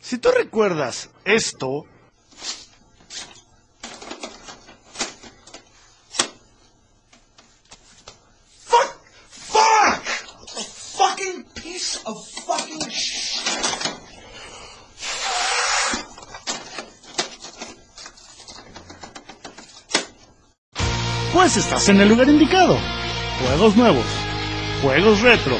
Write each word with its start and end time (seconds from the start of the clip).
Si 0.00 0.18
tú 0.18 0.30
recuerdas 0.30 1.10
esto, 1.24 1.84
Fuck! 8.64 8.98
Fuck! 9.28 10.02
A 10.56 10.62
fucking 10.62 11.44
piece 11.54 12.00
of 12.04 12.26
fucking 12.46 12.90
shit. 12.90 13.30
pues 21.32 21.56
estás 21.56 21.88
en 21.88 22.00
el 22.00 22.08
lugar 22.08 22.28
indicado. 22.28 22.76
Juegos 23.46 23.76
nuevos, 23.76 24.04
juegos 24.82 25.20
retro 25.20 25.56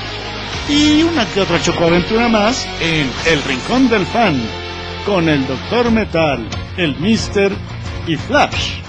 y 0.68 1.02
una 1.02 1.26
que 1.32 1.40
otra 1.40 1.60
chocoaventura 1.60 2.28
más 2.28 2.66
en 2.80 3.10
El 3.26 3.42
Rincón 3.42 3.88
del 3.88 4.06
Fan 4.06 4.40
con 5.04 5.28
el 5.28 5.46
Doctor 5.46 5.90
Metal, 5.90 6.46
el 6.76 6.98
Mister 7.00 7.52
y 8.06 8.16
Flash. 8.16 8.80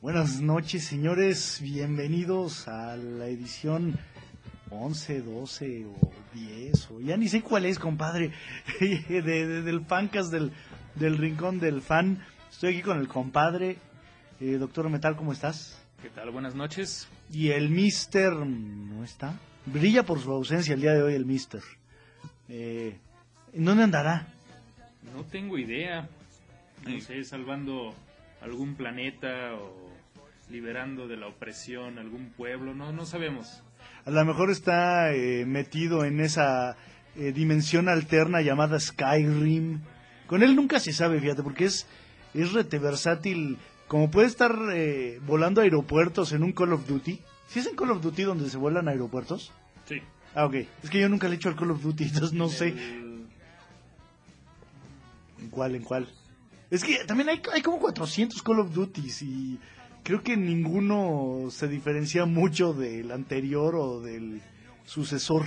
Buenas 0.00 0.40
noches, 0.40 0.84
señores. 0.84 1.58
Bienvenidos 1.62 2.68
a 2.68 2.96
la 2.96 3.26
edición 3.26 3.98
11, 4.70 5.22
12 5.22 5.86
o 5.86 6.12
10 6.34 6.90
o 6.90 7.00
ya 7.00 7.16
ni 7.16 7.28
sé 7.28 7.42
cuál 7.42 7.64
es, 7.66 7.78
compadre, 7.78 8.32
de, 8.80 9.22
de- 9.22 9.62
del 9.62 9.84
fancast 9.86 10.30
del, 10.30 10.52
del 10.94 11.16
Rincón 11.18 11.58
del 11.60 11.80
Fan. 11.82 12.22
Estoy 12.50 12.70
aquí 12.74 12.82
con 12.82 12.98
el 12.98 13.08
compadre, 13.08 13.78
eh, 14.40 14.56
Doctor 14.58 14.88
Metal, 14.90 15.16
¿cómo 15.16 15.32
estás? 15.32 15.78
¿Qué 16.02 16.10
tal? 16.10 16.30
Buenas 16.30 16.54
noches. 16.54 17.08
Y 17.32 17.48
el 17.50 17.70
Mister 17.70 18.32
no 18.32 19.04
está. 19.04 19.34
Brilla 19.72 20.02
por 20.04 20.20
su 20.20 20.30
ausencia 20.32 20.74
el 20.74 20.80
día 20.80 20.94
de 20.94 21.02
hoy 21.02 21.14
el 21.14 21.26
Mister. 21.26 21.62
Eh, 22.48 22.96
¿En 23.52 23.64
dónde 23.64 23.84
andará? 23.84 24.28
No 25.14 25.24
tengo 25.24 25.58
idea. 25.58 26.08
No 26.86 27.00
sé, 27.00 27.22
salvando 27.24 27.94
algún 28.40 28.74
planeta 28.74 29.54
o 29.54 29.90
liberando 30.50 31.06
de 31.08 31.16
la 31.16 31.26
opresión 31.26 31.98
algún 31.98 32.30
pueblo. 32.30 32.74
No, 32.74 32.92
no 32.92 33.04
sabemos. 33.04 33.62
A 34.04 34.10
lo 34.10 34.24
mejor 34.24 34.50
está 34.50 35.12
eh, 35.12 35.44
metido 35.44 36.04
en 36.04 36.20
esa 36.20 36.76
eh, 37.16 37.32
dimensión 37.32 37.88
alterna 37.88 38.40
llamada 38.40 38.80
Skyrim. 38.80 39.80
Con 40.26 40.42
él 40.42 40.56
nunca 40.56 40.80
se 40.80 40.92
sabe, 40.92 41.20
fíjate, 41.20 41.42
porque 41.42 41.66
es, 41.66 41.86
es 42.32 42.52
rete 42.52 42.78
versátil. 42.78 43.58
Como 43.86 44.10
puede 44.10 44.28
estar 44.28 44.54
eh, 44.72 45.20
volando 45.26 45.60
aeropuertos 45.60 46.32
en 46.32 46.42
un 46.42 46.52
Call 46.52 46.72
of 46.72 46.86
Duty. 46.86 47.20
¿Si 47.48 47.58
es 47.58 47.66
en 47.66 47.76
Call 47.76 47.90
of 47.90 48.02
Duty 48.02 48.22
donde 48.22 48.48
se 48.50 48.58
vuelan 48.58 48.88
aeropuertos? 48.88 49.52
Sí. 49.86 50.02
Ah, 50.34 50.44
ok. 50.44 50.54
Es 50.82 50.90
que 50.90 51.00
yo 51.00 51.08
nunca 51.08 51.28
le 51.28 51.34
he 51.34 51.36
hecho 51.36 51.48
al 51.48 51.56
Call 51.56 51.70
of 51.70 51.82
Duty, 51.82 52.04
entonces 52.12 52.32
no 52.32 52.48
sé. 52.48 52.68
¿En 55.38 55.48
cuál? 55.50 55.74
¿En 55.74 55.82
cuál? 55.82 56.08
Es 56.70 56.84
que 56.84 57.04
también 57.04 57.30
hay, 57.30 57.40
hay 57.52 57.62
como 57.62 57.78
400 57.78 58.42
Call 58.42 58.60
of 58.60 58.74
Duties 58.74 59.22
y 59.22 59.58
creo 60.02 60.22
que 60.22 60.36
ninguno 60.36 61.48
se 61.50 61.68
diferencia 61.68 62.26
mucho 62.26 62.74
del 62.74 63.10
anterior 63.10 63.74
o 63.76 64.00
del 64.00 64.42
sucesor. 64.84 65.46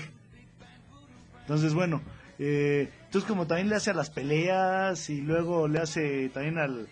Entonces, 1.42 1.74
bueno, 1.74 2.02
eh, 2.40 2.90
entonces 3.06 3.28
como 3.28 3.46
también 3.46 3.70
le 3.70 3.76
hace 3.76 3.92
a 3.92 3.94
las 3.94 4.10
peleas 4.10 5.10
y 5.10 5.22
luego 5.22 5.68
le 5.68 5.80
hace 5.80 6.30
también 6.30 6.58
al, 6.58 6.88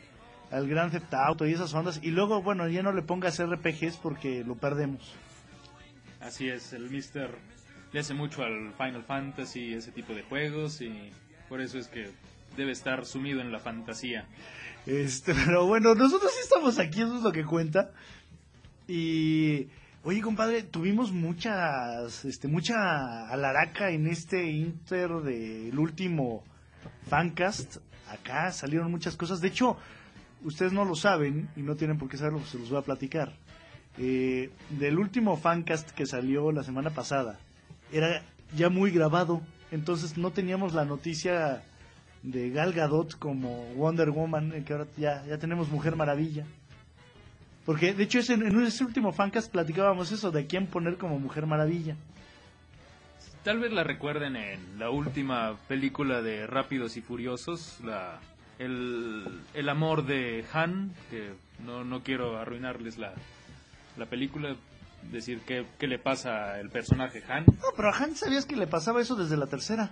al 0.51 0.67
Grand 0.67 0.91
Theft 0.91 1.13
Auto 1.13 1.45
y 1.45 1.53
esas 1.53 1.73
ondas 1.73 1.99
y 2.01 2.11
luego, 2.11 2.41
bueno, 2.41 2.67
ya 2.67 2.83
no 2.83 2.91
le 2.91 3.01
pongas 3.01 3.41
RPGs 3.41 3.97
porque 3.97 4.43
lo 4.43 4.55
perdemos. 4.55 5.13
Así 6.19 6.49
es, 6.49 6.73
el 6.73 6.89
Mister 6.89 7.29
le 7.91 7.99
hace 7.99 8.13
mucho 8.13 8.43
al 8.43 8.73
Final 8.73 9.03
Fantasy, 9.03 9.73
ese 9.73 9.91
tipo 9.91 10.13
de 10.13 10.23
juegos, 10.23 10.81
y 10.81 11.11
por 11.47 11.61
eso 11.61 11.77
es 11.77 11.87
que 11.87 12.11
debe 12.55 12.71
estar 12.71 13.05
sumido 13.05 13.41
en 13.41 13.51
la 13.51 13.59
fantasía. 13.59 14.25
Este, 14.85 15.33
pero 15.45 15.65
bueno, 15.65 15.95
nosotros 15.95 16.31
sí 16.31 16.39
estamos 16.43 16.79
aquí, 16.79 17.01
eso 17.01 17.17
es 17.17 17.23
lo 17.23 17.31
que 17.31 17.45
cuenta. 17.45 17.91
Y 18.87 19.67
oye, 20.03 20.21
compadre, 20.21 20.63
tuvimos 20.63 21.11
muchas, 21.11 22.25
este, 22.25 22.47
mucha 22.47 23.29
alaraca 23.29 23.89
en 23.91 24.07
este 24.07 24.51
inter 24.51 25.09
del 25.21 25.77
último 25.77 26.43
fancast. 27.07 27.77
Acá 28.09 28.51
salieron 28.51 28.89
muchas 28.89 29.15
cosas. 29.15 29.41
De 29.41 29.49
hecho, 29.49 29.77
ustedes 30.43 30.71
no 30.73 30.85
lo 30.85 30.95
saben 30.95 31.49
y 31.55 31.61
no 31.61 31.75
tienen 31.75 31.97
por 31.97 32.09
qué 32.09 32.17
saberlo, 32.17 32.39
pues 32.39 32.51
se 32.51 32.59
los 32.59 32.69
voy 32.69 32.79
a 32.79 32.83
platicar. 32.83 33.33
Eh, 33.97 34.49
del 34.69 34.97
último 34.99 35.35
fancast 35.37 35.91
que 35.91 36.05
salió 36.05 36.51
la 36.51 36.63
semana 36.63 36.89
pasada, 36.91 37.39
era 37.91 38.21
ya 38.55 38.69
muy 38.69 38.91
grabado, 38.91 39.41
entonces 39.71 40.17
no 40.17 40.31
teníamos 40.31 40.73
la 40.73 40.85
noticia 40.85 41.63
de 42.23 42.49
Gal 42.49 42.73
Gadot 42.73 43.17
como 43.17 43.65
Wonder 43.75 44.09
Woman, 44.11 44.53
eh, 44.53 44.63
que 44.63 44.73
ahora 44.73 44.87
ya, 44.97 45.25
ya 45.25 45.37
tenemos 45.37 45.69
Mujer 45.69 45.95
Maravilla. 45.95 46.45
Porque 47.65 47.93
de 47.93 48.03
hecho 48.03 48.19
ese- 48.19 48.33
en 48.33 48.61
ese 48.63 48.83
último 48.83 49.11
fancast 49.11 49.51
platicábamos 49.51 50.11
eso 50.11 50.31
de 50.31 50.47
quién 50.47 50.65
poner 50.67 50.97
como 50.97 51.19
Mujer 51.19 51.45
Maravilla. 51.45 51.95
Tal 53.43 53.59
vez 53.59 53.71
la 53.71 53.83
recuerden 53.83 54.35
en 54.35 54.79
la 54.79 54.89
última 54.89 55.57
película 55.67 56.21
de 56.21 56.45
Rápidos 56.45 56.97
y 56.97 57.01
Furiosos, 57.01 57.77
la, 57.83 58.19
el, 58.59 59.41
el 59.53 59.69
amor 59.69 60.05
de 60.05 60.45
Han, 60.53 60.93
que 61.09 61.33
no, 61.65 61.83
no 61.83 62.03
quiero 62.03 62.37
arruinarles 62.37 62.97
la, 62.97 63.13
la 63.97 64.05
película, 64.05 64.55
decir 65.11 65.41
qué, 65.47 65.65
qué 65.79 65.87
le 65.87 65.97
pasa 65.97 66.53
al 66.55 66.69
personaje 66.69 67.23
Han. 67.27 67.45
No, 67.45 67.69
pero 67.75 67.89
a 67.89 67.97
Han 67.97 68.15
sabías 68.15 68.45
que 68.45 68.55
le 68.55 68.67
pasaba 68.67 69.01
eso 69.01 69.15
desde 69.15 69.37
la 69.37 69.47
tercera. 69.47 69.91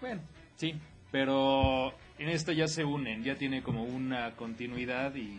Bueno, 0.00 0.20
sí, 0.56 0.74
pero 1.10 1.92
en 2.18 2.28
esta 2.28 2.52
ya 2.52 2.68
se 2.68 2.84
unen, 2.84 3.24
ya 3.24 3.36
tiene 3.36 3.62
como 3.62 3.84
una 3.84 4.32
continuidad 4.36 5.14
y 5.14 5.38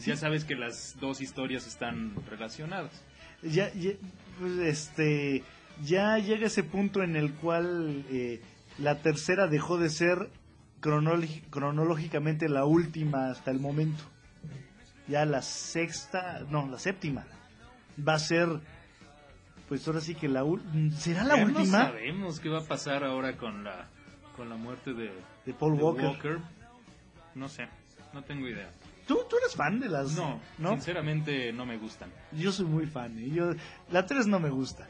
ya 0.00 0.16
sabes 0.16 0.44
que 0.44 0.54
las 0.54 0.96
dos 0.98 1.20
historias 1.20 1.66
están 1.66 2.14
relacionadas. 2.30 3.02
Ya, 3.42 3.72
ya, 3.74 3.92
pues, 4.38 4.58
este, 4.58 5.42
ya 5.82 6.18
llega 6.18 6.46
ese 6.46 6.62
punto 6.62 7.02
en 7.02 7.16
el 7.16 7.34
cual 7.34 8.04
eh, 8.10 8.40
la 8.78 9.00
tercera 9.02 9.48
dejó 9.48 9.78
de 9.78 9.90
ser 9.90 10.30
cronológicamente 11.50 12.48
la 12.48 12.64
última 12.64 13.30
hasta 13.30 13.50
el 13.50 13.60
momento. 13.60 14.02
Ya 15.08 15.24
la 15.24 15.42
sexta, 15.42 16.42
no, 16.50 16.66
la 16.68 16.78
séptima 16.78 17.24
va 18.06 18.14
a 18.14 18.18
ser, 18.18 18.48
pues 19.68 19.86
ahora 19.86 20.00
sí 20.00 20.14
que 20.14 20.28
la 20.28 20.44
ul- 20.44 20.92
será 20.94 21.24
la 21.24 21.36
Ya 21.36 21.44
No 21.44 21.58
última 21.58 21.78
sabemos 21.86 22.40
qué 22.40 22.48
va 22.48 22.60
a 22.60 22.64
pasar 22.64 23.04
ahora 23.04 23.36
con 23.36 23.64
la 23.64 23.86
con 24.36 24.48
la 24.48 24.56
muerte 24.56 24.94
de, 24.94 25.12
de 25.44 25.52
Paul 25.54 25.76
de 25.76 25.82
Walker. 25.82 26.38
No 27.34 27.48
sé, 27.48 27.68
no 28.14 28.22
tengo 28.22 28.48
idea. 28.48 28.70
¿Tú, 29.06 29.18
tú 29.28 29.36
eres 29.36 29.54
fan 29.54 29.80
de 29.80 29.88
las, 29.88 30.12
No, 30.12 30.40
¿no? 30.58 30.70
sinceramente 30.70 31.52
no 31.52 31.66
me 31.66 31.76
gustan. 31.76 32.10
Yo 32.32 32.50
soy 32.52 32.66
muy 32.66 32.86
fan. 32.86 33.18
¿eh? 33.18 33.28
Yo, 33.30 33.52
la 33.90 34.06
3 34.06 34.26
no 34.26 34.38
me 34.40 34.48
gusta. 34.48 34.86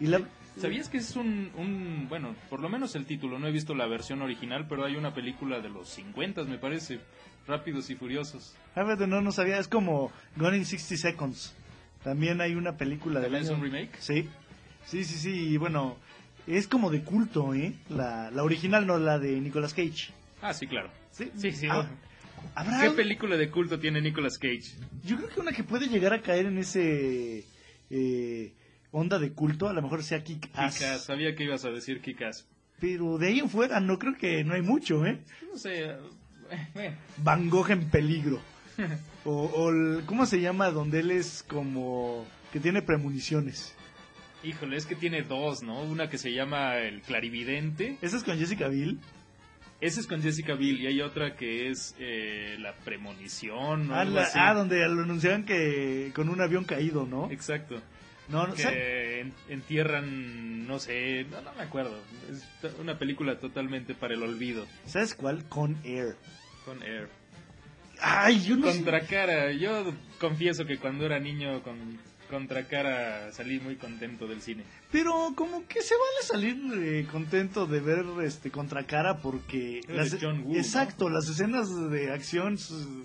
Y 0.00 0.06
la, 0.08 0.20
¿Sabías 0.58 0.88
que 0.88 0.98
es 0.98 1.16
un, 1.16 1.50
un, 1.56 2.06
bueno, 2.08 2.34
por 2.50 2.60
lo 2.60 2.68
menos 2.68 2.94
el 2.94 3.06
título, 3.06 3.38
no 3.38 3.46
he 3.46 3.52
visto 3.52 3.74
la 3.74 3.86
versión 3.86 4.20
original, 4.22 4.66
pero 4.68 4.84
hay 4.84 4.96
una 4.96 5.14
película 5.14 5.60
de 5.60 5.70
los 5.70 5.88
50, 5.88 6.44
me 6.44 6.58
parece, 6.58 7.00
Rápidos 7.46 7.90
y 7.90 7.96
Furiosos. 7.96 8.54
A 8.74 8.82
ver, 8.82 9.08
no, 9.08 9.20
no 9.20 9.32
sabía. 9.32 9.58
Es 9.58 9.68
como 9.68 10.12
Gone 10.36 10.58
in 10.58 10.64
60 10.64 10.96
Seconds. 10.96 11.54
También 12.04 12.40
hay 12.40 12.54
una 12.54 12.76
película 12.76 13.20
de 13.20 13.26
¿También 13.26 13.44
es 13.44 13.50
un 13.50 13.62
remake? 13.62 13.96
Sí. 13.98 14.28
Sí, 14.84 15.04
sí, 15.04 15.18
sí. 15.18 15.30
Y 15.52 15.56
bueno, 15.56 15.96
es 16.46 16.66
como 16.66 16.90
de 16.90 17.02
culto, 17.02 17.54
¿eh? 17.54 17.74
La, 17.88 18.30
la 18.30 18.42
original, 18.42 18.86
no 18.86 18.98
la 18.98 19.18
de 19.18 19.40
Nicolas 19.40 19.74
Cage. 19.74 20.12
Ah, 20.40 20.52
sí, 20.52 20.66
claro. 20.66 20.90
Sí, 21.10 21.30
Sí, 21.36 21.52
sí. 21.52 21.66
Ah, 21.70 21.88
¿Habrá? 22.54 22.80
¿Qué 22.82 22.90
película 22.90 23.36
de 23.36 23.50
culto 23.50 23.78
tiene 23.78 24.00
Nicolas 24.00 24.36
Cage? 24.38 24.74
Yo 25.04 25.16
creo 25.16 25.28
que 25.28 25.40
una 25.40 25.52
que 25.52 25.62
puede 25.62 25.86
llegar 25.86 26.12
a 26.12 26.20
caer 26.20 26.46
en 26.46 26.58
ese 26.58 27.44
eh, 27.90 28.52
onda 28.92 29.18
de 29.18 29.32
culto, 29.32 29.68
a 29.68 29.72
lo 29.72 29.82
mejor 29.82 30.02
sea 30.04 30.22
Kick 30.22 30.48
Ass. 30.54 30.78
Kick-Ass, 30.78 31.04
sabía 31.06 31.34
que 31.34 31.44
ibas 31.44 31.64
a 31.64 31.70
decir 31.70 32.00
Kick-Ass. 32.00 32.46
Pero 32.80 33.18
de 33.18 33.26
ahí 33.28 33.38
en 33.40 33.48
fuera 33.50 33.80
no 33.80 33.98
creo 33.98 34.16
que 34.16 34.44
no 34.44 34.54
hay 34.54 34.62
mucho, 34.62 35.04
¿eh? 35.06 35.18
No 35.50 35.58
sé, 35.58 35.84
eh, 35.86 35.96
bueno, 36.74 36.96
Van 37.18 37.48
Gogh 37.50 37.70
en 37.70 37.90
peligro. 37.90 38.40
O, 39.24 39.30
o 39.44 39.70
el- 39.70 40.02
¿cómo 40.06 40.26
se 40.26 40.40
llama? 40.40 40.70
Donde 40.72 40.98
él 40.98 41.12
es 41.12 41.44
como 41.46 42.26
que 42.52 42.58
tiene 42.58 42.82
premoniciones. 42.82 43.72
híjole, 44.42 44.76
es 44.76 44.84
que 44.84 44.96
tiene 44.96 45.22
dos, 45.22 45.62
¿no? 45.62 45.80
Una 45.82 46.08
que 46.10 46.18
se 46.18 46.32
llama 46.32 46.78
El 46.78 47.02
Clarividente, 47.02 47.98
¿Esa 48.02 48.16
es 48.16 48.24
con 48.24 48.36
Jessica 48.36 48.66
Biel? 48.66 48.98
esa 49.80 50.00
es 50.00 50.08
con 50.08 50.22
Jessica 50.22 50.54
Biel, 50.54 50.80
y 50.80 50.86
hay 50.88 51.00
otra 51.02 51.36
que 51.36 51.70
es 51.70 51.94
eh, 52.00 52.56
La 52.58 52.72
Premonición, 52.74 53.90
o 53.92 53.94
Ah, 53.94 54.00
algo 54.00 54.16
la- 54.16 54.22
así. 54.22 54.38
ah, 54.40 54.54
donde 54.54 54.80
lo 54.88 55.02
anunciaban 55.04 55.44
que 55.44 56.10
con 56.16 56.28
un 56.28 56.40
avión 56.40 56.64
caído, 56.64 57.06
¿no? 57.06 57.30
Exacto. 57.30 57.80
No, 58.32 58.46
no, 58.46 58.54
que 58.54 59.20
en- 59.20 59.32
entierran, 59.48 60.66
no 60.66 60.78
sé, 60.78 61.24
no, 61.30 61.40
no 61.42 61.52
me 61.54 61.62
acuerdo. 61.62 61.96
Es 62.30 62.44
una 62.80 62.98
película 62.98 63.38
totalmente 63.38 63.94
para 63.94 64.14
el 64.14 64.22
olvido. 64.22 64.66
¿Sabes 64.86 65.14
cuál? 65.14 65.44
Con 65.48 65.76
Air. 65.84 66.16
Con 66.64 66.82
Air. 66.82 67.08
Ay, 68.00 68.40
yo 68.42 68.56
no 68.56 68.66
sé. 68.70 68.76
Contra 68.78 69.00
cara. 69.06 69.52
Yo 69.52 69.92
confieso 70.18 70.64
que 70.64 70.78
cuando 70.78 71.06
era 71.06 71.20
niño 71.20 71.62
con, 71.62 71.76
contra 72.28 72.64
cara 72.66 73.30
salí 73.32 73.60
muy 73.60 73.76
contento 73.76 74.26
del 74.26 74.40
cine. 74.40 74.64
Pero 74.90 75.32
como 75.36 75.66
que 75.68 75.82
se 75.82 75.94
vale 75.94 76.22
salir 76.26 76.56
eh, 76.82 77.06
contento 77.12 77.66
de 77.66 77.80
ver 77.80 78.04
este 78.24 78.50
contracara 78.50 79.18
porque 79.18 79.80
Era 79.88 80.04
de 80.04 80.18
John 80.20 80.42
Woo, 80.44 80.52
¿no? 80.54 80.58
exacto 80.58 81.08
las 81.10 81.28
escenas 81.28 81.68
de 81.90 82.10
acción 82.10 82.56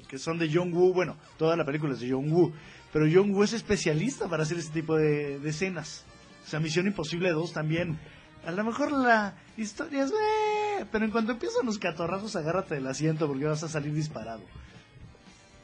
que 0.08 0.18
son 0.18 0.40
de 0.40 0.50
John 0.52 0.74
Woo 0.74 0.94
bueno 0.94 1.18
toda 1.38 1.56
la 1.56 1.66
película 1.66 1.94
es 1.94 2.00
de 2.00 2.12
John 2.12 2.32
Woo 2.32 2.54
pero 2.94 3.06
John 3.12 3.34
Woo 3.34 3.44
es 3.44 3.54
especialista 3.54 4.28
para 4.28 4.44
hacer 4.44 4.58
ese 4.58 4.72
tipo 4.72 4.96
de, 4.96 5.40
de 5.40 5.50
escenas 5.50 6.06
o 6.46 6.50
sea 6.50 6.60
Misión 6.60 6.88
Imposible 6.88 7.32
2 7.32 7.54
también 7.54 8.00
a 8.46 8.52
lo 8.52 8.64
mejor 8.64 8.92
la 8.92 9.36
historia 9.58 10.04
es 10.04 10.12
eh, 10.12 10.86
pero 10.92 11.06
en 11.06 11.12
cuanto 11.12 11.34
empiezan 11.34 11.66
los 11.66 11.80
catorrazos 11.80 12.36
agárrate 12.36 12.76
del 12.76 12.88
asiento 12.88 13.28
porque 13.28 13.46
vas 13.46 13.64
a 13.64 13.70
salir 13.70 13.94
disparado 13.94 14.42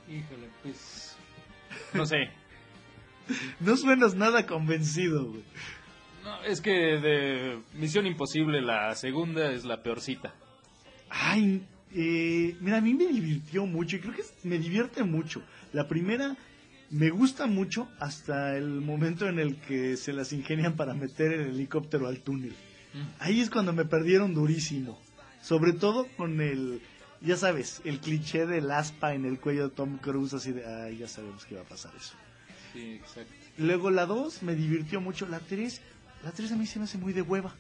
Híjole, 0.10 0.50
pues... 0.62 1.16
No 1.94 2.06
sé. 2.06 2.30
no 3.60 3.78
suenas 3.78 4.16
nada 4.16 4.46
convencido 4.46 5.26
güey. 5.26 5.44
No, 6.24 6.44
es 6.44 6.62
que 6.62 6.72
de 6.72 7.60
Misión 7.74 8.06
Imposible 8.06 8.62
la 8.62 8.96
segunda 8.96 9.52
es 9.52 9.66
la 9.66 9.84
peorcita. 9.84 10.34
Ay, 11.10 11.66
eh, 11.94 12.56
mira, 12.62 12.78
a 12.78 12.82
mí 12.82 12.94
me 12.94 13.08
divirtió 13.08 13.66
mucho 13.66 13.98
y 13.98 14.00
creo 14.00 14.14
que 14.14 14.24
me 14.44 14.58
divierte 14.58 15.04
mucho. 15.04 15.42
La 15.74 15.88
primera 15.88 16.36
me 16.94 17.10
gusta 17.10 17.48
mucho 17.48 17.90
hasta 18.00 18.56
el 18.56 18.82
momento 18.82 19.28
en 19.28 19.40
el 19.40 19.56
que 19.58 19.98
se 19.98 20.14
las 20.14 20.32
ingenian 20.32 20.76
para 20.76 20.94
meter 20.94 21.34
el 21.34 21.48
helicóptero 21.50 22.08
al 22.08 22.20
túnel. 22.20 22.56
Ahí 23.20 23.42
es 23.42 23.50
cuando 23.50 23.74
me 23.74 23.86
perdieron 23.86 24.36
durísimo. 24.36 25.00
Sobre 25.42 25.74
todo 25.74 26.08
con 26.16 26.40
el, 26.40 26.82
ya 27.20 27.36
sabes, 27.36 27.82
el 27.84 28.00
cliché 28.00 28.46
del 28.46 28.70
aspa 28.70 29.16
en 29.16 29.26
el 29.26 29.40
cuello 29.40 29.70
de 29.70 29.76
Tom 29.76 29.98
Cruise, 29.98 30.36
así 30.36 30.52
de, 30.52 30.66
ay, 30.66 30.98
ya 30.98 31.08
sabemos 31.08 31.46
que 31.46 31.56
va 31.56 31.62
a 31.62 31.66
pasar 31.66 31.92
eso. 31.98 32.14
Sí, 32.72 32.94
exacto. 32.94 33.34
Luego 33.58 33.90
la 33.90 34.06
2 34.06 34.44
me 34.44 34.54
divirtió 34.56 35.02
mucho. 35.02 35.28
La 35.28 35.40
3, 35.40 35.82
la 36.24 36.32
3 36.32 36.52
a 36.52 36.56
mí 36.56 36.68
se 36.68 36.78
me 36.78 36.86
hace 36.86 37.00
muy 37.00 37.12
de 37.12 37.24
hueva. 37.24 37.56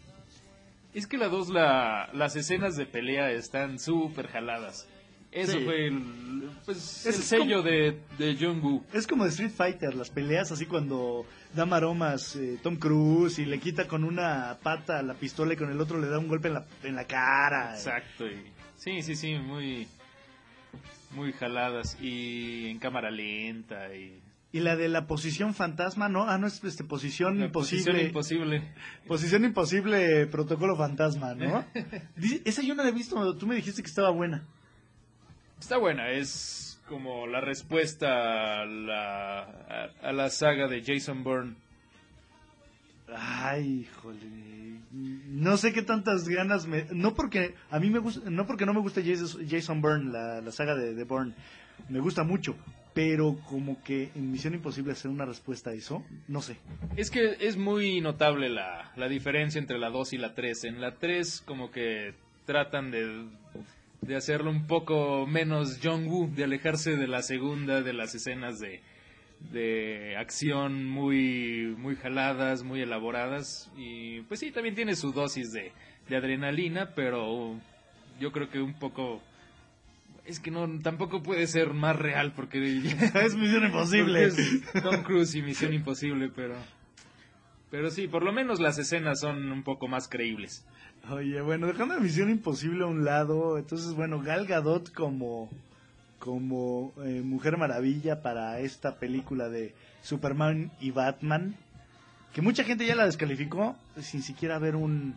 Es 0.94 1.07
que 1.07 1.18
la 1.18 1.27
dos, 1.27 1.50
la, 1.50 2.12
las 2.13 2.35
escenas 2.35 2.75
de 2.75 2.85
pelea 2.85 3.31
están 3.31 3.80
súper 3.80 4.27
jaladas. 4.27 4.88
Eso 5.33 5.53
Sí. 5.57 5.65
fue 5.65 5.88
el, 5.88 6.03
pues, 6.65 7.06
Es 7.06 7.18
el 7.18 7.24
sello 7.24 7.57
como- 7.57 7.69
de, 7.69 8.00
de 8.18 8.38
John 8.39 8.62
Woo. 8.62 8.83
Es 8.94 9.07
como 9.07 9.24
de 9.24 9.31
Street 9.31 9.51
Fighter, 9.51 9.95
las 9.95 10.09
peleas 10.09 10.51
así 10.51 10.65
cuando 10.65 11.25
da 11.53 11.65
maromas 11.65 12.35
eh, 12.35 12.59
Tom 12.62 12.75
Cruise 12.77 13.39
y 13.39 13.45
le 13.45 13.59
quita 13.59 13.88
con 13.88 14.03
una 14.03 14.57
pata 14.62 15.01
la 15.01 15.13
pistola 15.15 15.53
y 15.53 15.57
con 15.57 15.71
el 15.71 15.80
otro 15.81 16.00
le 16.00 16.07
da 16.07 16.19
un 16.19 16.27
golpe 16.27 16.47
en 16.50 16.53
la, 16.56 16.65
en 16.83 16.95
la 16.95 17.06
cara. 17.06 17.74
Exacto. 17.75 18.27
y- 18.27 18.44
sí, 18.77 19.01
sí, 19.01 19.15
sí, 19.15 19.35
muy, 19.35 19.88
muy 21.12 21.31
jaladas 21.33 21.97
y 22.01 22.68
en 22.69 22.80
cámara 22.80 23.12
lenta 23.12 23.94
y 23.95 24.19
Y 24.51 24.59
la 24.59 24.75
de 24.75 24.88
la 24.88 25.07
posición 25.07 25.56
fantasma, 25.56 26.09
¿no? 26.09 26.30
Ah, 26.30 26.38
no, 26.38 26.45
es 26.45 26.63
este, 26.63 26.83
posición 26.83 27.39
la 27.39 27.45
imposible. 27.45 28.09
posición 28.12 28.45
imposible. 28.59 28.74
posición 29.07 29.45
imposible, 29.45 30.27
protocolo 30.27 30.75
fantasma, 30.75 31.33
¿no? 31.33 31.65
Dice- 32.15 32.41
Esa 32.45 32.62
yo 32.62 32.75
no 32.75 32.83
la 32.83 32.89
he 32.89 32.94
visto, 32.94 33.35
tú 33.35 33.47
me 33.47 33.56
dijiste 33.56 33.81
que 33.81 33.89
estaba 33.89 34.12
buena. 34.12 34.44
Está 35.63 35.77
buena, 35.77 36.10
es 36.12 36.77
como 36.89 37.25
la 37.25 37.39
respuesta 37.39 38.60
a 38.60 38.65
la, 38.65 39.44
a, 39.44 40.10
a 40.10 40.12
la 40.12 40.30
saga 40.30 40.68
de 40.68 40.83
Jason 40.83 41.24
Bourne. 41.24 41.56
Ay, 43.15 43.88
híjole. 43.88 44.27
No 44.92 45.56
sé 45.56 45.71
qué 45.71 45.81
tantas 45.81 46.27
ganas 46.27 46.68
me... 46.68 46.88
No 46.92 47.13
porque 47.13 47.56
a 47.71 47.80
mí 47.80 47.89
me 47.89 48.00
gusta... 48.00 48.30
No 48.30 48.45
porque 48.45 48.65
no 48.65 48.74
me 48.74 48.81
gusta 48.81 49.01
Jason, 49.01 49.48
Jason 49.48 49.80
Bourne, 49.80 50.12
la, 50.12 50.42
la 50.42 50.51
saga 50.51 50.75
de, 50.75 50.94
de 50.95 51.04
Bourne. 51.06 51.33
Me 51.88 52.01
gusta 52.01 52.25
mucho. 52.25 52.57
Pero 52.94 53.39
como 53.48 53.81
que 53.83 54.12
en 54.16 54.33
Misión 54.33 54.56
Imposible 54.56 54.92
hacer 54.92 55.09
una 55.09 55.24
respuesta 55.24 55.69
a 55.69 55.74
eso, 55.74 56.04
no 56.27 56.42
sé. 56.42 56.57
Es 56.98 57.09
que 57.09 57.38
es 57.39 57.56
muy 57.56 58.01
notable 58.01 58.50
la, 58.50 58.92
la 58.98 59.07
diferencia 59.07 59.59
entre 59.59 59.80
la 59.80 59.89
2 59.89 60.12
y 60.12 60.18
la 60.18 60.33
3. 60.33 60.66
En 60.66 60.81
la 60.81 60.95
3 60.95 61.42
como 61.45 61.71
que 61.71 62.16
tratan 62.45 62.92
de, 62.92 63.30
de 64.06 64.16
hacerlo 64.16 64.52
un 64.52 64.68
poco 64.68 65.26
menos 65.28 65.80
John 65.82 66.08
Woo, 66.08 66.30
de 66.34 66.44
alejarse 66.44 66.96
de 66.98 67.08
la 67.08 67.22
segunda, 67.22 67.82
de 67.82 67.94
las 67.94 68.14
escenas 68.16 68.60
de, 68.60 68.82
de 69.52 70.16
acción 70.18 70.86
muy, 70.86 71.76
muy 71.78 71.96
jaladas, 71.96 72.64
muy 72.64 72.82
elaboradas. 72.82 73.72
Y 73.78 74.22
pues 74.22 74.40
sí, 74.40 74.52
también 74.52 74.76
tiene 74.76 74.96
su 74.96 75.12
dosis 75.12 75.52
de, 75.52 75.72
de 76.10 76.16
adrenalina, 76.16 76.92
pero 76.96 77.60
yo 78.20 78.32
creo 78.32 78.50
que 78.50 78.62
un 78.62 78.74
poco... 78.74 79.22
Es 80.26 80.40
que 80.40 80.52
no, 80.52 80.68
tampoco 80.82 81.22
puede 81.22 81.48
ser 81.48 81.74
más 81.74 81.98
real 81.98 82.34
porque 82.34 82.60
es 83.26 83.36
Misión 83.36 83.66
Imposible. 83.66 84.26
es 84.26 84.64
Tom 84.82 85.04
Cruise 85.04 85.36
y 85.36 85.42
Misión 85.42 85.74
Imposible, 85.74 86.30
pero... 86.34 86.56
Pero 87.70 87.90
sí, 87.90 88.08
por 88.08 88.24
lo 88.24 88.32
menos 88.32 88.60
las 88.60 88.78
escenas 88.78 89.20
son 89.20 89.52
un 89.52 89.64
poco 89.64 89.88
más 89.88 90.08
creíbles. 90.08 90.64
Oye, 91.10 91.42
bueno, 91.42 91.68
dejando 91.68 92.00
Misión 92.00 92.30
Imposible 92.30 92.84
a 92.84 92.88
un 92.88 93.04
lado, 93.04 93.58
entonces, 93.58 93.94
bueno, 93.94 94.22
Gal 94.22 94.46
Gadot 94.48 94.92
como, 94.94 95.50
como 96.18 96.94
eh, 97.04 97.22
Mujer 97.24 97.58
Maravilla 97.58 98.22
para 98.22 98.60
esta 98.60 98.96
película 99.00 99.50
de 99.50 99.74
Superman 100.02 100.72
y 100.80 100.92
Batman, 100.92 101.56
que 102.34 102.42
mucha 102.42 102.64
gente 102.64 102.86
ya 102.86 102.96
la 102.96 103.06
descalificó 103.06 103.76
sin 104.00 104.24
siquiera 104.24 104.60
ver 104.60 104.78
un, 104.78 105.16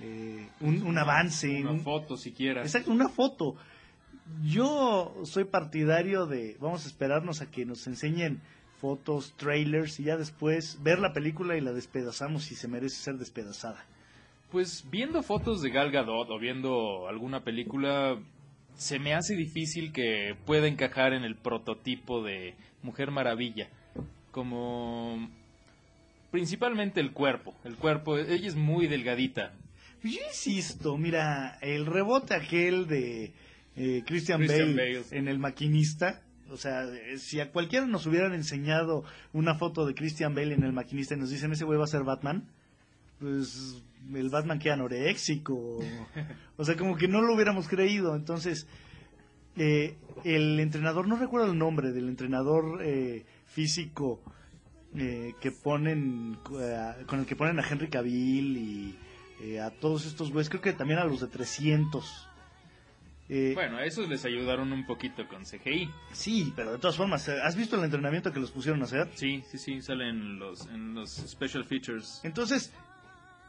eh, 0.00 0.48
un, 0.60 0.82
un 0.82 0.96
avance. 0.98 1.60
Una 1.60 1.72
un- 1.72 1.82
foto 1.82 2.16
siquiera. 2.16 2.62
Exacto, 2.62 2.90
una 2.90 3.10
foto. 3.10 3.56
Yo 4.42 5.14
soy 5.24 5.44
partidario 5.44 6.24
de, 6.26 6.56
vamos 6.60 6.84
a 6.86 6.88
esperarnos 6.88 7.42
a 7.42 7.50
que 7.50 7.66
nos 7.66 7.86
enseñen 7.86 8.40
fotos, 8.80 9.34
trailers 9.36 10.00
y 10.00 10.04
ya 10.04 10.16
después 10.16 10.82
ver 10.82 10.98
la 10.98 11.12
película 11.12 11.56
y 11.56 11.60
la 11.60 11.72
despedazamos 11.74 12.44
si 12.44 12.54
se 12.54 12.68
merece 12.68 12.96
ser 12.96 13.16
despedazada. 13.16 13.84
Pues 14.50 14.84
viendo 14.90 15.22
fotos 15.22 15.62
de 15.62 15.70
Gal 15.70 15.90
Gadot 15.90 16.28
o 16.30 16.38
viendo 16.38 17.08
alguna 17.08 17.44
película, 17.44 18.18
se 18.74 18.98
me 18.98 19.14
hace 19.14 19.36
difícil 19.36 19.92
que 19.92 20.34
pueda 20.44 20.66
encajar 20.66 21.12
en 21.12 21.22
el 21.24 21.36
prototipo 21.36 22.22
de 22.22 22.54
Mujer 22.82 23.10
Maravilla. 23.10 23.68
Como... 24.30 25.30
Principalmente 26.30 27.00
el 27.00 27.12
cuerpo. 27.12 27.54
El 27.64 27.76
cuerpo, 27.76 28.16
ella 28.16 28.46
es 28.46 28.54
muy 28.54 28.86
delgadita. 28.86 29.52
Yo 30.02 30.18
insisto, 30.28 30.96
mira, 30.96 31.58
el 31.60 31.86
rebote 31.86 32.34
aquel 32.34 32.86
de 32.86 33.32
eh, 33.76 34.02
Christian, 34.06 34.38
Christian 34.38 34.76
Bale, 34.76 35.00
Bale. 35.00 35.04
en 35.10 35.28
El 35.28 35.38
Maquinista, 35.38 36.22
o 36.50 36.56
sea, 36.56 36.86
si 37.18 37.40
a 37.40 37.50
cualquiera 37.52 37.86
nos 37.86 38.06
hubieran 38.06 38.32
enseñado 38.34 39.04
una 39.32 39.54
foto 39.54 39.86
de 39.86 39.94
Christian 39.94 40.34
Bale 40.34 40.54
en 40.54 40.64
El 40.64 40.72
Maquinista 40.72 41.14
y 41.14 41.18
nos 41.18 41.30
dicen 41.30 41.52
ese 41.52 41.64
güey 41.64 41.78
va 41.78 41.84
a 41.84 41.88
ser 41.88 42.02
Batman, 42.02 42.48
pues 43.18 43.82
el 44.14 44.28
Batman 44.30 44.58
queda 44.58 44.74
anoréxico. 44.74 45.78
O 46.56 46.64
sea, 46.64 46.76
como 46.76 46.96
que 46.96 47.08
no 47.08 47.20
lo 47.22 47.34
hubiéramos 47.34 47.68
creído. 47.68 48.14
Entonces, 48.16 48.66
eh, 49.56 49.96
el 50.24 50.58
entrenador, 50.60 51.06
no 51.08 51.16
recuerdo 51.16 51.50
el 51.52 51.58
nombre 51.58 51.92
del 51.92 52.08
entrenador 52.08 52.80
eh, 52.82 53.24
físico 53.46 54.20
eh, 54.94 55.34
que 55.40 55.50
ponen, 55.52 56.38
eh, 56.60 57.04
con 57.06 57.20
el 57.20 57.26
que 57.26 57.36
ponen 57.36 57.58
a 57.58 57.68
Henry 57.68 57.88
Cavill 57.88 58.56
y 58.56 58.98
eh, 59.42 59.60
a 59.60 59.70
todos 59.70 60.06
estos 60.06 60.30
güeyes, 60.32 60.48
creo 60.50 60.60
que 60.62 60.72
también 60.72 60.98
a 60.98 61.04
los 61.04 61.20
de 61.20 61.28
300. 61.28 62.26
Eh, 63.32 63.52
Bueno, 63.54 63.76
a 63.78 63.84
esos 63.84 64.08
les 64.08 64.24
ayudaron 64.24 64.72
un 64.72 64.84
poquito 64.86 65.26
con 65.28 65.44
CGI. 65.44 65.88
Sí, 66.12 66.52
pero 66.56 66.72
de 66.72 66.78
todas 66.78 66.96
formas, 66.96 67.28
¿has 67.28 67.54
visto 67.54 67.76
el 67.76 67.84
entrenamiento 67.84 68.32
que 68.32 68.40
los 68.40 68.50
pusieron 68.50 68.80
a 68.82 68.84
hacer? 68.84 69.08
Sí, 69.14 69.42
sí, 69.48 69.56
sí, 69.58 69.80
salen 69.82 70.38
los, 70.40 70.66
en 70.66 70.94
los 70.94 71.10
special 71.12 71.64
features. 71.64 72.20
Entonces, 72.24 72.72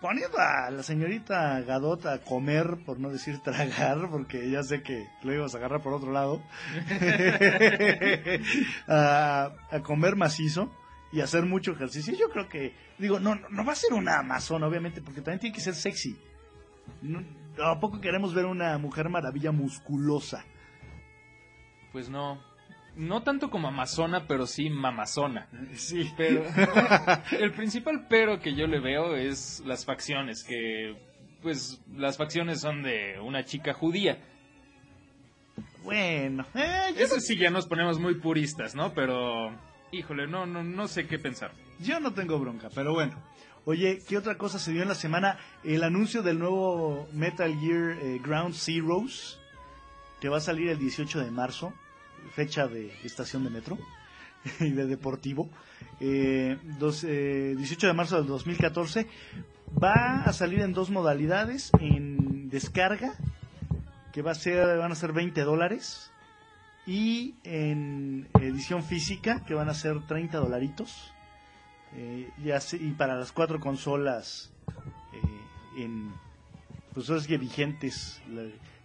poniendo 0.02 0.38
a 0.40 0.70
la 0.72 0.84
señorita 0.84 1.62
Gadot 1.62 2.06
a 2.08 2.20
comer, 2.20 2.80
por 2.86 3.00
no 3.00 3.10
decir 3.10 3.40
tragar, 3.40 4.10
porque 4.10 4.50
ya 4.50 4.64
sé 4.64 4.82
que 4.82 5.08
lo 5.24 5.34
íbamos 5.34 5.54
a 5.54 5.60
agarrar 5.60 5.82
por 5.82 5.94
otro 5.94 6.12
lado, 6.12 6.42
a, 8.88 9.52
a 9.70 9.80
comer 9.82 10.16
macizo 10.16 10.72
y 11.12 11.22
hacer 11.22 11.46
mucho 11.46 11.74
ejercicio, 11.74 12.16
yo 12.16 12.30
creo 12.30 12.50
que, 12.50 12.74
digo, 12.98 13.20
no, 13.20 13.36
no 13.36 13.50
no 13.50 13.66
va 13.66 13.74
a 13.74 13.76
ser 13.76 13.94
una 13.94 14.20
amazona, 14.20 14.68
obviamente, 14.68 15.02
porque 15.02 15.22
también 15.22 15.40
tiene 15.40 15.56
que 15.56 15.62
ser 15.62 15.76
sexy. 15.76 16.18
No, 17.02 17.24
¿A 17.64 17.80
poco 17.80 18.00
queremos 18.00 18.34
ver 18.34 18.46
una 18.46 18.78
mujer 18.78 19.10
maravilla 19.10 19.52
musculosa? 19.52 20.46
Pues 21.92 22.10
no. 22.10 22.42
No 22.96 23.24
tanto 23.24 23.50
como 23.50 23.70
Amazona, 23.70 24.28
pero 24.28 24.46
sí 24.46 24.70
Mamazona. 24.70 25.48
Sí. 25.74 26.12
Pero 26.18 26.44
el 27.40 27.52
principal 27.52 28.08
pero 28.10 28.40
que 28.40 28.54
yo 28.54 28.68
le 28.68 28.80
veo 28.80 29.16
es 29.16 29.62
las 29.66 29.86
facciones, 29.86 30.44
que 30.44 30.96
pues 31.42 31.82
las 31.96 32.18
facciones 32.18 32.62
son 32.62 32.84
de 32.84 33.20
una 33.20 33.46
chica 33.46 33.74
judía. 33.74 34.20
Bueno, 35.84 36.46
eh, 36.54 36.94
Eso 36.98 37.20
sí 37.20 37.38
ya 37.38 37.50
nos 37.50 37.66
ponemos 37.66 38.00
muy 38.00 38.16
puristas, 38.16 38.76
¿no? 38.76 38.94
Pero 38.94 39.52
híjole, 39.92 40.28
no 40.28 40.46
no 40.46 40.64
no 40.64 40.88
sé 40.88 41.08
qué 41.08 41.18
pensar. 41.18 41.52
Yo 41.80 42.00
no 42.00 42.14
tengo 42.14 42.38
bronca, 42.40 42.70
pero 42.74 42.94
bueno. 42.94 43.18
Oye, 43.66 44.00
¿qué 44.08 44.18
otra 44.18 44.38
cosa 44.38 44.58
se 44.58 44.72
dio 44.72 44.82
en 44.82 44.88
la 44.88 44.96
semana? 44.96 45.38
El 45.64 45.84
anuncio 45.84 46.24
del 46.24 46.40
nuevo 46.40 47.08
Metal 47.14 47.54
Gear 47.60 47.98
eh, 48.02 48.20
Ground 48.24 48.56
Zeroes, 48.56 49.40
que 50.20 50.30
va 50.30 50.38
a 50.38 50.42
salir 50.42 50.70
el 50.70 50.80
18 50.80 51.20
de 51.20 51.30
marzo, 51.30 51.72
fecha 52.34 52.68
de 52.68 52.92
estación 53.04 53.44
de 53.44 53.50
metro. 53.50 53.78
y 54.60 54.72
de 54.72 54.86
deportivo. 54.88 55.50
Eh, 56.00 56.58
dos- 56.80 57.04
eh, 57.04 57.54
18 57.58 57.88
de 57.88 57.94
marzo 57.94 58.18
del 58.18 58.28
2014. 58.28 59.08
Va 59.82 60.24
a 60.24 60.34
salir 60.34 60.62
en 60.62 60.74
dos 60.74 60.90
modalidades. 60.90 61.72
En 61.80 62.50
descarga, 62.50 63.14
que 64.14 64.22
va 64.22 64.32
a 64.32 64.36
ser, 64.36 64.78
van 64.78 64.92
a 64.92 64.96
ser 64.96 65.14
20 65.14 65.42
dólares. 65.42 66.12
Y 66.88 67.36
en 67.44 68.28
edición 68.42 68.84
física, 68.84 69.44
que 69.46 69.54
van 69.54 69.70
a 69.70 69.74
ser 69.76 70.00
30 70.08 70.40
dolaritos. 70.40 71.14
Eh, 71.96 72.30
y, 72.44 72.52
así- 72.52 72.78
y 72.82 72.92
para 72.92 73.16
las 73.16 73.32
cuatro 73.32 73.60
consolas 73.60 74.52
eh, 75.14 75.84
en 75.84 76.12
pues 76.94 77.28
que 77.28 77.38
vigentes 77.38 78.22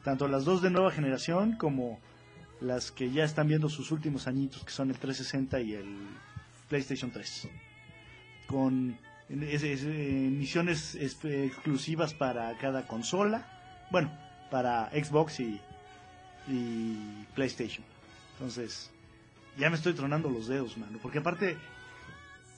tanto 0.05 0.29
las 0.29 0.45
dos 0.45 0.61
de 0.63 0.71
nueva 0.71 0.91
generación 0.91 1.57
como 1.57 1.99
las 2.61 2.91
que 2.91 3.11
ya 3.11 3.25
están 3.25 3.49
viendo 3.49 3.69
sus 3.69 3.91
últimos 3.91 4.27
añitos 4.27 4.65
que 4.65 4.71
son 4.71 4.91
el 4.91 4.97
360 4.99 5.61
y 5.61 5.75
el 5.75 5.97
PlayStation 6.69 7.11
3 7.11 7.49
con 8.47 8.97
eh, 9.29 10.29
misiones 10.33 10.95
es- 10.95 11.23
exclusivas 11.25 12.15
para 12.15 12.57
cada 12.59 12.87
consola 12.87 13.47
bueno 13.91 14.11
para 14.51 14.89
Xbox 14.91 15.41
y, 15.41 15.61
y 16.49 17.25
PlayStation 17.35 17.85
entonces 18.35 18.91
ya 19.59 19.69
me 19.71 19.77
estoy 19.77 19.93
tronando 19.95 20.31
los 20.31 20.47
dedos 20.49 20.77
mano 20.79 20.99
porque 21.03 21.19
aparte 21.19 21.57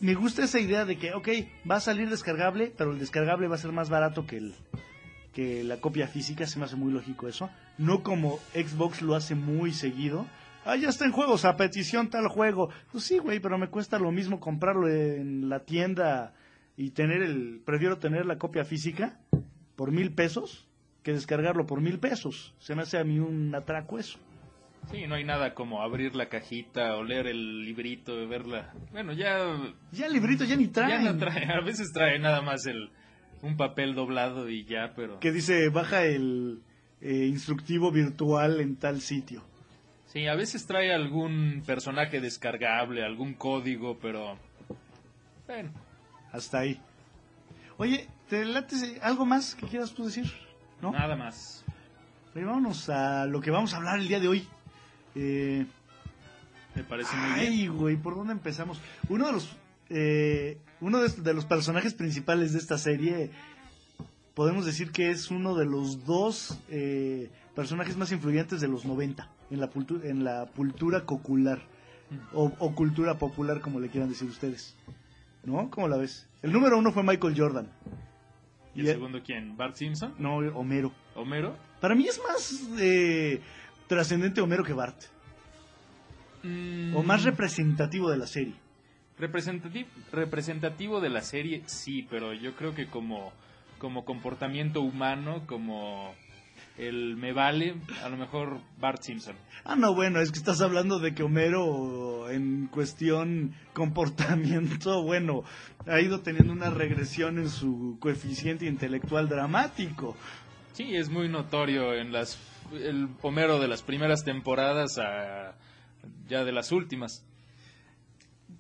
me 0.01 0.15
gusta 0.15 0.45
esa 0.45 0.61
idea 0.61 0.85
de 0.85 0.97
que, 0.97 1.13
ok, 1.13 1.29
va 1.69 1.75
a 1.75 1.81
salir 1.81 2.09
descargable, 2.09 2.73
pero 2.79 2.93
el 2.93 3.01
descargable 3.01 3.49
va 3.49 3.57
a 3.57 3.59
ser 3.59 3.73
más 3.73 3.91
barato 3.91 4.27
que 4.29 4.37
el 4.37 4.55
que 5.35 5.65
la 5.65 5.81
copia 5.81 6.07
física, 6.07 6.47
se 6.47 6.61
me 6.61 6.67
hace 6.67 6.77
muy 6.77 6.93
lógico 6.93 7.27
eso. 7.27 7.51
No 7.79 8.03
como 8.03 8.39
Xbox 8.55 9.03
lo 9.03 9.15
hace 9.15 9.35
muy 9.35 9.73
seguido. 9.73 10.27
Ah, 10.65 10.77
ya 10.77 10.89
está 10.89 11.07
en 11.07 11.13
juegos, 11.13 11.45
a 11.45 11.57
petición 11.57 12.11
tal 12.11 12.29
juego. 12.29 12.71
Pues 12.93 13.05
sí, 13.05 13.19
güey, 13.19 13.41
pero 13.41 13.57
me 13.57 13.69
cuesta 13.69 13.99
lo 13.99 14.11
mismo 14.11 14.41
comprarlo 14.41 14.89
en 14.89 15.49
la 15.49 15.61
tienda 15.61 16.35
y 16.77 16.91
tener 16.91 17.23
el... 17.23 17.63
Prefiero 17.65 17.99
tener 17.99 18.27
la 18.27 18.37
copia 18.37 18.65
física 18.65 19.19
por 19.77 19.93
mil 19.93 20.13
pesos 20.13 20.69
que 21.03 21.13
descargarlo 21.13 21.65
por 21.67 21.81
mil 21.81 21.99
pesos. 21.99 22.55
Se 22.59 22.75
me 22.75 22.83
hace 22.83 22.99
a 22.99 23.05
mí 23.05 23.19
un 23.19 23.55
atraco 23.55 23.99
eso. 23.99 24.19
Sí, 24.91 25.07
no 25.07 25.15
hay 25.15 25.25
nada 25.25 25.55
como 25.55 25.83
abrir 25.83 26.15
la 26.15 26.29
cajita 26.29 26.97
o 26.97 27.05
leer 27.05 27.27
el 27.29 27.65
librito, 27.65 28.27
verla. 28.29 28.73
Bueno, 28.93 29.13
ya, 29.13 29.39
Ya 29.93 30.07
el 30.07 30.13
librito 30.13 30.45
ya 30.45 30.57
ni 30.57 30.67
ya 30.67 30.73
traen. 30.73 31.05
no 31.05 31.17
trae, 31.17 31.45
a 31.51 31.61
veces 31.61 31.93
trae 31.93 32.19
nada 32.19 32.43
más 32.43 32.67
el 32.67 32.91
un 33.43 33.57
papel 33.57 33.95
doblado 33.95 34.49
y 34.49 34.65
ya, 34.65 34.93
pero 34.97 35.21
Que 35.21 35.31
dice, 35.31 35.69
baja 35.69 36.05
el 36.05 36.63
eh, 37.01 37.27
instructivo 37.27 37.91
virtual 37.93 38.61
en 38.61 38.77
tal 38.77 39.01
sitio. 39.01 39.43
sí, 40.07 40.27
a 40.27 40.35
veces 40.35 40.67
trae 40.67 40.93
algún 40.95 41.63
personaje 41.67 42.21
descargable, 42.21 43.05
algún 43.05 43.35
código, 43.35 43.99
pero 44.01 44.39
bueno, 45.47 45.71
Hasta 46.33 46.59
ahí. 46.61 46.81
Oye, 47.79 48.07
¿te 48.29 48.45
late 48.45 48.77
algo 49.03 49.25
más 49.25 49.55
que 49.55 49.67
quieras 49.67 49.93
tú 49.95 50.05
decir? 50.07 50.31
¿No? 50.83 50.93
nada 50.93 51.17
más. 51.17 51.65
Oye, 52.35 52.45
vámonos 52.45 52.89
a 52.91 53.27
lo 53.27 53.41
que 53.41 53.51
vamos 53.51 53.73
a 53.73 53.79
hablar 53.79 53.99
el 53.99 54.09
día 54.09 54.21
de 54.21 54.29
hoy. 54.29 54.47
Eh, 55.15 55.65
Me 56.75 56.85
parece 56.85 57.17
muy 57.17 57.41
bien. 57.41 57.53
ay, 57.53 57.67
güey, 57.69 57.97
¿por 57.97 58.15
dónde 58.15 58.33
empezamos? 58.33 58.81
Uno 59.09 59.27
de 59.27 59.33
los, 59.33 59.57
eh, 59.91 60.59
uno 60.81 60.99
de, 61.01 61.09
de 61.09 61.35
los 61.35 61.45
personajes 61.47 61.95
principales 61.95 62.53
de 62.53 62.59
esta 62.59 62.79
serie, 62.79 63.31
podemos 64.39 64.65
decir 64.65 64.93
que 64.93 65.11
es 65.11 65.33
uno 65.33 65.57
de 65.57 65.65
los 65.67 66.07
dos 66.07 66.57
eh, 66.71 67.29
personajes 67.57 67.97
más 67.97 68.13
influyentes 68.13 68.61
de 68.61 68.69
los 68.69 68.85
90 68.85 69.29
en 69.51 69.59
la, 69.61 69.69
en 70.05 70.23
la 70.25 70.47
cultura 70.55 71.05
cocular. 71.05 71.61
O, 72.33 72.53
o 72.61 72.75
cultura 72.75 73.19
popular, 73.19 73.61
como 73.61 73.81
le 73.81 73.89
quieran 73.89 74.09
decir 74.09 74.31
ustedes. 74.31 74.77
¿No? 75.45 75.69
¿Cómo 75.71 75.89
la 75.89 75.97
ves? 75.97 76.27
El 76.43 76.53
número 76.53 76.79
uno 76.79 76.93
fue 76.93 77.03
Michael 77.03 77.35
Jordan. 77.37 77.69
¿Y 78.77 78.81
el 78.81 78.87
y- 78.87 78.91
segundo 78.91 79.21
quién? 79.25 79.57
¿Bart 79.57 79.75
Simpson? 79.75 80.15
No, 80.19 80.37
Homero. 80.37 80.93
¿Homero? 81.17 81.57
Para 81.81 81.95
mí 81.97 82.07
es 82.07 82.21
más 82.27 82.63
eh, 82.79 83.41
trascendente 83.89 84.41
Homero 84.41 84.63
que 84.65 84.73
Bart. 84.73 84.97
Mm, 86.45 86.95
O 86.97 87.03
más 87.03 87.25
representativo 87.25 88.09
de 88.11 88.17
la 88.19 88.27
serie. 88.27 88.55
representati- 89.19 89.87
representativo 90.13 91.01
de 91.01 91.11
la 91.11 91.23
serie, 91.23 91.63
sí, 91.67 92.07
pero 92.09 92.33
yo 92.33 92.55
creo 92.55 92.75
que 92.75 92.87
como, 92.87 93.33
como 93.79 94.05
comportamiento 94.05 94.81
humano, 94.81 95.45
como 95.47 96.15
el 96.77 97.17
me 97.17 97.33
vale, 97.33 97.75
a 98.03 98.09
lo 98.09 98.17
mejor 98.17 98.61
Bart 98.79 99.03
Simpson. 99.03 99.37
Ah, 99.65 99.77
no, 99.77 99.95
bueno, 99.95 100.21
es 100.21 100.31
que 100.31 100.39
estás 100.39 100.61
hablando 100.61 100.99
de 100.99 101.15
que 101.15 101.23
Homero 101.23 102.31
en 102.31 102.69
cuestión 102.69 103.55
comportamiento, 103.73 105.03
bueno, 105.05 105.43
ha 105.87 106.01
ido 106.01 106.21
teniendo 106.21 106.53
una 106.53 106.71
regresión 106.71 107.39
en 107.39 107.49
su 107.49 107.99
coeficiente 108.01 108.67
intelectual 108.67 109.29
dramático. 109.29 110.17
Sí, 110.73 110.95
es 110.95 111.09
muy 111.09 111.29
notorio 111.29 111.95
en 111.95 112.13
las 112.13 112.39
el 112.73 113.09
Homero 113.23 113.59
de 113.59 113.69
las 113.69 113.83
primeras 113.83 114.25
temporadas 114.25 114.99
a 114.99 115.57
ya 116.29 116.45
de 116.45 116.53
las 116.53 116.71
últimas. 116.71 117.25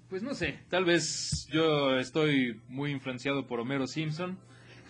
Pues 0.08 0.22
no 0.22 0.34
sé, 0.34 0.58
tal 0.70 0.84
vez 0.84 1.46
yo 1.52 1.96
estoy 1.98 2.60
muy 2.68 2.90
influenciado 2.90 3.46
por 3.46 3.60
Homero 3.60 3.86
Simpson. 3.86 4.38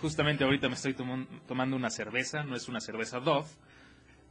Justamente 0.00 0.44
ahorita 0.44 0.68
me 0.68 0.74
estoy 0.74 0.94
tomando 0.94 1.76
una 1.76 1.90
cerveza, 1.90 2.44
no 2.44 2.54
es 2.54 2.68
una 2.68 2.80
cerveza 2.80 3.18
Dove, 3.18 3.48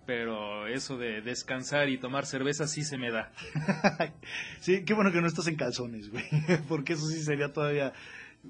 pero 0.05 0.67
eso 0.67 0.97
de 0.97 1.21
descansar 1.21 1.89
y 1.89 1.97
tomar 1.97 2.25
cerveza 2.25 2.67
sí 2.67 2.83
se 2.83 2.97
me 2.97 3.11
da. 3.11 3.33
sí, 4.61 4.85
qué 4.85 4.93
bueno 4.93 5.11
que 5.11 5.19
no 5.19 5.27
estás 5.27 5.47
en 5.47 5.55
calzones, 5.55 6.09
güey, 6.09 6.23
porque 6.69 6.93
eso 6.93 7.05
sí 7.07 7.21
sería 7.21 7.51
todavía 7.51 7.91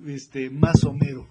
este 0.05 0.51
más 0.51 0.83
Homero. 0.83 1.27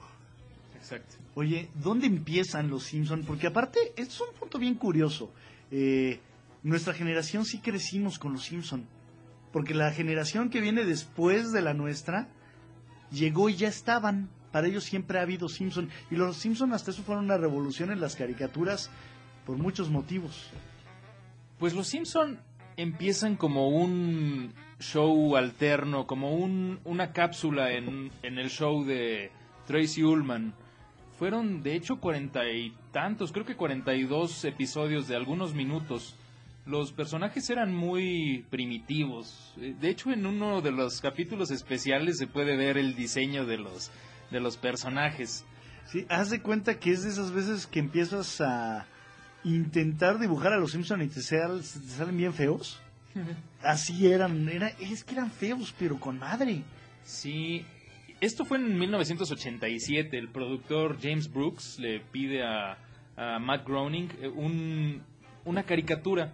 Exacto. 0.74 1.16
Oye, 1.34 1.68
¿dónde 1.74 2.06
empiezan 2.06 2.68
los 2.68 2.84
Simpson? 2.84 3.24
Porque 3.24 3.46
aparte, 3.46 3.78
esto 3.96 4.24
es 4.24 4.30
un 4.32 4.38
punto 4.38 4.58
bien 4.58 4.74
curioso. 4.74 5.32
Eh, 5.70 6.20
nuestra 6.62 6.94
generación 6.94 7.44
sí 7.44 7.58
crecimos 7.58 8.18
con 8.18 8.32
los 8.32 8.44
Simpson. 8.44 8.86
Porque 9.52 9.74
la 9.74 9.92
generación 9.92 10.50
que 10.50 10.60
viene 10.60 10.84
después 10.84 11.52
de 11.52 11.62
la 11.62 11.74
nuestra 11.74 12.28
llegó 13.10 13.48
y 13.48 13.56
ya 13.56 13.68
estaban. 13.68 14.28
Para 14.56 14.68
ellos 14.68 14.84
siempre 14.84 15.18
ha 15.18 15.22
habido 15.22 15.50
Simpson. 15.50 15.90
Y 16.10 16.16
los 16.16 16.38
Simpson 16.38 16.72
hasta 16.72 16.90
eso 16.90 17.02
fueron 17.02 17.26
una 17.26 17.36
revolución 17.36 17.90
en 17.90 18.00
las 18.00 18.16
caricaturas 18.16 18.90
por 19.44 19.58
muchos 19.58 19.90
motivos. 19.90 20.48
Pues 21.58 21.75
los 21.75 21.88
Simpson 21.88 22.40
empiezan 22.78 23.36
como 23.36 23.68
un 23.68 24.54
show 24.80 25.36
alterno, 25.36 26.06
como 26.06 26.34
un, 26.36 26.80
una 26.86 27.12
cápsula 27.12 27.72
en, 27.72 28.10
en 28.22 28.38
el 28.38 28.48
show 28.48 28.82
de 28.82 29.30
Tracy 29.66 30.02
Ullman. 30.02 30.54
Fueron 31.18 31.62
de 31.62 31.75
hecho 31.75 32.00
cuarenta 32.00 32.48
y 32.50 32.72
tantos, 32.92 33.32
creo 33.32 33.44
que 33.44 33.56
cuarenta 33.56 33.94
y 33.94 34.04
dos 34.04 34.42
episodios 34.46 35.06
de 35.06 35.16
algunos 35.16 35.52
minutos. 35.52 36.16
Los 36.64 36.92
personajes 36.92 37.50
eran 37.50 37.75
muy 37.75 38.46
primitivos. 38.48 39.52
Eh, 39.60 39.75
De 39.78 39.90
hecho, 39.90 40.10
en 40.12 40.25
uno 40.25 40.62
de 40.62 40.72
los 40.72 41.02
capítulos 41.02 41.50
especiales 41.50 42.16
se 42.16 42.26
puede 42.26 42.56
ver 42.56 42.78
el 42.78 42.96
diseño 42.96 43.44
de 43.44 43.58
los, 43.58 43.90
de 44.30 44.40
los 44.40 44.56
personajes. 44.56 45.45
Sí, 45.87 46.04
haz 46.09 46.30
de 46.30 46.40
cuenta 46.42 46.78
que 46.78 46.90
es 46.90 47.02
de 47.04 47.11
esas 47.11 47.30
veces 47.33 47.66
que 47.66 47.78
empiezas 47.78 48.40
a 48.40 48.87
intentar 49.45 50.18
dibujar 50.18 50.52
a 50.52 50.59
los 50.59 50.73
Simpson 50.73 51.02
y 51.02 51.09
te, 51.09 51.23
sal- 51.23 51.61
te 51.61 51.64
salen 51.88 52.16
bien 52.16 52.35
feos. 52.35 52.80
Así 53.62 54.06
eran, 54.11 54.49
era, 54.49 54.68
es 54.80 55.04
que 55.04 55.14
eran 55.14 55.30
feos, 55.30 55.75
pero 55.78 55.99
con 55.99 56.18
madre. 56.18 56.62
Sí, 57.04 57.64
esto 58.21 58.45
fue 58.45 58.59
en 58.59 58.78
1987. 58.78 60.18
El 60.18 60.28
productor 60.28 60.99
James 61.00 61.33
Brooks 61.33 61.78
le 61.78 62.00
pide 62.00 62.42
a, 62.45 62.78
a 63.16 63.38
Matt 63.38 63.64
Groening 63.66 64.09
eh, 64.21 64.28
un- 64.28 65.02
una 65.45 65.62
caricatura. 65.62 66.33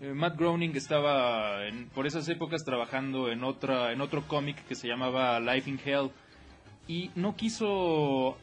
Eh, 0.00 0.14
Matt 0.14 0.38
Groening 0.38 0.74
estaba 0.76 1.66
en- 1.66 1.88
por 1.90 2.06
esas 2.06 2.26
épocas 2.30 2.64
trabajando 2.64 3.30
en 3.30 3.44
otra 3.44 3.92
en 3.92 4.00
otro 4.00 4.26
cómic 4.26 4.56
que 4.66 4.74
se 4.74 4.88
llamaba 4.88 5.38
Life 5.40 5.68
in 5.68 5.78
Hell 5.84 6.10
y 6.90 7.12
no 7.14 7.36
quiso 7.36 8.36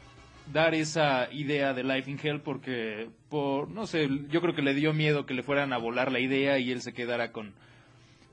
dar 0.54 0.74
esa 0.74 1.27
idea 1.34 1.74
de 1.74 1.84
Life 1.84 2.10
in 2.10 2.18
Hell 2.24 2.39
porque 2.39 3.10
por 3.27 3.70
no 3.70 3.86
sé, 3.88 4.08
yo 4.30 4.39
creo 4.39 4.56
que 4.56 4.62
le 4.62 4.74
dio 4.74 4.94
miedo 4.94 5.25
que 5.25 5.34
le 5.34 5.44
fueran 5.44 5.74
a 5.74 5.77
volar 5.77 6.13
la 6.13 6.22
idea 6.22 6.58
y 6.58 6.72
él 6.72 6.82
se 6.82 6.94
quedara 6.94 7.34
con 7.34 7.54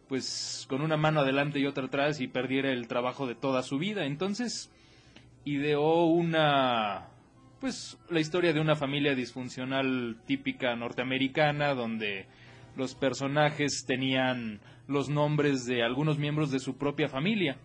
pues 0.09 0.67
con 0.69 0.83
una 0.83 0.97
mano 0.97 1.19
adelante 1.19 1.59
y 1.59 1.67
otra 1.67 1.87
atrás 1.87 2.21
y 2.21 2.29
perdiera 2.29 2.71
el 2.71 2.87
trabajo 2.87 3.27
de 3.27 3.35
toda 3.35 3.65
su 3.65 3.79
vida. 3.79 4.05
Entonces 4.05 4.71
ideó 5.45 6.05
una 6.05 7.09
pues 7.61 7.99
la 8.09 8.21
historia 8.21 8.53
de 8.53 8.61
una 8.61 8.77
familia 8.77 9.17
disfuncional 9.17 10.19
típica 10.27 10.77
norteamericana 10.77 11.75
donde 11.75 12.27
los 12.77 12.95
personajes 12.95 13.85
tenían 13.85 14.61
los 14.87 15.09
nombres 15.09 15.65
de 15.67 15.83
algunos 15.83 16.19
miembros 16.19 16.53
de 16.53 16.61
su 16.61 16.77
propia 16.77 17.09
familia. 17.09 17.57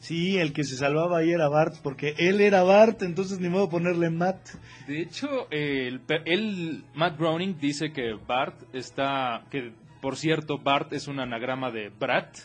Sí, 0.00 0.38
el 0.38 0.52
que 0.52 0.62
se 0.64 0.76
salvaba 0.76 1.18
ahí 1.18 1.30
era 1.32 1.48
Bart, 1.48 1.76
porque 1.82 2.14
él 2.18 2.40
era 2.40 2.62
Bart, 2.62 3.02
entonces 3.02 3.40
ni 3.40 3.48
modo 3.48 3.68
ponerle 3.68 4.10
Matt. 4.10 4.38
De 4.86 5.00
hecho, 5.00 5.48
el, 5.50 6.00
pe- 6.00 6.22
él, 6.26 6.84
Matt 6.94 7.18
Browning 7.18 7.58
dice 7.58 7.92
que 7.92 8.12
Bart 8.14 8.54
está, 8.72 9.44
que 9.50 9.72
por 10.00 10.16
cierto, 10.16 10.58
Bart 10.58 10.92
es 10.92 11.08
un 11.08 11.18
anagrama 11.18 11.70
de 11.72 11.88
Brat, 11.88 12.36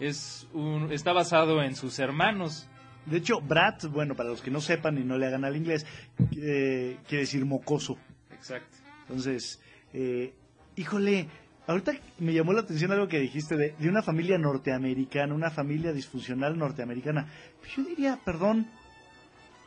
es 0.00 0.48
un, 0.52 0.90
está 0.92 1.12
basado 1.12 1.62
en 1.62 1.76
sus 1.76 1.98
hermanos. 1.98 2.68
De 3.06 3.18
hecho, 3.18 3.40
Brat, 3.40 3.84
bueno, 3.86 4.14
para 4.16 4.30
los 4.30 4.42
que 4.42 4.50
no 4.50 4.60
sepan 4.60 4.98
y 4.98 5.04
no 5.04 5.16
le 5.16 5.26
hagan 5.26 5.44
al 5.44 5.56
inglés, 5.56 5.86
eh, 6.36 6.96
quiere 7.06 7.22
decir 7.22 7.44
mocoso. 7.44 7.96
Exacto. 8.32 8.76
Entonces, 9.02 9.60
eh, 9.92 10.34
híjole, 10.76 11.28
ahorita 11.68 11.92
me 12.18 12.32
llamó 12.32 12.52
la 12.52 12.60
atención 12.62 12.90
algo 12.90 13.06
que 13.06 13.20
dijiste 13.20 13.56
de, 13.56 13.74
de 13.78 13.88
una 13.88 14.02
familia 14.02 14.36
norteamericana, 14.38 15.32
una 15.34 15.50
familia 15.50 15.92
disfuncional 15.92 16.58
norteamericana. 16.58 17.26
Pues 17.60 17.76
yo 17.76 17.84
diría, 17.84 18.18
perdón, 18.24 18.66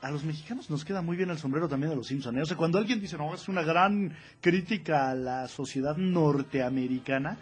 a 0.02 0.12
los 0.12 0.24
mexicanos 0.24 0.70
nos 0.70 0.84
queda 0.84 1.02
muy 1.02 1.16
bien 1.16 1.30
el 1.30 1.38
sombrero 1.38 1.70
también 1.70 1.92
de 1.92 1.96
los 1.96 2.08
Simpsons. 2.08 2.38
¿eh? 2.38 2.42
O 2.42 2.46
sea, 2.46 2.58
cuando 2.58 2.78
alguien 2.80 3.00
dice, 3.00 3.18
no, 3.18 3.34
es 3.34 3.48
una 3.48 3.62
gran 3.62 4.14
crítica 4.42 5.12
a 5.12 5.16
la 5.16 5.48
sociedad 5.48 5.96
norteamericana, 5.96 7.38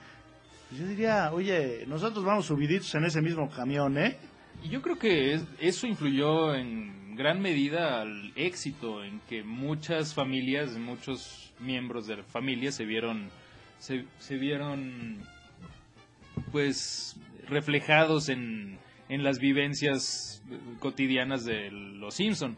pues 0.69 0.81
yo 0.81 0.87
diría, 0.87 1.31
oye, 1.33 1.85
nosotros 1.87 2.23
vamos 2.23 2.45
subiditos 2.45 2.93
en 2.95 3.05
ese 3.05 3.21
mismo 3.21 3.49
camión, 3.49 3.97
¿eh? 3.97 4.17
Y 4.63 4.69
yo 4.69 4.81
creo 4.81 4.99
que 4.99 5.33
es- 5.33 5.45
eso 5.59 5.87
influyó 5.87 6.53
en 6.53 7.15
gran 7.15 7.41
medida 7.41 8.01
al 8.01 8.31
éxito 8.35 9.03
en 9.03 9.19
que 9.27 9.41
muchas 9.43 10.13
familias, 10.13 10.77
muchos 10.77 11.53
miembros 11.59 12.07
de 12.07 12.17
la 12.17 12.23
familia 12.23 12.71
se 12.71 12.85
vieron, 12.85 13.29
se, 13.79 14.05
se 14.19 14.35
vieron, 14.37 15.17
pues, 16.51 17.15
reflejados 17.47 18.29
en, 18.29 18.77
en 19.09 19.23
las 19.23 19.39
vivencias 19.39 20.43
eh, 20.51 20.57
cotidianas 20.79 21.45
de 21.45 21.71
los 21.71 22.15
Simpson. 22.15 22.57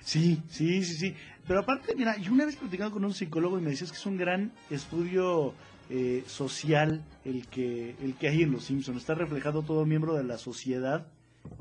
Sí, 0.00 0.40
sí, 0.48 0.84
sí, 0.84 0.94
sí. 0.94 1.14
Pero 1.46 1.60
aparte, 1.60 1.94
mira, 1.96 2.16
yo 2.18 2.32
una 2.32 2.46
vez 2.46 2.56
platicando 2.56 2.92
con 2.92 3.04
un 3.04 3.14
psicólogo 3.14 3.58
y 3.58 3.62
me 3.62 3.70
decías 3.70 3.90
que 3.90 3.98
es 3.98 4.06
un 4.06 4.16
gran 4.16 4.52
estudio 4.70 5.54
eh, 5.90 6.22
social 6.26 7.04
el 7.24 7.48
que, 7.48 7.96
el 8.00 8.14
que 8.14 8.28
hay 8.28 8.42
en 8.42 8.52
Los 8.52 8.64
Simpsons. 8.64 8.98
Está 8.98 9.14
reflejado 9.14 9.62
todo 9.62 9.84
miembro 9.84 10.14
de 10.14 10.24
la 10.24 10.38
sociedad 10.38 11.08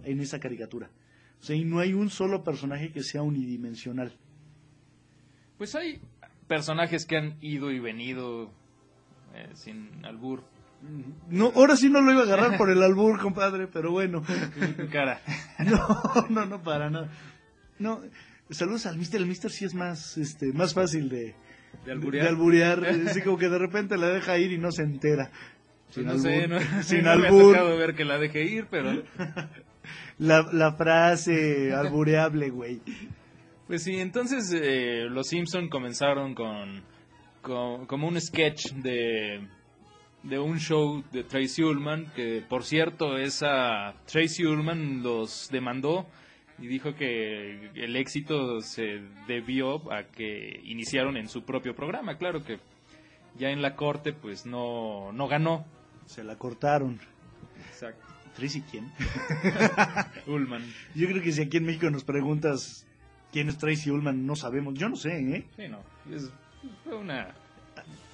en 0.04 0.22
esa 0.22 0.40
caricatura. 0.40 0.92
O 1.40 1.44
sea, 1.44 1.56
y 1.56 1.66
no 1.66 1.80
hay 1.80 1.94
un 1.94 2.10
solo 2.10 2.44
personaje 2.44 2.92
que 2.92 3.02
sea 3.02 3.24
unidimensional. 3.24 4.14
Pues 5.58 5.74
hay 5.76 6.02
personajes 6.48 7.06
que 7.06 7.18
han 7.18 7.38
ido 7.42 7.72
y 7.72 7.80
venido 7.80 8.52
eh, 9.36 9.50
sin 9.54 9.90
albur. 10.06 10.44
No, 11.30 11.52
ahora 11.56 11.76
sí 11.76 11.90
no 11.90 12.02
lo 12.02 12.12
iba 12.12 12.22
a 12.22 12.24
agarrar 12.24 12.58
por 12.58 12.72
el 12.72 12.82
albur, 12.82 13.20
compadre, 13.20 13.68
pero 13.68 13.92
bueno. 13.92 14.24
Cara. 14.92 15.22
No, 15.60 15.88
no, 16.30 16.46
no, 16.46 16.64
para 16.64 16.90
nada. 16.90 17.10
No, 17.78 18.02
saludos 18.50 18.86
al 18.88 18.98
Mister. 18.98 19.22
El 19.22 19.28
Mister 19.28 19.52
sí 19.52 19.66
es 19.66 19.76
más, 19.76 20.18
este, 20.18 20.52
más 20.54 20.74
fácil 20.74 21.08
de, 21.10 21.36
De 21.86 21.92
alburear. 21.92 22.24
de 22.24 22.30
alburear. 22.30 22.86
Así 23.08 23.22
como 23.22 23.38
que 23.38 23.48
de 23.50 23.60
repente 23.60 23.96
la 23.98 24.08
deja 24.08 24.38
ir 24.40 24.52
y 24.52 24.58
no 24.58 24.72
se 24.72 24.82
entera. 24.84 25.30
Pues 25.94 26.06
no 26.06 26.18
sé, 26.18 26.48
no, 26.48 26.58
sin 26.82 27.00
no 27.04 27.04
me 27.04 27.10
ha 27.10 27.28
albur. 27.30 27.56
ver 27.78 27.94
que 27.96 28.06
la 28.06 28.18
deje 28.18 28.44
ir, 28.46 28.68
pero 28.72 29.04
La, 30.18 30.48
la 30.52 30.74
frase 30.74 31.74
albureable, 31.74 32.50
güey. 32.50 32.82
pues 33.68 33.84
sí, 33.84 33.96
entonces 34.00 34.52
eh, 34.56 35.08
los 35.10 35.28
Simpson 35.28 35.68
comenzaron 35.70 36.34
con, 36.36 36.82
como 37.42 38.08
un 38.08 38.20
sketch 38.20 38.72
de 38.74 39.48
de 40.24 40.38
un 40.38 40.60
show 40.60 41.04
de 41.12 41.24
Tracy 41.24 41.64
Ullman 41.64 42.12
que 42.16 42.44
por 42.48 42.64
cierto 42.64 43.18
esa 43.18 43.96
Tracy 44.06 44.46
Ullman 44.46 45.02
los 45.02 45.50
demandó 45.52 46.06
y 46.60 46.68
dijo 46.68 46.94
que 46.94 47.72
el 47.74 47.96
éxito 47.96 48.62
se 48.62 49.02
debió 49.28 49.92
a 49.92 50.04
que 50.04 50.62
iniciaron 50.64 51.18
en 51.18 51.28
su 51.28 51.44
propio 51.44 51.76
programa, 51.76 52.18
claro 52.18 52.44
que 52.44 52.60
ya 53.38 53.50
en 53.50 53.64
la 53.64 53.76
corte 53.76 54.14
pues 54.14 54.46
no 54.46 55.12
no 55.12 55.28
ganó. 55.28 55.66
Se 56.06 56.24
la 56.24 56.38
cortaron. 56.38 57.00
Exacto. 57.70 58.06
¿Tracy 58.36 58.62
quién? 58.70 58.92
Ullman. 60.28 60.64
Yo 60.94 61.08
creo 61.08 61.22
que 61.22 61.32
si 61.32 61.42
aquí 61.42 61.58
en 61.58 61.66
México 61.66 61.90
nos 61.90 62.04
preguntas 62.04 62.86
quién 63.32 63.50
es 63.50 63.58
Tracy 63.58 63.90
Ullman, 63.90 64.26
no 64.26 64.36
sabemos. 64.36 64.74
Yo 64.76 64.90
no 64.90 64.96
sé, 64.96 65.20
¿eh? 65.20 65.46
Sí, 65.56 65.68
no. 65.68 65.80
Es, 66.14 66.32
fue 66.84 66.96
una. 66.96 67.30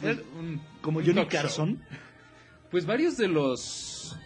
¿Es 0.01 0.17
un- 0.37 0.61
Como 0.81 0.99
un 0.99 1.05
Johnny. 1.05 1.25
Carson. 1.27 1.79
Pues 2.71 2.85
varios 2.85 3.17
de 3.17 3.27
los. 3.27 4.17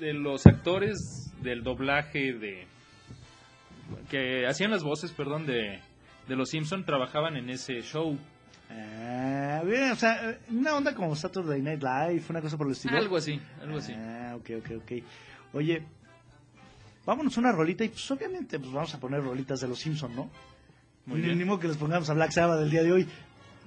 de 0.00 0.12
los 0.14 0.46
actores 0.46 1.32
del 1.42 1.62
doblaje 1.62 2.32
de. 2.32 2.66
que 4.10 4.46
hacían 4.46 4.70
las 4.70 4.82
voces, 4.82 5.12
perdón, 5.12 5.46
de. 5.46 5.80
de 6.28 6.36
los 6.36 6.50
Simpson 6.50 6.84
trabajaban 6.84 7.36
en 7.36 7.50
ese 7.50 7.80
show. 7.82 8.18
Ah, 8.70 9.62
bien, 9.66 9.90
o 9.92 9.96
sea, 9.96 10.38
una 10.48 10.74
onda 10.74 10.94
como 10.94 11.14
Saturday 11.14 11.60
Night 11.60 11.82
Live, 11.82 12.22
una 12.30 12.40
cosa 12.40 12.56
por 12.56 12.66
el 12.66 12.72
estilo. 12.72 12.96
Algo 12.96 13.16
así, 13.18 13.38
algo 13.60 13.78
así. 13.78 13.92
Ah, 13.92 14.34
ok, 14.36 14.50
ok, 14.60 14.70
ok. 14.82 14.92
Oye, 15.52 15.82
vámonos 17.04 17.36
una 17.36 17.52
rolita 17.52 17.84
y 17.84 17.90
pues 17.90 18.10
obviamente 18.10 18.58
pues 18.58 18.72
vamos 18.72 18.94
a 18.94 18.98
poner 18.98 19.22
rolitas 19.22 19.60
de 19.60 19.68
los 19.68 19.78
Simpson, 19.78 20.16
¿no? 20.16 20.30
Muy 21.04 21.20
bien. 21.20 21.36
Ni 21.36 21.44
modo 21.44 21.58
que 21.60 21.68
les 21.68 21.76
pongamos 21.76 22.08
a 22.08 22.14
Black 22.14 22.30
Sabbath 22.30 22.62
el 22.62 22.70
día 22.70 22.82
de 22.82 22.92
hoy. 22.92 23.08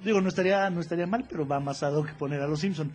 Digo, 0.04 0.20
no 0.20 0.28
estaría, 0.28 0.68
no 0.70 0.80
estaría 0.80 1.06
mal, 1.06 1.26
pero 1.28 1.46
va 1.46 1.58
más 1.60 1.82
a 1.82 1.90
que 2.06 2.12
poner 2.18 2.40
a 2.42 2.46
los 2.46 2.60
Simpson. 2.60 2.92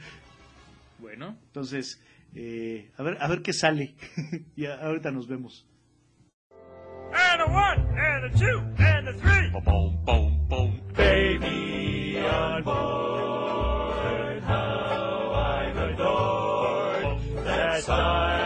Bueno, 1.00 1.36
Entonces, 1.48 2.00
eh, 2.36 2.92
a 2.98 3.04
ver, 3.04 3.18
a 3.20 3.28
ver 3.28 3.42
qué 3.42 3.54
sale. 3.54 3.96
y 4.56 4.66
a- 4.66 4.76
ahorita 4.82 5.12
nos 5.12 5.28
vemos. 5.28 5.66
and 7.14 7.42
a 7.42 7.46
one, 7.46 8.00
and 8.00 8.26
a 8.26 8.30
two, 8.38 8.60
and 8.78 9.08
a 9.10 9.14
three. 9.14 9.50
Boom, 9.52 10.06
boom, 10.06 10.48
boom. 10.48 10.82
Baby 10.96 12.20
on 12.20 12.64
board, 12.64 14.44
how 14.44 15.32
I'm 15.34 15.78
adored. 15.78 17.46
That 17.46 17.84
sign 17.84 18.40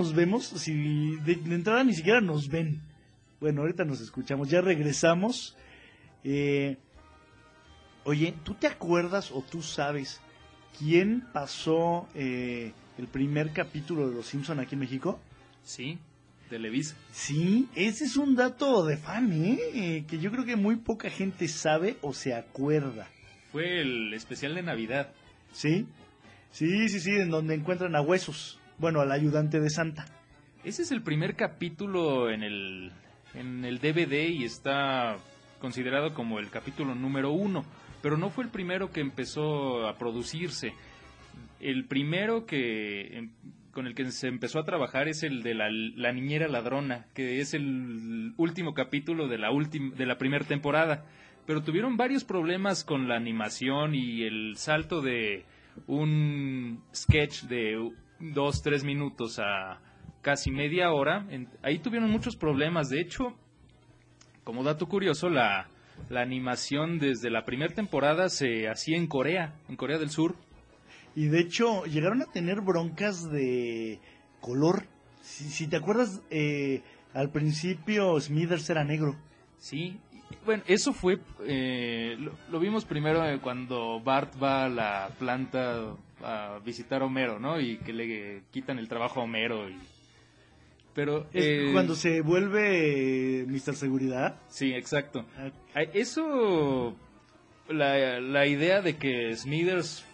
nos 0.00 0.14
vemos 0.14 0.46
si 0.46 1.16
de, 1.16 1.34
de 1.34 1.54
entrada 1.54 1.84
ni 1.84 1.92
siquiera 1.92 2.22
nos 2.22 2.48
ven? 2.48 2.80
Bueno, 3.38 3.60
ahorita 3.60 3.84
nos 3.84 4.00
escuchamos, 4.00 4.48
ya 4.48 4.62
regresamos. 4.62 5.56
Eh, 6.24 6.78
oye, 8.04 8.34
¿tú 8.42 8.54
te 8.54 8.66
acuerdas 8.66 9.30
o 9.30 9.42
tú 9.42 9.60
sabes 9.60 10.22
quién 10.78 11.22
pasó 11.34 12.08
eh, 12.14 12.72
el 12.96 13.08
primer 13.08 13.52
capítulo 13.52 14.08
de 14.08 14.14
Los 14.14 14.26
Simpson 14.26 14.58
aquí 14.58 14.74
en 14.74 14.80
México? 14.80 15.20
sí, 15.62 15.98
Televisa. 16.48 16.96
Sí, 17.12 17.68
ese 17.76 18.04
es 18.06 18.16
un 18.16 18.34
dato 18.34 18.84
de 18.84 18.96
fan, 18.96 19.30
¿eh? 19.32 19.58
Eh, 19.74 20.04
Que 20.08 20.18
yo 20.18 20.32
creo 20.32 20.44
que 20.44 20.56
muy 20.56 20.76
poca 20.76 21.08
gente 21.10 21.46
sabe 21.46 21.96
o 22.00 22.12
se 22.14 22.34
acuerda. 22.34 23.06
Fue 23.52 23.82
el 23.82 24.12
especial 24.14 24.54
de 24.54 24.62
Navidad. 24.62 25.12
¿Sí? 25.52 25.86
Sí, 26.50 26.88
sí, 26.88 27.00
sí, 27.00 27.10
en 27.10 27.30
donde 27.30 27.54
encuentran 27.54 27.94
a 27.94 28.00
Huesos. 28.00 28.59
Bueno, 28.80 29.02
al 29.02 29.12
ayudante 29.12 29.60
de 29.60 29.68
Santa. 29.68 30.06
Ese 30.64 30.80
es 30.80 30.90
el 30.90 31.02
primer 31.02 31.36
capítulo 31.36 32.30
en 32.30 32.42
el, 32.42 32.90
en 33.34 33.66
el 33.66 33.78
DVD 33.78 34.30
y 34.30 34.44
está 34.44 35.18
considerado 35.60 36.14
como 36.14 36.38
el 36.38 36.48
capítulo 36.48 36.94
número 36.94 37.30
uno, 37.30 37.66
pero 38.00 38.16
no 38.16 38.30
fue 38.30 38.44
el 38.44 38.50
primero 38.50 38.90
que 38.90 39.02
empezó 39.02 39.86
a 39.86 39.98
producirse. 39.98 40.72
El 41.60 41.84
primero 41.84 42.46
que 42.46 43.18
em- 43.18 43.30
con 43.70 43.86
el 43.86 43.94
que 43.94 44.10
se 44.12 44.28
empezó 44.28 44.58
a 44.58 44.64
trabajar 44.64 45.08
es 45.08 45.24
el 45.24 45.42
de 45.42 45.52
la, 45.52 45.68
la 45.68 46.12
niñera 46.12 46.48
ladrona, 46.48 47.04
que 47.12 47.40
es 47.40 47.52
el 47.52 48.32
último 48.38 48.72
capítulo 48.72 49.28
de 49.28 49.36
la 49.36 49.50
última 49.50 49.94
de 49.94 50.06
la 50.06 50.16
primera 50.16 50.46
temporada. 50.46 51.04
Pero 51.46 51.62
tuvieron 51.62 51.98
varios 51.98 52.24
problemas 52.24 52.82
con 52.82 53.08
la 53.08 53.16
animación 53.16 53.94
y 53.94 54.22
el 54.22 54.56
salto 54.56 55.02
de 55.02 55.44
un 55.86 56.82
sketch 56.94 57.42
de 57.42 57.76
dos, 58.20 58.62
tres 58.62 58.84
minutos 58.84 59.38
a 59.38 59.80
casi 60.22 60.50
media 60.50 60.92
hora. 60.92 61.26
En- 61.30 61.48
ahí 61.62 61.78
tuvieron 61.78 62.10
muchos 62.10 62.36
problemas. 62.36 62.88
De 62.90 63.00
hecho, 63.00 63.34
como 64.44 64.62
dato 64.62 64.86
curioso, 64.86 65.28
la, 65.28 65.68
la 66.08 66.20
animación 66.20 66.98
desde 66.98 67.30
la 67.30 67.44
primera 67.44 67.74
temporada 67.74 68.28
se 68.28 68.68
hacía 68.68 68.96
en 68.96 69.06
Corea, 69.06 69.54
en 69.68 69.76
Corea 69.76 69.98
del 69.98 70.10
Sur. 70.10 70.36
Y 71.16 71.26
de 71.26 71.40
hecho, 71.40 71.84
llegaron 71.86 72.22
a 72.22 72.26
tener 72.26 72.60
broncas 72.60 73.30
de 73.30 73.98
color. 74.40 74.84
Si, 75.22 75.44
si 75.44 75.66
te 75.66 75.76
acuerdas, 75.76 76.22
eh, 76.30 76.82
al 77.14 77.30
principio 77.30 78.18
Smithers 78.20 78.70
era 78.70 78.84
negro. 78.84 79.16
Sí, 79.58 79.98
bueno, 80.46 80.62
eso 80.66 80.92
fue, 80.92 81.18
eh, 81.44 82.16
lo, 82.18 82.32
lo 82.50 82.60
vimos 82.60 82.84
primero 82.84 83.24
eh, 83.28 83.40
cuando 83.40 84.00
Bart 84.00 84.32
va 84.40 84.64
a 84.64 84.68
la 84.68 85.10
planta 85.18 85.94
a 86.22 86.58
visitar 86.64 87.02
a 87.02 87.06
Homero, 87.06 87.38
¿no? 87.38 87.60
Y 87.60 87.78
que 87.78 87.92
le 87.92 88.42
quitan 88.50 88.78
el 88.78 88.88
trabajo 88.88 89.20
a 89.20 89.24
Homero. 89.24 89.68
Y... 89.68 89.78
Pero... 90.94 91.26
Es 91.32 91.44
eh, 91.44 91.70
cuando 91.72 91.94
se 91.94 92.20
vuelve 92.20 93.40
eh, 93.40 93.46
Mr. 93.46 93.74
Seguridad. 93.74 94.40
Sí, 94.48 94.72
exacto. 94.72 95.24
Eso, 95.74 96.96
la, 97.68 98.20
la 98.20 98.46
idea 98.46 98.82
de 98.82 98.96
que 98.96 99.34
Smithers 99.34 100.04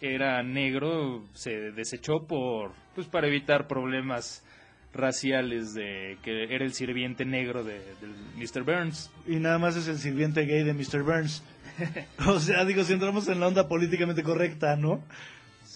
era 0.00 0.42
negro 0.42 1.24
se 1.32 1.72
desechó 1.72 2.26
por, 2.26 2.72
pues 2.94 3.06
para 3.06 3.28
evitar 3.28 3.66
problemas 3.68 4.44
raciales 4.92 5.74
de 5.74 6.18
que 6.22 6.44
era 6.44 6.64
el 6.64 6.74
sirviente 6.74 7.24
negro 7.24 7.64
de, 7.64 7.80
del 8.00 8.14
Mr. 8.36 8.62
Burns. 8.62 9.10
Y 9.26 9.36
nada 9.36 9.58
más 9.58 9.76
es 9.76 9.88
el 9.88 9.98
sirviente 9.98 10.44
gay 10.44 10.64
de 10.64 10.74
Mr. 10.74 11.02
Burns. 11.02 11.42
o 12.26 12.38
sea, 12.38 12.64
digo, 12.64 12.84
si 12.84 12.92
entramos 12.92 13.28
en 13.28 13.40
la 13.40 13.48
onda 13.48 13.68
políticamente 13.68 14.22
correcta, 14.22 14.76
¿no? 14.76 15.02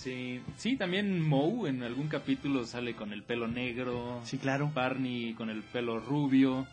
Sí, 0.07 0.41
sí, 0.57 0.77
también 0.77 1.21
Moe 1.21 1.69
en 1.69 1.83
algún 1.83 2.07
capítulo 2.07 2.65
sale 2.65 2.95
con 2.95 3.13
el 3.13 3.25
pelo 3.25 3.49
negro, 3.49 4.21
Sí, 4.23 4.39
claro. 4.39 4.71
Barney 4.73 5.35
con 5.35 5.51
el 5.51 5.65
pelo 5.65 5.99
rubio 5.99 6.65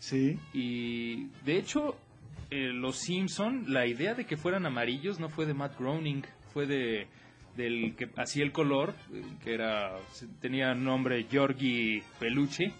Sí. 0.00 0.40
y 0.52 1.26
de 1.44 1.56
hecho 1.56 1.96
eh, 2.50 2.72
los 2.72 2.96
Simpson, 2.96 3.66
la 3.68 3.86
idea 3.86 4.14
de 4.14 4.24
que 4.26 4.36
fueran 4.36 4.66
amarillos 4.66 5.20
no 5.20 5.28
fue 5.28 5.46
de 5.46 5.54
Matt 5.54 5.78
Groening, 5.78 6.22
fue 6.52 6.66
de 6.66 7.06
del 7.56 7.94
que 7.94 8.08
hacía 8.16 8.42
el 8.42 8.50
color, 8.50 8.92
eh, 9.12 9.22
que 9.44 9.54
era 9.54 9.92
tenía 10.40 10.74
nombre 10.74 11.28
Georgie 11.30 12.02
Peluche. 12.18 12.72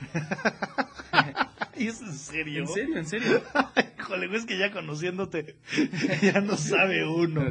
¿Y 1.76 1.88
es 1.88 2.00
en 2.00 2.14
serio? 2.14 2.60
En 2.60 2.68
serio, 2.68 2.96
en 2.96 3.06
serio. 3.06 3.42
Híjole, 4.04 4.26
güey, 4.28 4.38
es 4.38 4.46
que 4.46 4.58
ya 4.58 4.70
conociéndote, 4.70 5.56
ya 6.22 6.40
no 6.40 6.56
sabe 6.56 7.06
uno. 7.06 7.46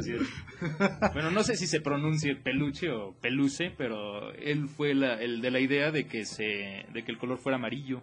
Bueno, 1.12 1.30
no 1.30 1.42
sé 1.42 1.56
si 1.56 1.66
se 1.66 1.80
pronuncia 1.80 2.36
peluche 2.42 2.90
o 2.90 3.12
peluce, 3.20 3.72
pero 3.76 4.32
él 4.34 4.68
fue 4.68 4.94
la- 4.94 5.20
el 5.20 5.40
de 5.40 5.50
la 5.50 5.60
idea 5.60 5.90
de 5.90 6.06
que 6.06 6.24
se 6.24 6.86
de 6.92 7.02
que 7.04 7.10
el 7.12 7.18
color 7.18 7.38
fuera 7.38 7.56
amarillo. 7.56 8.02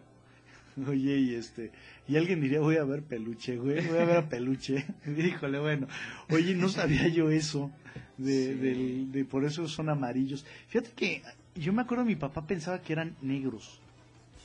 Oye, 0.87 1.17
y 1.17 1.33
este, 1.35 1.71
y 2.07 2.15
alguien 2.17 2.39
diría, 2.41 2.59
voy 2.61 2.77
a 2.77 2.83
ver 2.83 3.03
peluche, 3.03 3.57
güey, 3.57 3.85
voy 3.87 3.97
a 3.97 4.05
ver 4.05 4.17
a 4.17 4.29
peluche. 4.29 4.85
Híjole, 5.17 5.59
bueno. 5.59 5.87
Oye, 6.29 6.55
no 6.55 6.69
sabía 6.69 7.07
yo 7.09 7.29
eso, 7.29 7.71
de, 8.17 8.31
Sí. 8.47 8.53
del- 8.55 9.11
de 9.11 9.25
por 9.25 9.43
eso 9.45 9.67
son 9.67 9.89
amarillos. 9.89 10.45
Fíjate 10.67 10.91
que 10.95 11.21
yo 11.55 11.73
me 11.73 11.81
acuerdo, 11.81 12.05
mi 12.05 12.15
papá 12.15 12.45
pensaba 12.47 12.81
que 12.81 12.93
eran 12.93 13.15
negros. 13.21 13.79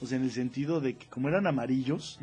O 0.01 0.07
sea, 0.07 0.19
en 0.19 0.25
el 0.25 0.31
sentido 0.33 0.81
de 0.81 0.95
que 0.95 1.07
como 1.07 1.29
eran 1.29 1.47
amarillos, 1.47 2.19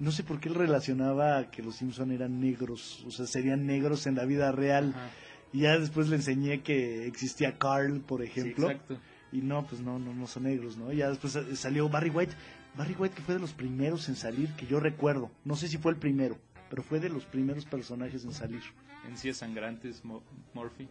no 0.00 0.10
sé 0.12 0.22
por 0.24 0.40
qué 0.40 0.48
él 0.48 0.54
relacionaba 0.56 1.50
que 1.50 1.62
los 1.62 1.76
Simpson 1.76 2.10
eran 2.10 2.40
negros, 2.40 3.04
o 3.06 3.10
sea, 3.10 3.26
serían 3.26 3.66
negros 3.66 4.06
en 4.06 4.16
la 4.16 4.24
vida 4.24 4.50
real. 4.52 4.92
Ajá. 4.96 5.10
Y 5.52 5.60
ya 5.60 5.78
después 5.78 6.08
le 6.08 6.16
enseñé 6.16 6.62
que 6.62 7.06
existía 7.06 7.58
Carl, 7.58 8.00
por 8.00 8.20
Sí, 8.22 8.26
ejemplo. 8.28 8.70
exacto. 8.70 8.98
Y 9.32 9.42
no, 9.42 9.64
pues 9.66 9.80
no, 9.80 9.98
no, 9.98 10.12
no 10.14 10.26
son 10.26 10.44
negros, 10.44 10.76
¿no? 10.76 10.92
Ya 10.92 11.08
después 11.10 11.32
sa- 11.34 11.56
salió 11.56 11.88
Barry 11.88 12.10
White. 12.10 12.32
Barry 12.76 12.94
White 12.98 13.14
que 13.16 13.22
fue 13.22 13.34
de 13.34 13.40
los 13.40 13.52
primeros 13.52 14.08
en 14.08 14.16
salir, 14.16 14.48
que 14.56 14.66
yo 14.66 14.78
recuerdo. 14.80 15.30
No 15.44 15.56
sé 15.56 15.68
si 15.68 15.76
fue 15.76 15.92
el 15.92 15.98
primero, 15.98 16.38
pero 16.68 16.82
fue 16.82 17.00
de 17.00 17.08
los 17.08 17.24
primeros 17.24 17.64
personajes 17.64 18.24
en 18.24 18.32
salir. 18.32 18.62
Encías 19.08 19.38
sangrantes, 19.38 20.04
Mo- 20.04 20.22
Murphy. 20.54 20.88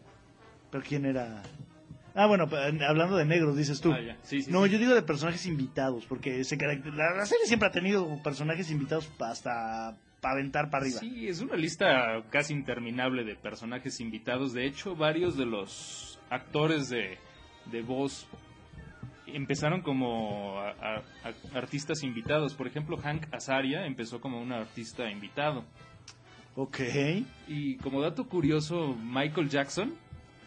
¿Pero 0.72 0.84
quién 0.86 1.06
era? 1.06 1.42
Ah, 2.16 2.26
bueno, 2.26 2.50
hablando 2.88 3.16
de 3.18 3.26
negros, 3.26 3.56
dices 3.56 3.80
tú. 3.82 3.92
Ah, 3.94 4.02
ya. 4.02 4.18
Sí, 4.24 4.42
sí, 4.42 4.52
no, 4.52 4.66
sí. 4.66 4.72
yo 4.72 4.80
digo 4.80 4.94
de 4.96 5.02
personajes 5.02 5.46
invitados, 5.46 6.06
porque 6.06 6.44
se 6.44 6.58
caracter- 6.58 6.94
la, 6.94 7.26
serie 7.26 7.46
siempre 7.46 7.68
ha 7.70 7.72
tenido 7.72 8.22
personajes 8.24 8.70
invitados 8.72 9.10
hasta 9.20 9.96
para 10.22 10.34
aventar 10.34 10.70
para 10.70 10.84
arriba. 10.84 11.00
Sí, 11.00 11.28
es 11.30 11.40
una 11.40 11.56
lista 11.56 12.22
casi 12.30 12.54
interminable 12.54 13.24
de 13.24 13.36
personajes 13.36 14.00
invitados. 14.02 14.52
De 14.54 14.66
hecho, 14.66 14.96
varios 14.96 15.38
de 15.38 15.46
los 15.46 16.20
actores 16.30 16.90
de, 16.90 17.18
de 17.72 17.82
voz 17.84 18.28
empezaron 19.28 19.82
como 19.82 20.60
a- 20.60 20.72
a- 20.72 21.04
a- 21.24 21.58
artistas 21.58 22.04
invitados. 22.04 22.54
Por 22.56 22.68
ejemplo, 22.68 22.98
Hank 22.98 23.28
Azaria 23.34 23.86
empezó 23.86 24.20
como 24.20 24.42
un 24.42 24.52
artista 24.52 25.10
invitado. 25.10 25.64
Ok, 26.56 26.80
Y 27.48 27.78
como 27.78 28.02
dato 28.02 28.28
curioso, 28.28 28.96
Michael 29.02 29.50
Jackson, 29.50 29.94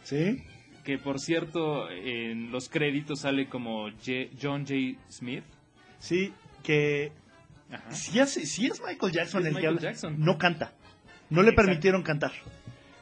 ¿sí? 0.02 0.42
Que 0.84 0.98
por 0.98 1.20
cierto 1.20 1.88
en 1.90 2.50
los 2.50 2.68
créditos 2.68 3.20
sale 3.20 3.46
como 3.48 3.90
J- 3.90 4.28
John 4.40 4.66
J. 4.66 4.98
Smith. 5.10 5.44
Sí, 5.98 6.32
que 6.62 7.12
si 7.90 8.18
es, 8.18 8.32
si 8.32 8.66
es 8.66 8.80
Michael 8.86 9.12
Jackson 9.12 9.42
Sí 9.42 9.48
es 9.48 9.54
el 9.54 9.60
que 9.60 9.60
Michael 9.60 9.76
habla, 9.78 9.80
Jackson. 9.90 10.16
no 10.18 10.36
canta. 10.38 10.72
No 11.30 11.42
le 11.42 11.50
Exacto. 11.50 11.66
permitieron 11.66 12.02
cantar. 12.02 12.32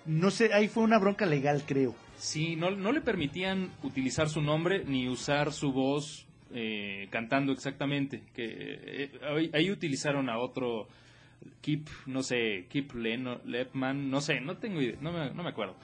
No 0.07 0.31
sé, 0.31 0.53
ahí 0.55 0.69
fue 0.69 0.83
una 0.85 0.99
bronca 0.99 1.27
legal, 1.27 1.63
creo. 1.67 1.95
Sí, 2.17 2.55
no, 2.57 2.71
no 2.71 2.93
le 2.93 3.01
permitían 3.01 3.71
utilizar 3.83 4.29
su 4.29 4.41
nombre 4.43 4.85
ni 4.85 5.09
usar 5.09 5.53
su 5.53 5.73
voz 5.73 6.27
eh, 6.53 7.09
cantando 7.11 7.53
exactamente. 7.53 8.23
Que 8.35 8.45
eh, 8.47 9.11
ahí, 9.29 9.51
ahí 9.55 9.71
utilizaron 9.71 10.29
a 10.29 10.39
otro 10.39 10.87
Kip, 11.63 11.89
no 12.07 12.23
sé, 12.23 12.67
Kip 12.69 12.93
Leno, 12.95 13.41
Lepman, 13.45 14.11
no 14.11 14.21
sé, 14.21 14.41
no 14.41 14.59
tengo 14.59 14.81
idea, 14.83 14.97
no 15.01 15.11
me, 15.13 15.31
no 15.31 15.43
me 15.43 15.49
acuerdo. 15.51 15.75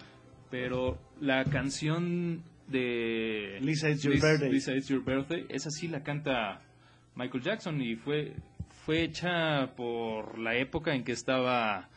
Pero 0.50 0.98
la 1.20 1.44
canción 1.44 2.42
de 2.68 3.58
Lisa, 3.60 3.90
It's 3.90 4.02
Your 4.02 4.14
Lisa- 4.14 4.26
Birthday. 4.28 4.52
Lisa, 4.52 4.74
It's 4.74 4.88
Your 4.88 5.04
Birthday, 5.04 5.46
esa 5.48 5.70
sí 5.70 5.88
la 5.88 6.02
canta 6.02 6.60
Michael 7.14 7.42
Jackson 7.42 7.80
y 7.80 7.96
fue 7.96 8.32
fue 8.84 9.02
hecha 9.02 9.74
por 9.76 10.38
la 10.38 10.54
época 10.56 10.94
en 10.94 11.02
que 11.02 11.12
estaba 11.12 11.88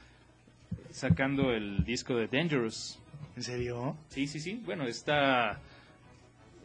sacando 0.92 1.52
el 1.52 1.84
disco 1.84 2.16
de 2.16 2.28
Dangerous. 2.28 3.00
¿En 3.36 3.44
serio? 3.44 3.96
Sí, 4.10 4.26
sí, 4.28 4.40
sí. 4.40 4.62
Bueno, 4.66 4.86
está 4.86 5.60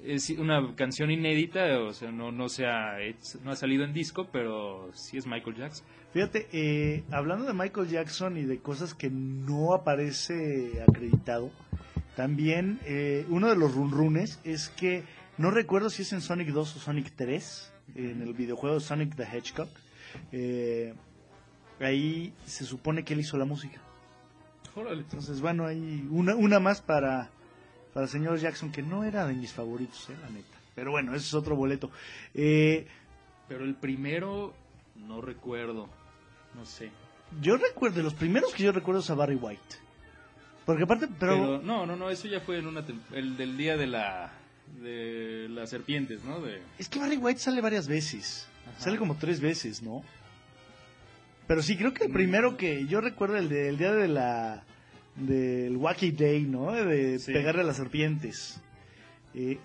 es 0.03 0.29
una 0.31 0.75
canción 0.77 1.11
inédita, 1.11 1.81
o 1.81 1.92
sea, 1.92 2.11
no 2.11 2.31
no 2.33 2.49
se 2.51 2.66
ha 2.66 3.01
hecho- 3.03 3.38
no 3.44 3.51
ha 3.51 3.57
salido 3.57 3.85
en 3.85 3.92
disco, 3.94 4.29
pero 4.33 4.90
sí 4.94 5.16
es 5.16 5.27
Michael 5.27 5.57
Jackson. 5.57 5.87
Fíjate, 6.12 6.47
eh, 6.53 7.03
hablando 7.11 7.44
de 7.47 7.55
Michael 7.55 7.88
Jackson 7.88 8.37
y 8.37 8.42
de 8.44 8.59
cosas 8.59 8.94
que 8.94 9.09
no 9.11 9.75
aparece 9.75 10.83
acreditado, 10.87 11.51
también 12.16 12.79
eh, 12.85 13.27
uno 13.29 13.48
de 13.48 13.57
los 13.57 13.74
runrunes 13.74 14.38
es 14.44 14.68
que 14.68 15.05
no 15.38 15.50
recuerdo 15.50 15.90
si 15.90 16.03
es 16.03 16.12
en 16.12 16.20
Sonic 16.20 16.48
2 16.48 16.77
o 16.77 16.79
Sonic 16.81 17.12
3, 17.16 17.72
en 17.96 18.22
el 18.22 18.35
videojuego 18.35 18.79
Sonic 18.81 19.14
the 19.16 19.24
Hedgehog. 19.24 19.68
eh, 20.33 20.94
ahí 21.81 22.33
se 22.46 22.64
supone 22.64 23.05
que 23.05 23.14
él 23.14 23.20
hizo 23.20 23.37
la 23.37 23.44
música. 23.44 23.81
Órale. 24.77 25.03
Entonces, 25.03 25.40
bueno, 25.40 25.66
hay 25.66 26.07
una, 26.11 26.35
una 26.35 26.59
más 26.61 26.81
para, 26.81 27.31
para 27.92 28.05
el 28.05 28.11
señor 28.11 28.38
Jackson, 28.38 28.70
que 28.72 28.83
no 28.83 29.05
era 29.05 29.27
de 29.27 29.35
mis 29.35 29.53
favoritos, 29.53 30.09
eh, 30.11 30.16
la 30.22 30.31
neta. 30.31 30.57
Pero 30.74 30.90
bueno, 30.92 31.14
ese 31.14 31.27
es 31.27 31.35
otro 31.35 31.55
boleto. 31.57 31.90
Eh, 32.35 32.87
Pero 33.48 33.64
el 33.64 33.74
primero 33.74 34.55
no 34.96 35.20
recuerdo, 35.20 35.88
no 36.55 36.64
sé. 36.64 36.90
yo 37.40 37.57
recuerdo, 37.57 38.03
los 38.03 38.14
primeros 38.14 38.53
que 38.55 38.62
yo 38.64 38.72
recuerdo 38.72 39.00
es 39.00 39.11
a 39.11 39.14
Barry 39.14 39.37
White. 39.37 39.77
Porque 40.66 40.85
aparte, 40.85 41.09
pero, 41.20 41.33
Pero, 41.35 41.62
no, 41.62 41.85
no, 41.87 41.94
no, 41.96 42.11
eso 42.11 42.27
ya 42.29 42.40
fue 42.40 42.59
en 42.59 42.66
una 42.66 42.85
el 43.12 43.37
del 43.37 43.57
día 43.57 43.77
de 43.77 43.87
la 43.87 44.33
de 44.81 45.46
las 45.50 45.70
serpientes, 45.70 46.24
¿no? 46.24 46.40
De 46.40 46.61
es 46.79 46.88
que 46.88 46.98
Barry 46.98 47.16
White 47.18 47.38
sale 47.40 47.61
varias 47.61 47.87
veces. 47.87 48.46
Ajá. 48.72 48.81
Sale 48.85 48.96
como 48.96 49.16
tres 49.16 49.40
veces, 49.40 49.83
¿no? 49.83 50.03
Pero 51.46 51.62
sí, 51.62 51.77
creo 51.77 51.92
que 51.92 52.05
el 52.05 52.11
Mm. 52.11 52.14
primero 52.14 52.57
que 52.57 52.87
yo 52.87 53.00
recuerdo, 53.03 53.37
el 53.37 53.48
del 53.48 53.77
día 53.79 53.92
de 53.92 54.09
la. 54.09 54.62
del 55.16 55.77
Wacky 55.77 56.11
Day, 56.12 56.42
¿no? 56.42 56.72
De 56.72 57.18
Sí. 57.18 57.33
pegarle 57.33 57.61
a 57.61 57.64
las 57.64 57.77
serpientes. 57.77 58.61
Eh, 59.35 59.59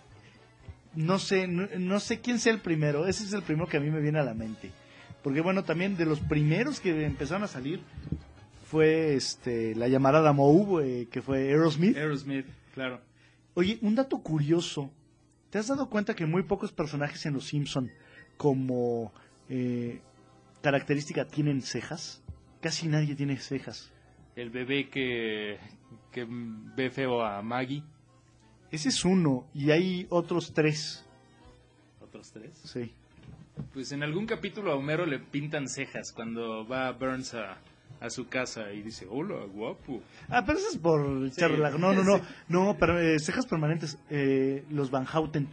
no 0.95 1.17
sé, 1.17 1.47
no, 1.47 1.67
no 1.79 1.99
sé 1.99 2.19
quién 2.19 2.37
sea 2.39 2.51
el 2.53 2.59
primero. 2.59 3.07
Ese 3.07 3.23
es 3.23 3.33
el 3.33 3.41
primero 3.41 3.67
que 3.67 3.77
a 3.77 3.79
mí 3.79 3.89
me 3.89 4.01
viene 4.01 4.19
a 4.19 4.23
la 4.23 4.33
mente. 4.33 4.69
Porque 5.23 5.41
bueno, 5.41 5.63
también 5.63 5.95
de 5.97 6.05
los 6.05 6.19
primeros 6.19 6.79
que 6.79 7.05
empezaron 7.05 7.43
a 7.43 7.47
salir 7.47 7.81
fue 8.69 9.15
este 9.15 9.73
la 9.75 9.87
llamarada 9.87 10.31
Moe, 10.31 10.83
eh, 11.01 11.07
que 11.09 11.21
fue 11.23 11.49
Aerosmith. 11.49 11.97
Aerosmith, 11.97 12.45
claro. 12.75 13.01
Oye, 13.55 13.79
un 13.81 13.95
dato 13.95 14.19
curioso. 14.19 14.91
¿Te 15.49 15.57
has 15.57 15.67
dado 15.67 15.89
cuenta 15.89 16.15
que 16.15 16.27
muy 16.27 16.43
pocos 16.43 16.71
personajes 16.71 17.25
en 17.25 17.33
Los 17.33 17.45
Simpson 17.47 17.89
como 18.37 19.11
eh, 19.49 20.01
característica 20.61 21.25
tienen 21.25 21.63
cejas? 21.63 22.21
Casi 22.61 22.87
nadie 22.87 23.15
tiene 23.15 23.37
cejas. 23.37 23.91
El 24.35 24.51
bebé 24.51 24.89
que 24.89 25.57
que 26.11 26.27
ve 26.29 26.91
feo 26.91 27.23
a 27.23 27.41
Maggie, 27.41 27.83
Ese 28.71 28.89
es 28.89 29.03
uno 29.03 29.47
y 29.55 29.71
hay 29.71 30.05
otros 30.09 30.53
tres. 30.53 31.03
otros 31.99 32.31
tres. 32.31 32.51
Sí. 32.63 32.91
Pues 33.73 33.91
en 33.91 34.03
algún 34.03 34.27
capítulo 34.27 34.71
a 34.71 34.75
Homero 34.75 35.05
le 35.07 35.17
pintan 35.19 35.67
cejas 35.67 36.11
cuando 36.11 36.67
va 36.67 36.91
Burns 36.91 37.33
a, 37.33 37.57
a 38.01 38.09
su 38.09 38.27
casa 38.27 38.71
y 38.71 38.81
dice, 38.81 39.07
hola, 39.09 39.45
guapo. 39.45 40.01
Ah, 40.29 40.43
pero 40.45 40.57
eso 40.57 40.69
es 40.71 40.77
por 40.77 41.25
echar 41.25 41.51
relajo. 41.51 41.77
No, 41.77 41.93
no, 41.93 42.03
no. 42.03 42.21
No, 42.47 42.77
pero 42.79 42.99
eh, 42.99 43.19
cejas 43.19 43.45
permanentes. 43.45 43.97
Eh, 44.09 44.63
los 44.69 44.89
Van 44.89 45.05
Houten. 45.05 45.49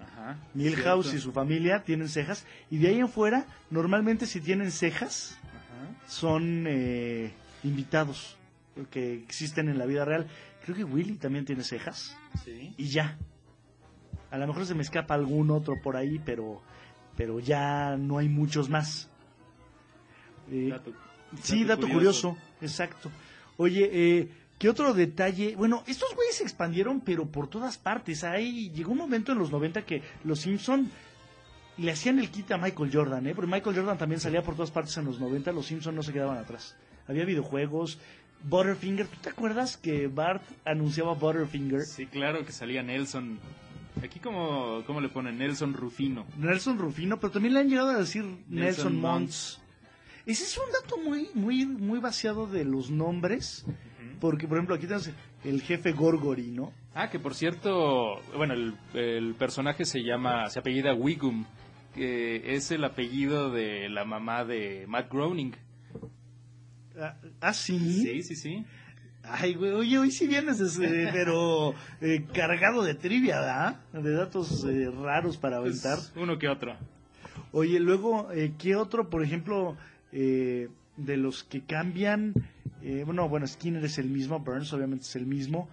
Ajá. 0.00 0.38
Milhouse 0.54 1.06
cierto. 1.06 1.18
y 1.18 1.20
su 1.20 1.32
familia 1.32 1.82
tienen 1.84 2.08
cejas. 2.08 2.46
Y 2.70 2.78
de 2.78 2.88
ahí 2.88 2.98
en 2.98 3.08
fuera, 3.08 3.46
normalmente 3.70 4.26
si 4.26 4.40
tienen 4.40 4.70
cejas, 4.70 5.38
Ajá. 5.44 6.08
son 6.08 6.66
eh, 6.66 7.32
invitados 7.62 8.36
que 8.90 9.14
existen 9.14 9.68
en 9.68 9.78
la 9.78 9.86
vida 9.86 10.04
real. 10.04 10.26
Creo 10.64 10.76
que 10.76 10.84
Willy 10.84 11.16
también 11.16 11.44
tiene 11.44 11.62
cejas. 11.62 12.16
Sí. 12.44 12.74
Y 12.76 12.88
ya. 12.88 13.18
A 14.30 14.38
lo 14.38 14.46
mejor 14.46 14.66
se 14.66 14.74
me 14.74 14.82
escapa 14.82 15.14
algún 15.14 15.50
otro 15.50 15.74
por 15.82 15.96
ahí, 15.96 16.20
pero, 16.24 16.62
pero 17.16 17.40
ya 17.40 17.96
no 17.96 18.18
hay 18.18 18.28
muchos 18.28 18.68
más. 18.68 19.10
Eh, 20.50 20.72
Sí, 21.42 21.64
dato 21.64 21.88
curioso. 21.88 22.36
exacto. 22.60 23.10
Oye, 23.56 23.90
eh, 23.92 24.28
¿qué 24.58 24.68
otro 24.68 24.94
detalle? 24.94 25.54
Bueno, 25.56 25.84
estos 25.86 26.14
güeyes 26.14 26.36
se 26.36 26.42
expandieron, 26.42 27.00
pero 27.00 27.26
por 27.26 27.48
todas 27.48 27.78
partes. 27.78 28.24
Ahí 28.24 28.70
llegó 28.70 28.92
un 28.92 28.98
momento 28.98 29.32
en 29.32 29.38
los 29.38 29.50
90 29.50 29.82
que 29.82 30.02
los 30.24 30.40
Simpson 30.40 30.90
le 31.76 31.92
hacían 31.92 32.18
el 32.18 32.30
kit 32.30 32.50
a 32.52 32.58
Michael 32.58 32.90
Jordan, 32.92 33.26
¿eh? 33.26 33.34
Porque 33.34 33.50
Michael 33.50 33.76
Jordan 33.76 33.98
también 33.98 34.20
salía 34.20 34.42
por 34.42 34.54
todas 34.54 34.70
partes 34.70 34.96
en 34.98 35.06
los 35.06 35.18
90, 35.18 35.52
los 35.52 35.66
Simpson 35.66 35.94
no 35.94 36.02
se 36.02 36.12
quedaban 36.12 36.38
atrás. 36.38 36.76
Había 37.08 37.24
videojuegos, 37.24 37.98
Butterfinger, 38.44 39.06
¿tú 39.06 39.16
te 39.20 39.30
acuerdas 39.30 39.76
que 39.76 40.06
Bart 40.06 40.42
anunciaba 40.64 41.14
Butterfinger? 41.14 41.82
Sí, 41.82 42.06
claro 42.06 42.44
que 42.44 42.52
salía 42.52 42.82
Nelson. 42.82 43.38
Aquí 44.02 44.20
como, 44.20 44.82
¿cómo 44.86 45.00
le 45.00 45.08
ponen? 45.08 45.38
Nelson 45.38 45.74
Rufino. 45.74 46.26
Nelson 46.38 46.78
Rufino, 46.78 47.18
pero 47.18 47.32
también 47.32 47.54
le 47.54 47.60
han 47.60 47.68
llegado 47.68 47.90
a 47.90 47.98
decir 47.98 48.24
Nelson, 48.24 48.50
Nelson 48.50 49.00
Mons. 49.00 49.59
Ese 50.30 50.44
es 50.44 50.58
un 50.58 50.70
dato 50.72 50.96
muy, 50.98 51.28
muy, 51.34 51.66
muy 51.66 51.98
vaciado 51.98 52.46
de 52.46 52.64
los 52.64 52.90
nombres, 52.90 53.64
porque 54.20 54.46
por 54.46 54.58
ejemplo 54.58 54.74
aquí 54.76 54.84
tenemos 54.86 55.10
el 55.44 55.62
jefe 55.62 55.92
Gorgory, 55.92 56.50
¿no? 56.52 56.72
Ah, 56.94 57.08
que 57.10 57.18
por 57.18 57.34
cierto, 57.34 58.20
bueno, 58.36 58.54
el, 58.54 58.74
el 58.94 59.34
personaje 59.34 59.84
se 59.84 60.00
llama, 60.02 60.48
se 60.50 60.58
apellida 60.58 60.94
Wiggum, 60.94 61.44
que 61.94 62.54
es 62.54 62.70
el 62.70 62.84
apellido 62.84 63.50
de 63.50 63.88
la 63.88 64.04
mamá 64.04 64.44
de 64.44 64.84
Matt 64.88 65.10
Groening. 65.10 65.52
Ah, 67.00 67.16
ah, 67.40 67.52
sí. 67.54 67.78
Sí, 67.78 68.22
sí, 68.22 68.36
sí. 68.36 68.64
Ay, 69.22 69.54
güey, 69.54 69.72
oye, 69.72 69.98
hoy 69.98 70.10
sí 70.10 70.26
vienes, 70.26 70.60
este, 70.60 71.08
pero 71.12 71.74
eh, 72.00 72.24
cargado 72.32 72.82
de 72.82 72.94
trivia, 72.94 73.40
¿verdad? 73.40 73.80
De 73.92 74.12
datos 74.12 74.64
eh, 74.64 74.90
raros 74.90 75.36
para 75.36 75.60
Pues, 75.60 75.84
aventar. 75.84 76.12
uno 76.22 76.38
que 76.38 76.48
otro. 76.48 76.76
Oye, 77.52 77.80
luego, 77.80 78.30
eh, 78.32 78.52
¿qué 78.58 78.76
otro, 78.76 79.08
por 79.10 79.22
ejemplo, 79.24 79.76
eh, 80.12 80.68
de 80.96 81.16
los 81.16 81.44
que 81.44 81.62
cambian? 81.62 82.34
Eh, 82.82 83.02
bueno, 83.04 83.28
bueno, 83.28 83.46
Skinner 83.46 83.84
es 83.84 83.98
el 83.98 84.08
mismo, 84.08 84.40
Burns 84.40 84.72
obviamente 84.72 85.04
es 85.04 85.16
el 85.16 85.26
mismo, 85.26 85.68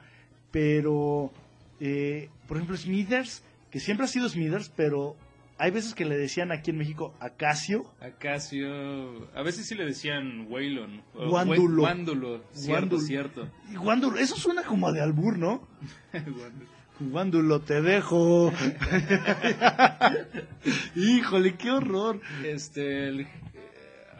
pero, 0.51 1.31
eh, 1.79 2.29
por 2.47 2.57
ejemplo, 2.57 2.75
Smithers, 2.75 3.43
que 3.71 3.79
siempre 3.79 4.05
ha 4.05 4.09
sido 4.09 4.27
Smithers, 4.27 4.71
pero 4.75 5.15
hay 5.57 5.71
veces 5.71 5.95
que 5.95 6.05
le 6.05 6.17
decían 6.17 6.51
aquí 6.51 6.71
en 6.71 6.77
México 6.77 7.15
Acacio. 7.19 7.91
Acacio, 8.01 9.33
a 9.33 9.41
veces 9.41 9.65
sí 9.67 9.75
le 9.75 9.85
decían 9.85 10.47
Waylon. 10.49 11.01
Guándulo. 11.13 11.81
Guándulo, 11.81 12.43
cierto, 12.51 12.71
Guándulo. 12.71 13.01
cierto. 13.01 13.49
Guándulo, 13.73 14.17
eso 14.17 14.35
suena 14.35 14.63
como 14.63 14.91
de 14.91 15.01
albur, 15.01 15.37
¿no? 15.37 15.67
Guándulo, 16.99 17.61
te 17.61 17.81
dejo. 17.81 18.51
Híjole, 20.95 21.55
qué 21.55 21.71
horror. 21.71 22.19
Este, 22.43 23.07
el, 23.07 23.27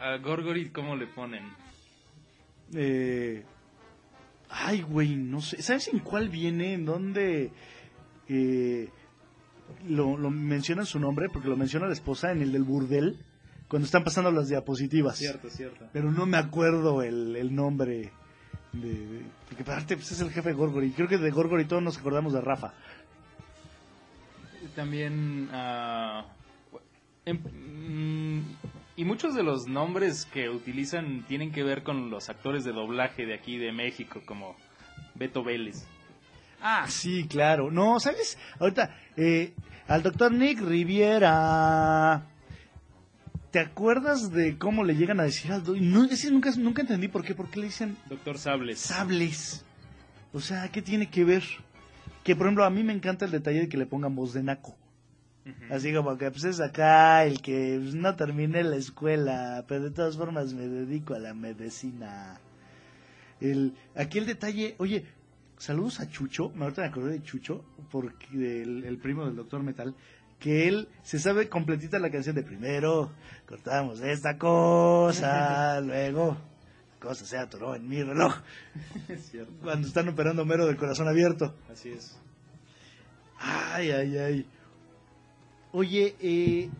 a 0.00 0.16
Gorgory, 0.18 0.70
¿cómo 0.70 0.96
le 0.96 1.06
ponen? 1.06 1.44
Eh, 2.74 3.44
ay, 4.50 4.82
güey, 4.82 5.16
no 5.16 5.40
sé. 5.40 5.62
¿Sabes 5.62 5.88
en 5.88 6.00
cuál 6.00 6.28
viene? 6.28 6.74
¿En 6.74 6.84
dónde 6.84 7.50
eh, 8.28 8.88
lo, 9.86 10.16
lo 10.16 10.30
menciona 10.30 10.84
su 10.84 10.98
nombre? 11.00 11.28
Porque 11.32 11.48
lo 11.48 11.56
menciona 11.56 11.86
la 11.86 11.92
esposa 11.94 12.32
en 12.32 12.42
el 12.42 12.52
del 12.52 12.64
burdel, 12.64 13.16
cuando 13.68 13.86
están 13.86 14.04
pasando 14.04 14.30
las 14.30 14.48
diapositivas. 14.48 15.16
Cierto, 15.18 15.48
cierto. 15.50 15.86
Pero 15.92 16.10
no 16.12 16.26
me 16.26 16.36
acuerdo 16.36 17.02
el, 17.02 17.36
el 17.36 17.54
nombre. 17.54 18.10
De, 18.72 18.88
de- 19.06 19.22
porque 19.48 19.62
aparte 19.62 19.96
pues, 19.96 20.12
es 20.12 20.20
el 20.20 20.30
jefe 20.30 20.52
Gorgory. 20.52 20.90
Creo 20.90 21.08
que 21.08 21.16
de 21.18 21.30
Gorgory 21.30 21.64
todos 21.64 21.82
nos 21.82 21.96
acordamos 21.98 22.34
de 22.34 22.40
Rafa. 22.42 22.74
También, 24.76 25.48
mm, 27.26 28.37
y 28.98 29.04
muchos 29.04 29.32
de 29.36 29.44
los 29.44 29.68
nombres 29.68 30.26
que 30.26 30.48
utilizan 30.50 31.24
tienen 31.28 31.52
que 31.52 31.62
ver 31.62 31.84
con 31.84 32.10
los 32.10 32.28
actores 32.28 32.64
de 32.64 32.72
doblaje 32.72 33.26
de 33.26 33.34
aquí 33.34 33.56
de 33.56 33.70
México, 33.70 34.20
como 34.26 34.56
Beto 35.14 35.44
Vélez. 35.44 35.84
Ah, 36.60 36.84
sí, 36.88 37.28
claro. 37.28 37.70
No, 37.70 38.00
¿sabes? 38.00 38.36
Ahorita, 38.58 38.98
eh, 39.16 39.54
al 39.86 40.02
doctor 40.02 40.32
Nick 40.32 40.60
Riviera. 40.60 42.26
¿Te 43.52 43.60
acuerdas 43.60 44.32
de 44.32 44.58
cómo 44.58 44.82
le 44.82 44.96
llegan 44.96 45.20
a 45.20 45.22
decir 45.22 45.52
al 45.52 45.62
doctor? 45.62 45.80
No, 45.80 46.04
ese 46.06 46.32
nunca, 46.32 46.50
nunca 46.58 46.82
entendí 46.82 47.06
por 47.06 47.24
qué. 47.24 47.36
¿Por 47.36 47.48
qué 47.48 47.60
le 47.60 47.66
dicen 47.66 47.96
Doctor 48.08 48.36
Sables. 48.36 48.80
sables? 48.80 49.64
O 50.32 50.40
sea, 50.40 50.72
¿qué 50.72 50.82
tiene 50.82 51.08
que 51.08 51.22
ver? 51.22 51.44
Que, 52.24 52.34
por 52.34 52.46
ejemplo, 52.46 52.64
a 52.64 52.70
mí 52.70 52.82
me 52.82 52.94
encanta 52.94 53.26
el 53.26 53.30
detalle 53.30 53.60
de 53.60 53.68
que 53.68 53.78
le 53.78 53.86
pongan 53.86 54.16
voz 54.16 54.32
de 54.32 54.42
naco. 54.42 54.76
Así 55.70 55.92
como 55.94 56.16
que, 56.18 56.30
pues 56.30 56.44
es 56.44 56.60
acá 56.60 57.24
el 57.24 57.40
que 57.40 57.78
pues, 57.82 57.94
no 57.94 58.14
terminé 58.16 58.62
la 58.64 58.76
escuela, 58.76 59.64
pero 59.68 59.84
de 59.84 59.90
todas 59.90 60.16
formas 60.16 60.54
me 60.54 60.66
dedico 60.68 61.14
a 61.14 61.18
la 61.18 61.34
medicina. 61.34 62.40
El, 63.40 63.74
aquí 63.94 64.18
el 64.18 64.26
detalle, 64.26 64.74
oye, 64.78 65.06
saludos 65.58 66.00
a 66.00 66.08
Chucho, 66.08 66.50
me 66.54 66.64
ahorita 66.64 66.82
me 66.82 66.88
acordé 66.88 67.12
de 67.12 67.22
Chucho, 67.22 67.64
porque 67.90 68.62
el, 68.62 68.84
el 68.84 68.98
primo 68.98 69.24
del 69.26 69.36
doctor 69.36 69.62
Metal, 69.62 69.94
que 70.38 70.68
él 70.68 70.88
se 71.02 71.18
sabe 71.18 71.48
completita 71.48 71.98
la 71.98 72.10
canción 72.10 72.34
de 72.36 72.42
primero, 72.42 73.12
cortamos 73.46 74.00
esta 74.00 74.38
cosa, 74.38 75.80
luego, 75.82 76.36
la 76.94 77.00
cosa 77.00 77.24
se 77.24 77.38
atoró 77.38 77.74
en 77.74 77.88
mi 77.88 78.02
reloj, 78.02 78.34
Es 79.08 79.30
cierto. 79.30 79.52
cuando 79.62 79.86
están 79.86 80.08
operando 80.08 80.44
mero 80.44 80.66
del 80.66 80.76
corazón 80.76 81.08
abierto. 81.08 81.54
Así 81.70 81.90
es. 81.90 82.18
Ay, 83.40 83.90
ay, 83.92 84.18
ay. 84.18 84.46
Oye, 85.72 86.16
eh, 86.20 86.70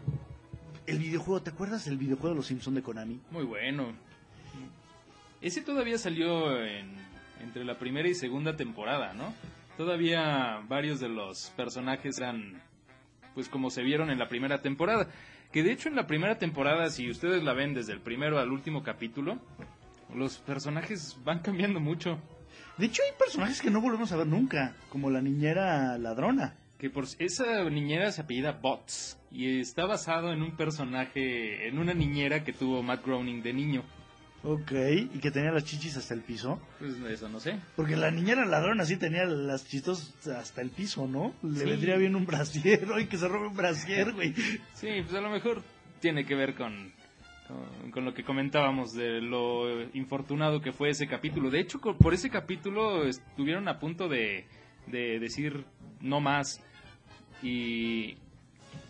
el 0.87 0.99
videojuego, 0.99 1.43
¿te 1.43 1.51
acuerdas 1.51 1.85
del 1.85 1.99
videojuego 1.99 2.31
de 2.31 2.37
los 2.37 2.47
Simpson 2.47 2.75
de 2.75 2.83
Konami? 2.83 3.21
Muy 3.31 3.45
bueno. 3.45 3.93
Ese 5.41 5.61
todavía 5.61 5.99
salió 5.99 6.61
en, 6.65 6.95
entre 7.41 7.65
la 7.65 7.79
primera 7.79 8.09
y 8.09 8.15
segunda 8.15 8.57
temporada, 8.57 9.13
¿no? 9.13 9.35
Todavía 9.77 10.63
varios 10.69 11.01
de 11.01 11.09
los 11.09 11.53
personajes 11.57 12.19
eran, 12.19 12.61
pues 13.35 13.49
como 13.49 13.71
se 13.71 13.83
vieron 13.83 14.11
en 14.11 14.19
la 14.19 14.29
primera 14.29 14.63
temporada. 14.63 15.09
Que 15.53 15.63
de 15.63 15.73
hecho 15.73 15.89
en 15.89 15.97
la 15.97 16.07
primera 16.07 16.39
temporada, 16.39 16.91
si 16.91 17.11
ustedes 17.11 17.43
la 17.45 17.53
ven 17.53 17.75
desde 17.75 17.93
el 17.93 18.01
primero 18.01 18.39
al 18.39 18.51
último 18.51 18.83
capítulo, 18.83 19.39
los 20.15 20.39
personajes 20.39 21.17
van 21.25 21.41
cambiando 21.41 21.79
mucho. 21.79 22.19
De 22.79 22.87
hecho, 22.87 23.03
hay 23.03 23.13
personajes 23.19 23.61
que 23.61 23.71
no 23.71 23.81
volvemos 23.81 24.13
a 24.13 24.17
ver 24.17 24.27
nunca, 24.27 24.75
como 24.89 25.11
la 25.11 25.21
niñera 25.21 25.99
ladrona. 25.99 26.55
Que 26.79 26.91
por 26.91 27.05
esa 27.19 27.65
niñera 27.71 28.13
se 28.13 28.21
apellida 28.23 28.53
Bots 28.53 29.19
y 29.33 29.59
está 29.61 29.85
basado 29.85 30.33
en 30.33 30.43
un 30.43 30.57
personaje, 30.57 31.67
en 31.69 31.79
una 31.79 31.93
niñera 31.93 32.45
que 32.45 32.53
tuvo 32.53 32.83
Matt 32.83 33.05
Groening 33.05 33.43
de 33.43 33.53
niño. 33.53 33.83
Ok, 34.45 34.71
y 35.13 35.19
que 35.19 35.33
tenía 35.33 35.51
las 35.51 35.65
chichis 35.65 35.97
hasta 35.97 36.15
el 36.15 36.21
piso. 36.23 36.61
Pues 36.79 36.95
eso 37.11 37.29
no 37.29 37.41
sé. 37.41 37.59
Porque 37.75 37.97
la 37.97 38.13
niñera 38.13 38.47
ladrona 38.47 38.85
sí 38.85 38.97
tenía 38.97 39.25
las 39.25 39.65
chichitos 39.65 40.15
hasta 40.29 40.63
el 40.63 40.71
piso, 40.71 41.09
¿no? 41.09 41.35
Le 41.43 41.59
Sí. 41.59 41.65
vendría 41.67 41.97
bien 41.97 42.15
un 42.15 42.25
brasier, 42.25 42.89
oye, 42.93 43.09
que 43.09 43.17
se 43.17 43.27
robe 43.27 43.49
un 43.49 43.57
brasier, 43.57 44.13
güey. 44.13 44.33
Sí, 44.75 44.89
pues 45.03 45.13
a 45.15 45.21
lo 45.21 45.31
mejor 45.31 45.63
tiene 46.01 46.25
que 46.25 46.37
ver 46.37 46.55
con, 46.55 46.93
con, 47.49 47.91
con 47.91 48.05
lo 48.05 48.15
que 48.15 48.23
comentábamos 48.23 48.93
de 48.95 49.21
lo 49.21 49.83
infortunado 49.95 50.61
que 50.61 50.71
fue 50.71 50.91
ese 50.91 51.09
capítulo. 51.09 51.51
De 51.51 51.59
hecho, 51.59 51.81
por 51.81 52.15
ese 52.15 52.31
capítulo 52.31 53.05
estuvieron 53.05 53.67
a 53.67 53.81
punto 53.81 54.09
de, 54.09 54.47
de 54.87 55.19
decir 55.19 55.65
no 56.01 56.21
más. 56.21 56.63
Y 57.43 58.17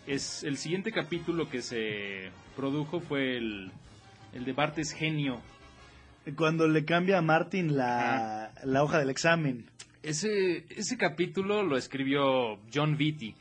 es 0.07 0.43
el 0.43 0.57
siguiente 0.57 0.91
capítulo 0.91 1.49
que 1.49 1.61
se 1.61 2.31
produjo 2.55 2.99
fue 2.99 3.37
el, 3.37 3.71
el 4.33 4.45
de 4.45 4.53
Bart 4.53 4.77
es 4.79 4.91
genio. 4.91 5.41
Cuando 6.35 6.67
le 6.67 6.85
cambia 6.85 7.17
a 7.17 7.21
Martin 7.21 7.75
la, 7.75 8.51
la 8.63 8.83
hoja 8.83 8.99
del 8.99 9.09
examen. 9.09 9.65
Ese, 10.03 10.65
ese 10.69 10.97
capítulo 10.97 11.63
lo 11.63 11.77
escribió 11.77 12.59
John 12.73 12.97
Vitti. 12.97 13.35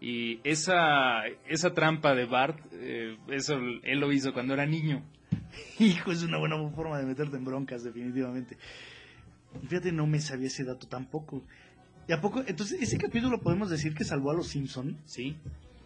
Y 0.00 0.40
esa, 0.44 1.26
esa 1.48 1.74
trampa 1.74 2.14
de 2.14 2.24
Bart, 2.24 2.58
eh, 2.72 3.16
eso 3.30 3.58
él 3.82 3.98
lo 3.98 4.12
hizo 4.12 4.32
cuando 4.32 4.54
era 4.54 4.64
niño. 4.64 5.02
Hijo, 5.78 6.12
es 6.12 6.22
una 6.22 6.38
buena 6.38 6.56
forma 6.70 6.98
de 6.98 7.06
meterte 7.06 7.36
en 7.36 7.44
broncas, 7.44 7.82
definitivamente. 7.82 8.56
Fíjate, 9.68 9.90
no 9.92 10.06
me 10.06 10.20
sabía 10.20 10.46
ese 10.46 10.64
dato 10.64 10.86
tampoco. 10.86 11.42
¿Y 12.08 12.12
a 12.14 12.22
poco? 12.22 12.42
Entonces, 12.46 12.80
ese 12.80 12.96
capítulo 12.96 13.38
podemos 13.38 13.68
decir 13.68 13.94
que 13.94 14.02
salvó 14.02 14.30
a 14.30 14.34
los 14.34 14.48
Simpson. 14.48 14.96
Sí, 15.04 15.36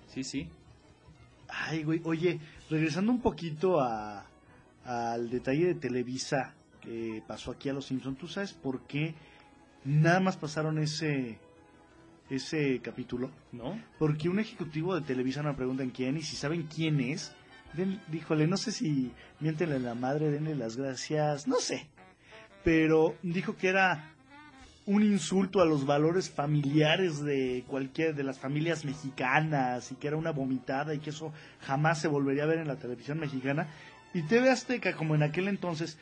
sí, 0.06 0.22
sí. 0.22 0.48
Ay, 1.48 1.82
güey, 1.82 2.00
oye, 2.04 2.38
regresando 2.70 3.10
un 3.10 3.20
poquito 3.20 3.80
a, 3.80 4.24
al 4.84 5.30
detalle 5.30 5.66
de 5.66 5.74
Televisa 5.74 6.54
que 6.80 7.22
pasó 7.26 7.50
aquí 7.50 7.68
a 7.68 7.72
Los 7.72 7.86
Simpson, 7.86 8.14
¿tú 8.14 8.28
sabes 8.28 8.52
por 8.52 8.86
qué 8.86 9.14
nada 9.84 10.20
más 10.20 10.36
pasaron 10.36 10.78
ese 10.78 11.38
ese 12.30 12.80
capítulo? 12.80 13.30
¿No? 13.50 13.80
Porque 13.98 14.28
un 14.28 14.38
ejecutivo 14.38 14.94
de 14.94 15.02
Televisa 15.02 15.42
me 15.42 15.54
preguntan 15.54 15.90
quién 15.90 16.16
y 16.16 16.22
si 16.22 16.36
saben 16.36 16.68
quién 16.72 17.00
es, 17.00 17.32
den, 17.74 18.00
díjole, 18.08 18.46
no 18.46 18.56
sé 18.56 18.70
si 18.70 19.10
miéntenle 19.40 19.80
la 19.80 19.94
madre, 19.94 20.30
denle 20.30 20.54
las 20.54 20.76
gracias, 20.76 21.48
no 21.48 21.56
sé. 21.56 21.88
Pero 22.64 23.16
dijo 23.22 23.56
que 23.56 23.68
era 23.68 24.11
un 24.86 25.02
insulto 25.02 25.60
a 25.60 25.64
los 25.64 25.86
valores 25.86 26.28
familiares 26.28 27.22
de 27.22 27.64
cualquier 27.68 28.14
de 28.14 28.24
las 28.24 28.38
familias 28.38 28.84
mexicanas 28.84 29.92
y 29.92 29.94
que 29.94 30.08
era 30.08 30.16
una 30.16 30.32
vomitada 30.32 30.94
y 30.94 30.98
que 30.98 31.10
eso 31.10 31.32
jamás 31.60 32.00
se 32.00 32.08
volvería 32.08 32.42
a 32.44 32.46
ver 32.46 32.58
en 32.58 32.68
la 32.68 32.76
televisión 32.76 33.18
mexicana. 33.20 33.68
Y 34.12 34.22
TV 34.22 34.50
Azteca, 34.50 34.94
como 34.94 35.14
en 35.14 35.22
aquel 35.22 35.48
entonces, 35.48 35.98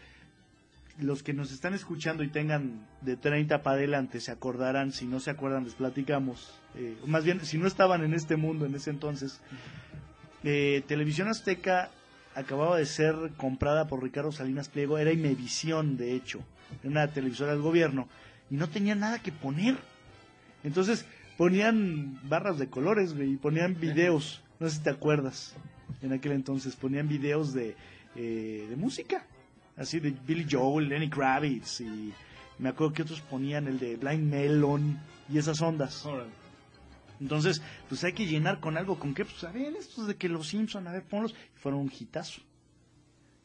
los 0.98 1.22
que 1.22 1.32
nos 1.32 1.52
están 1.52 1.74
escuchando 1.74 2.22
y 2.22 2.28
tengan 2.28 2.86
de 3.02 3.16
30 3.16 3.62
para 3.62 3.76
adelante 3.76 4.20
se 4.20 4.32
acordarán, 4.32 4.92
si 4.92 5.06
no 5.06 5.20
se 5.20 5.30
acuerdan 5.30 5.64
les 5.64 5.74
platicamos, 5.74 6.54
eh, 6.74 6.96
más 7.06 7.24
bien 7.24 7.44
si 7.44 7.58
no 7.58 7.66
estaban 7.66 8.02
en 8.04 8.14
este 8.14 8.36
mundo 8.36 8.66
en 8.66 8.74
ese 8.74 8.90
entonces, 8.90 9.40
eh, 10.42 10.82
Televisión 10.86 11.28
Azteca 11.28 11.90
acababa 12.34 12.76
de 12.76 12.86
ser 12.86 13.14
comprada 13.36 13.86
por 13.86 14.02
Ricardo 14.02 14.32
Salinas 14.32 14.68
Pliego, 14.68 14.98
era 14.98 15.12
Imevisión 15.12 15.96
de 15.96 16.14
hecho, 16.14 16.40
una 16.84 17.08
televisora 17.08 17.52
del 17.52 17.62
gobierno, 17.62 18.08
y 18.50 18.56
no 18.56 18.68
tenía 18.68 18.94
nada 18.94 19.20
que 19.20 19.32
poner. 19.32 19.76
Entonces 20.64 21.06
ponían 21.36 22.20
barras 22.28 22.58
de 22.58 22.68
colores, 22.68 23.14
güey, 23.14 23.32
y 23.32 23.36
ponían 23.36 23.78
videos, 23.78 24.42
no 24.58 24.68
sé 24.68 24.76
si 24.76 24.82
te 24.82 24.90
acuerdas, 24.90 25.54
en 26.02 26.12
aquel 26.12 26.32
entonces 26.32 26.76
ponían 26.76 27.08
videos 27.08 27.54
de, 27.54 27.76
eh, 28.16 28.66
de 28.68 28.76
música, 28.76 29.24
así 29.76 30.00
de 30.00 30.10
Billy 30.10 30.46
Joel, 30.50 30.88
Lenny 30.88 31.08
Kravitz, 31.08 31.80
y 31.80 32.12
me 32.58 32.68
acuerdo 32.68 32.92
que 32.92 33.02
otros 33.02 33.20
ponían 33.22 33.68
el 33.68 33.78
de 33.78 33.96
Blind 33.96 34.30
Melon 34.30 34.98
y 35.32 35.38
esas 35.38 35.62
ondas. 35.62 36.06
Entonces, 37.20 37.62
pues 37.88 38.02
hay 38.04 38.12
que 38.12 38.26
llenar 38.26 38.60
con 38.60 38.76
algo, 38.76 38.98
¿con 38.98 39.14
qué? 39.14 39.24
Pues 39.24 39.44
a 39.44 39.52
ver, 39.52 39.74
estos 39.76 40.06
de 40.06 40.16
que 40.16 40.28
los 40.28 40.48
Simpson, 40.48 40.86
a 40.86 40.92
ver, 40.92 41.04
ponlos, 41.04 41.32
y 41.32 41.58
fueron 41.58 41.80
un 41.80 41.92
hitazo. 41.92 42.42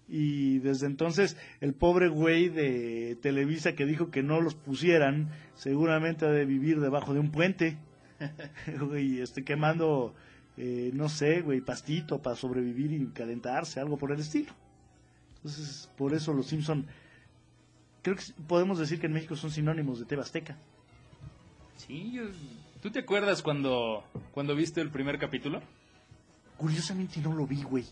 Y 0.08 0.60
desde 0.60 0.86
entonces, 0.86 1.36
el 1.62 1.74
pobre 1.74 2.10
güey 2.10 2.50
de 2.50 3.18
Televisa 3.22 3.74
que 3.74 3.86
dijo 3.86 4.12
que 4.12 4.22
no 4.22 4.40
los 4.40 4.54
pusieran, 4.54 5.30
seguramente 5.56 6.26
ha 6.26 6.30
de 6.30 6.46
vivir 6.46 6.80
debajo 6.80 7.14
de 7.14 7.20
un 7.20 7.32
puente. 7.32 7.78
Güey, 8.80 9.20
este, 9.20 9.44
quemando, 9.44 10.14
eh, 10.58 10.92
no 10.94 11.10
sé, 11.10 11.42
güey, 11.42 11.60
pastito 11.62 12.22
para 12.22 12.36
sobrevivir 12.36 12.92
y 12.94 13.08
calentarse, 13.08 13.80
algo 13.80 13.98
por 13.98 14.12
el 14.12 14.20
estilo. 14.20 14.54
Entonces, 15.38 15.90
por 15.98 16.14
eso 16.14 16.34
los 16.34 16.48
Simpson, 16.48 16.86
creo 18.02 18.16
que 18.16 18.24
podemos 18.48 18.78
decir 18.80 19.00
que 19.00 19.08
en 19.08 19.14
México 19.14 19.36
son 19.36 19.52
sinónimos 19.52 20.00
de 20.00 20.06
TV 20.06 20.22
Azteca. 20.22 20.58
Sí, 21.78 22.12
yo- 22.14 22.24
¿tú 22.82 22.90
te 22.92 23.00
acuerdas 23.00 23.42
cuando, 23.42 24.04
cuando 24.32 24.56
viste 24.56 24.80
el 24.82 24.92
primer 24.92 25.20
capítulo? 25.20 25.62
Curiosamente 26.58 27.20
no 27.22 27.34
lo 27.34 27.46
vi, 27.46 27.64
güey. 27.64 27.84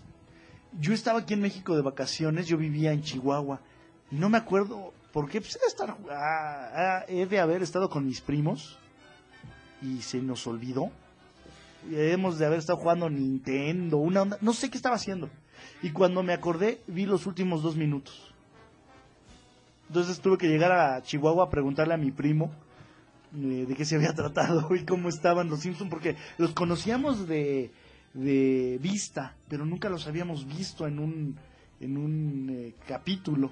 Yo 0.80 0.94
estaba 0.94 1.20
aquí 1.20 1.34
en 1.34 1.42
México 1.42 1.76
de 1.76 1.82
vacaciones, 1.82 2.48
yo 2.48 2.58
vivía 2.58 2.92
en 2.92 3.04
Chihuahua. 3.04 3.62
Y 4.12 4.16
no 4.16 4.30
me 4.30 4.38
acuerdo 4.38 4.94
por 5.12 5.30
qué. 5.30 5.40
Pues 5.40 5.56
he 5.56 5.60
de, 5.60 5.66
estar, 5.68 5.96
ah, 6.12 6.72
ah, 6.74 7.06
he 7.08 7.26
de 7.26 7.40
haber 7.40 7.62
estado 7.62 7.90
con 7.90 8.06
mis 8.06 8.22
primos 8.22 8.78
y 9.82 10.02
se 10.02 10.22
nos 10.22 10.48
olvidó. 10.48 10.92
Hemos 11.92 12.40
de 12.40 12.46
haber 12.46 12.60
estado 12.60 12.80
jugando 12.80 13.10
Nintendo, 13.10 13.98
una 13.98 14.22
onda. 14.22 14.38
No 14.42 14.54
sé 14.54 14.70
qué 14.70 14.78
estaba 14.78 14.96
haciendo. 14.96 15.30
Y 15.82 15.92
cuando 15.92 16.24
me 16.24 16.34
acordé, 16.34 16.82
vi 16.88 17.06
los 17.06 17.28
últimos 17.28 17.62
dos 17.62 17.76
minutos. 17.76 18.34
Entonces 19.90 20.20
tuve 20.20 20.38
que 20.38 20.48
llegar 20.48 20.72
a 20.72 21.04
Chihuahua 21.04 21.46
a 21.46 21.50
preguntarle 21.50 21.94
a 21.94 21.98
mi 21.98 22.12
primo 22.12 22.52
eh, 23.36 23.66
de 23.68 23.76
qué 23.76 23.86
se 23.86 23.96
había 23.96 24.14
tratado 24.16 24.74
y 24.76 24.86
cómo 24.86 25.10
estaban 25.10 25.50
los 25.50 25.60
Simpsons, 25.60 25.90
porque 25.90 26.16
los 26.38 26.52
conocíamos 26.52 27.28
de, 27.28 27.72
de 28.14 28.78
vista, 28.82 29.36
pero 29.48 29.66
nunca 29.66 29.90
los 29.90 30.08
habíamos 30.08 30.48
visto 30.48 30.88
en 30.88 31.00
un, 31.00 31.38
en 31.80 31.98
un 31.98 32.50
eh, 32.50 32.74
capítulo. 32.88 33.52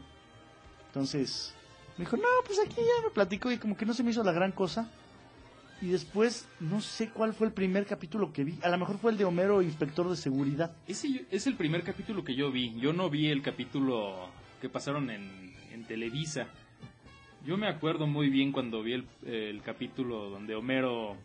Entonces, 0.88 1.56
me 1.98 2.06
dijo, 2.06 2.18
no, 2.18 2.28
pues 2.46 2.60
aquí 2.60 2.76
ya 2.76 3.04
me 3.04 3.12
platicó 3.12 3.52
y 3.52 3.58
como 3.58 3.76
que 3.76 3.86
no 3.86 3.94
se 3.94 4.04
me 4.04 4.12
hizo 4.12 4.24
la 4.24 4.32
gran 4.32 4.52
cosa. 4.52 4.92
Y 5.82 5.88
después, 5.88 6.48
no 6.60 6.80
sé 6.80 7.10
cuál 7.10 7.34
fue 7.34 7.48
el 7.48 7.54
primer 7.54 7.88
capítulo 7.88 8.32
que 8.32 8.44
vi. 8.44 8.60
A 8.62 8.70
lo 8.70 8.78
mejor 8.78 9.00
fue 9.00 9.12
el 9.12 9.18
de 9.18 9.26
Homero, 9.26 9.64
inspector 9.64 10.08
de 10.08 10.16
seguridad. 10.16 10.76
Ese 10.88 11.26
es 11.32 11.48
el 11.48 11.56
primer 11.56 11.84
capítulo 11.84 12.24
que 12.24 12.36
yo 12.36 12.52
vi. 12.52 12.80
Yo 12.80 12.94
no 12.94 13.10
vi 13.10 13.30
el 13.30 13.42
capítulo 13.42 14.30
que 14.62 14.70
pasaron 14.70 15.10
en, 15.10 15.56
en 15.72 15.84
Televisa. 15.86 16.48
Yo 17.48 17.58
me 17.58 17.68
acuerdo 17.68 18.06
muy 18.06 18.30
bien 18.30 18.52
cuando 18.52 18.84
vi 18.84 18.94
el, 18.94 19.08
el 19.26 19.64
capítulo 19.64 20.30
donde 20.30 20.54
Homero 20.54 21.18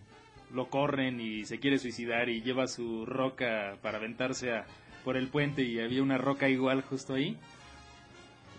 lo 0.56 0.68
corren 0.70 1.20
y 1.20 1.44
se 1.44 1.58
quiere 1.60 1.78
suicidar 1.78 2.28
y 2.28 2.40
lleva 2.42 2.66
su 2.66 3.06
roca 3.06 3.76
para 3.82 3.98
aventarse 3.98 4.50
a- 4.52 4.66
por 5.04 5.16
el 5.16 5.28
puente 5.28 5.62
y 5.62 5.78
había 5.78 6.02
una 6.02 6.18
roca 6.18 6.48
igual 6.48 6.82
justo 6.82 7.14
ahí. 7.14 7.36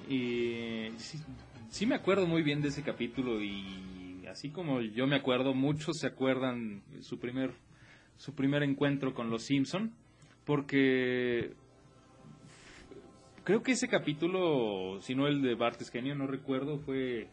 Y 0.10 0.92
sí, 1.70 1.86
me 1.86 1.96
acuerdo 1.96 2.26
muy 2.26 2.42
bien 2.44 2.62
de 2.62 2.70
ese 2.70 2.84
capítulo 2.84 3.42
y 3.44 4.24
así 4.32 4.50
como 4.50 4.80
yo 4.82 5.08
me 5.08 5.16
acuerdo, 5.18 5.54
muchos 5.54 5.98
se 6.00 6.08
acuerdan 6.08 6.82
su 7.02 7.20
primer 7.20 7.52
su 8.18 8.34
primer 8.34 8.64
encuentro 8.64 9.14
con 9.14 9.30
los 9.30 9.44
Simpson 9.44 9.92
porque 10.46 11.52
creo 13.44 13.62
que 13.64 13.74
ese 13.74 13.88
capítulo, 13.88 15.00
si 15.02 15.14
no 15.16 15.28
el 15.28 15.42
de 15.42 15.56
Bart 15.56 15.80
Genio, 15.92 16.16
no 16.16 16.26
recuerdo, 16.28 16.80
fue 16.80 17.28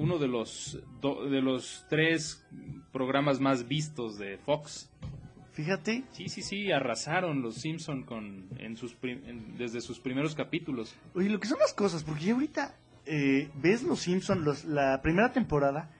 uno 0.00 0.18
de 0.18 0.28
los 0.28 0.78
do- 1.00 1.28
de 1.28 1.40
los 1.42 1.84
tres 1.88 2.44
programas 2.92 3.38
más 3.40 3.68
vistos 3.68 4.18
de 4.18 4.38
Fox. 4.38 4.90
Fíjate, 5.52 6.04
Sí, 6.12 6.28
sí, 6.28 6.42
sí, 6.42 6.72
arrasaron 6.72 7.42
los 7.42 7.56
Simpson 7.56 8.04
con 8.04 8.48
en 8.58 8.76
sus 8.76 8.94
prim- 8.94 9.22
en- 9.26 9.58
desde 9.58 9.80
sus 9.80 9.98
primeros 10.00 10.34
capítulos. 10.34 10.94
Oye, 11.14 11.28
lo 11.28 11.38
que 11.40 11.48
son 11.48 11.58
las 11.58 11.74
cosas, 11.74 12.02
porque 12.04 12.24
ya 12.26 12.34
ahorita 12.34 12.74
eh, 13.06 13.50
ves 13.56 13.82
los 13.82 14.00
Simpsons 14.00 14.42
los, 14.42 14.64
la 14.64 15.02
primera 15.02 15.32
temporada 15.32 15.90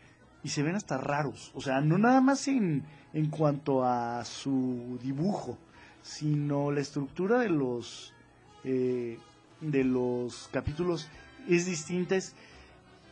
y 0.43 0.49
se 0.49 0.63
ven 0.63 0.77
hasta 0.77 0.97
raros. 0.99 1.51
O 1.55 1.61
sea, 1.61 1.81
no 1.81 1.99
nada 1.99 2.21
más 2.21 2.47
en, 2.49 2.85
en 3.13 3.27
cuanto 3.29 3.85
a 3.85 4.25
su 4.25 4.99
dibujo, 5.03 5.59
sino 6.03 6.71
la 6.71 6.81
estructura 6.81 7.39
de 7.41 7.51
los 7.51 8.15
eh, 8.65 9.19
de 9.61 9.85
los 9.85 10.49
capítulos 10.53 11.09
es 11.49 11.67
distinta, 11.67 12.17
es 12.17 12.35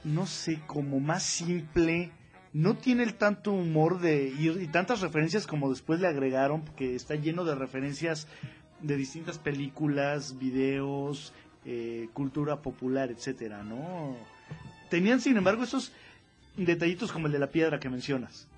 no 0.04 0.26
sé, 0.26 0.60
como 0.66 1.00
más 1.00 1.22
simple. 1.22 2.10
No 2.52 2.76
tiene 2.76 3.02
el 3.02 3.14
tanto 3.14 3.52
humor 3.52 4.00
de 4.00 4.32
y, 4.38 4.48
y 4.48 4.66
tantas 4.68 5.00
referencias 5.00 5.46
como 5.46 5.70
después 5.70 6.00
le 6.00 6.08
agregaron, 6.08 6.62
porque 6.62 6.94
está 6.94 7.14
lleno 7.14 7.44
de 7.44 7.54
referencias 7.54 8.26
de 8.80 8.96
distintas 8.96 9.38
películas, 9.38 10.38
videos, 10.38 11.32
eh, 11.64 12.08
cultura 12.12 12.62
popular, 12.62 13.10
etcétera, 13.10 13.62
¿no? 13.62 14.16
Tenían, 14.88 15.20
sin 15.20 15.36
embargo, 15.36 15.64
esos 15.64 15.92
detallitos 16.56 17.12
como 17.12 17.26
el 17.26 17.32
de 17.32 17.38
la 17.38 17.50
piedra 17.50 17.78
que 17.78 17.90
mencionas. 17.90 18.48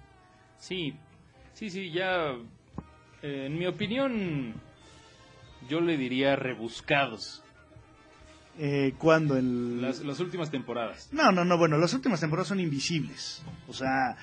Sí, 0.58 0.94
sí, 1.54 1.70
sí, 1.70 1.90
ya 1.90 2.36
eh, 3.22 3.46
en 3.46 3.58
mi 3.58 3.66
opinión 3.66 4.54
yo 5.68 5.80
le 5.80 5.96
diría 5.96 6.36
rebuscados 6.36 7.42
Eh, 8.58 8.94
cuando 8.98 9.36
en 9.38 9.80
las, 9.80 10.00
las 10.00 10.20
últimas 10.20 10.50
temporadas. 10.50 11.08
No, 11.12 11.32
no, 11.32 11.44
no, 11.44 11.56
bueno, 11.56 11.78
las 11.78 11.94
últimas 11.94 12.20
temporadas 12.20 12.48
son 12.48 12.60
invisibles. 12.60 13.42
O 13.68 13.72
sea, 13.72 14.16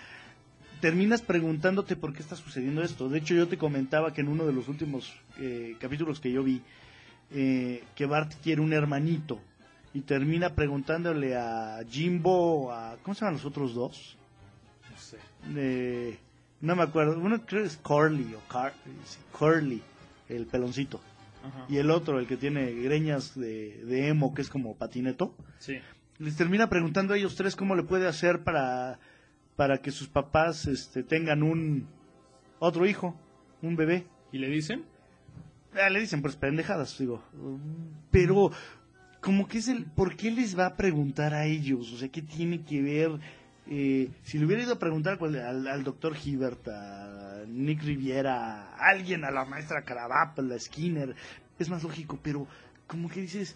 terminas 0.79 1.21
preguntándote 1.21 1.95
por 1.95 2.13
qué 2.13 2.21
está 2.21 2.35
sucediendo 2.35 2.83
esto. 2.83 3.09
De 3.09 3.17
hecho, 3.19 3.33
yo 3.33 3.47
te 3.47 3.57
comentaba 3.57 4.13
que 4.13 4.21
en 4.21 4.27
uno 4.27 4.45
de 4.45 4.53
los 4.53 4.67
últimos 4.67 5.11
eh, 5.39 5.75
capítulos 5.79 6.19
que 6.19 6.31
yo 6.31 6.43
vi, 6.43 6.61
eh, 7.31 7.83
que 7.95 8.05
Bart 8.05 8.33
quiere 8.43 8.61
un 8.61 8.73
hermanito 8.73 9.39
y 9.93 10.01
termina 10.01 10.53
preguntándole 10.53 11.35
a 11.35 11.79
Jimbo, 11.89 12.71
a, 12.71 12.97
¿cómo 13.01 13.15
se 13.15 13.21
llaman 13.21 13.35
los 13.35 13.45
otros 13.45 13.73
dos? 13.73 14.17
No 14.91 14.97
sé. 14.99 16.19
No 16.61 16.75
me 16.75 16.83
acuerdo, 16.83 17.17
uno 17.19 17.43
creo 17.45 17.61
que 17.61 17.67
es 17.67 17.77
Curly 17.77 18.33
o 18.35 18.39
Car- 18.51 18.73
Curly, 19.37 19.81
el 20.29 20.45
peloncito. 20.45 20.99
Ajá. 21.47 21.65
Y 21.69 21.77
el 21.77 21.89
otro, 21.91 22.19
el 22.19 22.27
que 22.27 22.37
tiene 22.37 22.71
greñas 22.73 23.37
de, 23.39 23.83
de 23.85 24.07
emo, 24.09 24.33
que 24.33 24.41
es 24.41 24.49
como 24.49 24.75
patineto 24.75 25.35
Sí. 25.59 25.77
les 26.19 26.35
termina 26.35 26.69
preguntando 26.69 27.13
a 27.13 27.17
ellos 27.17 27.35
tres 27.35 27.55
cómo 27.55 27.75
le 27.75 27.83
puede 27.83 28.07
hacer 28.07 28.43
para, 28.43 28.99
para 29.55 29.79
que 29.79 29.91
sus 29.91 30.07
papás 30.07 30.65
este, 30.67 31.03
tengan 31.03 31.43
un 31.43 31.87
otro 32.59 32.85
hijo, 32.85 33.19
un 33.61 33.75
bebé. 33.75 34.05
¿Y 34.31 34.39
le 34.39 34.49
dicen? 34.49 34.83
Ah, 35.73 35.89
le 35.89 35.99
dicen 35.99 36.21
pues 36.21 36.35
pendejadas, 36.35 36.97
digo. 36.97 37.23
Pero 38.11 38.51
como 39.21 39.47
que 39.47 39.59
es 39.59 39.67
el, 39.67 39.85
¿por 39.85 40.15
qué 40.15 40.31
les 40.31 40.57
va 40.57 40.65
a 40.67 40.75
preguntar 40.75 41.33
a 41.33 41.45
ellos? 41.45 41.91
O 41.93 41.97
sea, 41.97 42.09
¿qué 42.09 42.21
tiene 42.21 42.63
que 42.63 42.81
ver 42.81 43.11
eh, 43.69 44.09
si 44.23 44.37
le 44.39 44.45
hubiera 44.45 44.63
ido 44.63 44.73
a 44.73 44.79
preguntar 44.79 45.17
cuál- 45.17 45.35
al, 45.39 45.67
al 45.67 45.83
doctor 45.83 46.15
Hibbert, 46.23 46.67
a 46.67 47.43
Nick 47.47 47.83
Riviera, 47.83 48.73
a 48.75 48.89
alguien, 48.89 49.25
a 49.25 49.31
la 49.31 49.45
maestra 49.45 49.83
Carabap, 49.83 50.39
a 50.39 50.59
Skinner, 50.59 51.15
es 51.59 51.69
más 51.69 51.83
lógico, 51.83 52.19
pero 52.21 52.47
como 52.87 53.09
que 53.09 53.21
dices, 53.21 53.55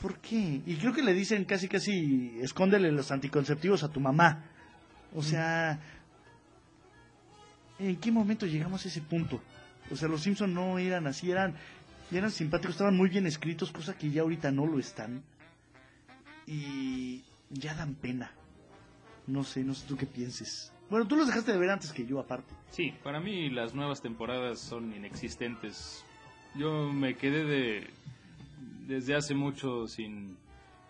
¿por 0.00 0.18
qué? 0.18 0.60
Y 0.66 0.76
creo 0.76 0.92
que 0.92 1.02
le 1.02 1.14
dicen 1.14 1.44
casi, 1.44 1.68
casi, 1.68 2.38
escóndele 2.40 2.90
los 2.92 3.10
anticonceptivos 3.10 3.82
a 3.84 3.88
tu 3.88 4.00
mamá. 4.00 4.44
O 5.14 5.22
sea, 5.22 5.78
¿en 7.78 7.96
qué 7.96 8.10
momento 8.12 8.46
llegamos 8.46 8.84
a 8.84 8.88
ese 8.88 9.00
punto? 9.00 9.40
O 9.90 9.96
sea, 9.96 10.08
los 10.08 10.22
Simpson 10.22 10.52
no 10.52 10.78
eran 10.78 11.06
así, 11.06 11.30
eran, 11.30 11.54
eran 12.10 12.30
simpáticos, 12.30 12.74
estaban 12.74 12.96
muy 12.96 13.08
bien 13.08 13.26
escritos, 13.26 13.70
cosa 13.72 13.96
que 13.96 14.10
ya 14.10 14.22
ahorita 14.22 14.50
no 14.50 14.66
lo 14.66 14.78
están. 14.78 15.22
Y 16.46 17.22
ya 17.50 17.74
dan 17.74 17.94
pena. 17.94 18.32
No 19.26 19.44
sé, 19.44 19.64
no 19.64 19.74
sé 19.74 19.86
tú 19.86 19.96
qué 19.96 20.06
pienses. 20.06 20.72
Bueno, 20.90 21.06
tú 21.06 21.16
los 21.16 21.26
dejaste 21.26 21.52
de 21.52 21.58
ver 21.58 21.70
antes 21.70 21.92
que 21.92 22.06
yo, 22.06 22.18
aparte. 22.20 22.52
Sí, 22.70 22.94
para 23.02 23.20
mí 23.20 23.48
las 23.50 23.74
nuevas 23.74 24.02
temporadas 24.02 24.58
son 24.60 24.94
inexistentes. 24.94 26.04
Yo 26.54 26.92
me 26.92 27.16
quedé 27.16 27.44
de 27.44 27.90
desde 28.86 29.14
hace 29.14 29.34
mucho 29.34 29.86
sin, 29.86 30.36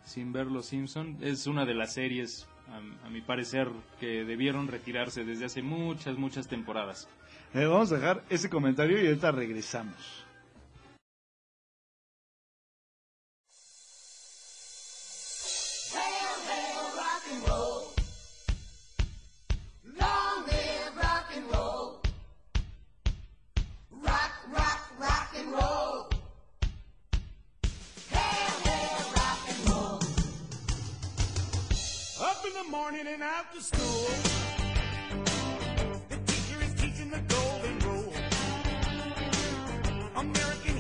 sin 0.05 0.33
ver 0.33 0.47
Los 0.47 0.67
Simpson. 0.67 1.17
Es 1.21 1.47
una 1.47 1.65
de 1.65 1.75
las 1.75 1.95
series, 1.95 2.47
a, 2.69 3.07
a 3.07 3.11
mi 3.11 3.21
parecer, 3.21 3.69
que 4.01 4.25
debieron 4.25 4.69
retirarse 4.69 5.25
desde 5.25 5.45
hace 5.45 5.63
muchas, 5.63 6.19
muchas 6.19 6.49
temporadas. 6.49 7.09
Eh, 7.55 7.67
vamos 7.67 7.93
a 7.93 7.97
dejar 7.97 8.25
ese 8.31 8.51
comentario 8.51 9.01
y 9.03 9.07
ahorita 9.07 9.31
regresamos. 9.31 10.24
Morning 32.75 33.07
and 33.07 33.23
to 33.55 33.63
school. 33.63 34.07
The 36.09 36.17
teacher 36.27 36.61
is 36.67 36.75
teaching 36.75 37.09
the 37.09 37.23
golden 37.35 37.79
rule. 37.87 38.13
American 40.17 40.74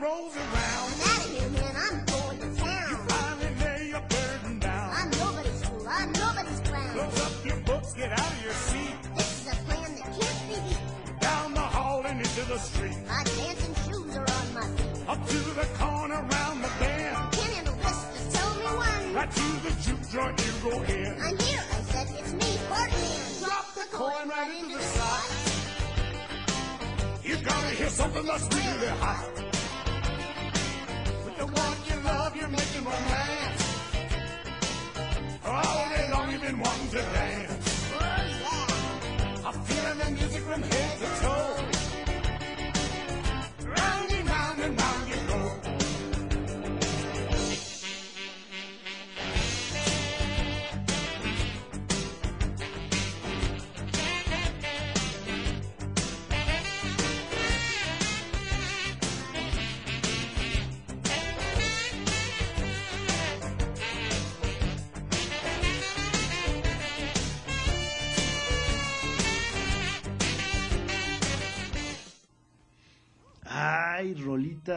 rolls 0.00 0.36
around, 0.36 0.63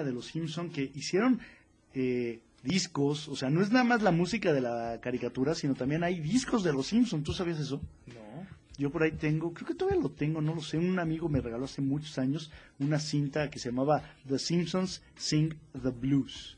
de 0.03 0.11
los 0.11 0.27
Simpson 0.27 0.69
que 0.69 0.91
hicieron 0.95 1.39
eh, 1.93 2.39
discos, 2.63 3.27
o 3.27 3.35
sea, 3.35 3.49
no 3.49 3.61
es 3.61 3.71
nada 3.71 3.83
más 3.83 4.01
la 4.01 4.11
música 4.11 4.53
de 4.53 4.61
la 4.61 4.99
caricatura, 5.01 5.55
sino 5.55 5.73
también 5.75 6.03
hay 6.03 6.19
discos 6.19 6.63
de 6.63 6.73
los 6.73 6.87
Simpson, 6.87 7.23
¿tú 7.23 7.33
sabías 7.33 7.59
eso? 7.59 7.81
No. 8.07 8.47
Yo 8.77 8.91
por 8.91 9.01
ahí 9.01 9.11
tengo, 9.11 9.53
creo 9.53 9.67
que 9.67 9.73
todavía 9.73 10.01
lo 10.01 10.11
tengo, 10.11 10.39
no 10.39 10.53
lo 10.53 10.61
sé, 10.61 10.77
un 10.77 10.99
amigo 10.99 11.29
me 11.29 11.41
regaló 11.41 11.65
hace 11.65 11.81
muchos 11.81 12.19
años 12.19 12.51
una 12.79 12.99
cinta 12.99 13.49
que 13.49 13.57
se 13.57 13.69
llamaba 13.69 14.03
The 14.27 14.37
Simpsons 14.37 15.01
Sing 15.15 15.55
the 15.81 15.89
Blues. 15.89 16.57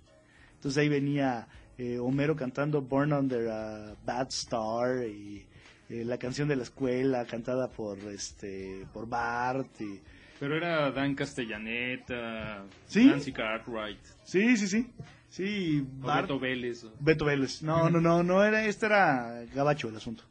Entonces 0.56 0.78
ahí 0.80 0.90
venía 0.90 1.48
eh, 1.78 1.98
Homero 1.98 2.36
cantando 2.36 2.82
Born 2.82 3.14
Under 3.14 3.48
a 3.48 3.96
Bad 4.06 4.28
Star 4.28 5.08
y 5.08 5.46
eh, 5.88 6.04
la 6.04 6.18
canción 6.18 6.50
de 6.50 6.58
la 6.58 6.64
escuela 6.64 7.26
cantada 7.26 7.70
por 7.70 7.98
este 8.00 8.86
por 8.92 9.08
Bart 9.08 9.80
y 9.80 10.02
Pero 10.40 10.56
era 10.56 10.92
Dan 10.92 11.16
Castellaneta, 11.16 12.64
¿Sí? 12.88 13.06
Nancy 13.06 13.32
Cartwright, 13.34 14.00
sí, 14.24 14.56
sí, 14.58 14.68
sí. 14.68 14.88
Sí, 15.30 15.86
Bart, 16.00 16.24
Beto 16.24 16.40
Vélez. 16.40 16.86
Beto 17.00 17.26
Vélez. 17.26 17.62
No, 17.62 17.90
no, 17.90 18.02
no, 18.02 18.24
no 18.24 18.44
era, 18.44 18.66
este 18.66 18.88
era 18.88 19.44
gabacho 19.54 19.90
el 19.90 19.96
asunto. 19.98 20.24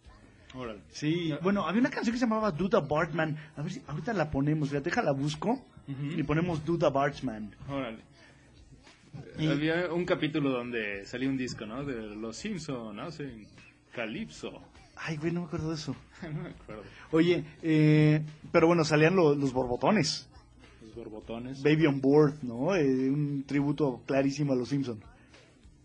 Órale. 0.54 0.80
Sí, 0.90 1.32
bueno, 1.42 1.66
había 1.68 1.80
una 1.80 1.90
canción 1.90 2.12
que 2.14 2.18
se 2.18 2.24
llamaba 2.24 2.50
Duda 2.50 2.80
Bartman. 2.80 3.36
A 3.56 3.62
ver 3.62 3.70
si 3.72 3.82
ahorita 3.86 4.12
la 4.14 4.28
ponemos, 4.30 4.70
fíjate, 4.70 4.90
déjala 4.90 5.12
busco 5.12 5.64
y 5.86 6.22
ponemos 6.24 6.64
Duda 6.64 6.88
Bartman. 6.90 7.54
Órale. 7.68 7.98
Y- 9.38 9.46
Había 9.46 9.92
un 9.92 10.04
capítulo 10.04 10.50
donde 10.50 11.04
salía 11.04 11.28
un 11.28 11.36
disco, 11.36 11.64
¿no? 11.66 11.84
De 11.84 12.16
Los 12.16 12.36
Simpson, 12.36 12.98
hacen 12.98 13.46
Calypso. 13.94 14.62
Ay, 15.01 15.16
güey, 15.16 15.32
no 15.32 15.40
me 15.42 15.46
acuerdo 15.46 15.68
de 15.70 15.76
eso. 15.76 15.94
no 16.22 16.42
me 16.42 16.49
acuerdo. 16.51 16.82
Oye, 17.12 17.44
eh, 17.62 18.22
pero 18.53 18.66
bueno, 18.66 18.84
salían 18.84 19.16
lo- 19.16 19.34
los 19.34 19.53
borbotones. 19.53 20.28
Los 20.82 20.94
borbotones. 20.94 21.62
Baby 21.62 21.86
on 21.86 22.01
Board, 22.01 22.42
¿no? 22.42 22.74
Eh, 22.74 22.84
un 23.11 23.44
tributo 23.46 24.03
clarísimo 24.07 24.53
a 24.53 24.57
los 24.57 24.68
Simpson. 24.68 25.03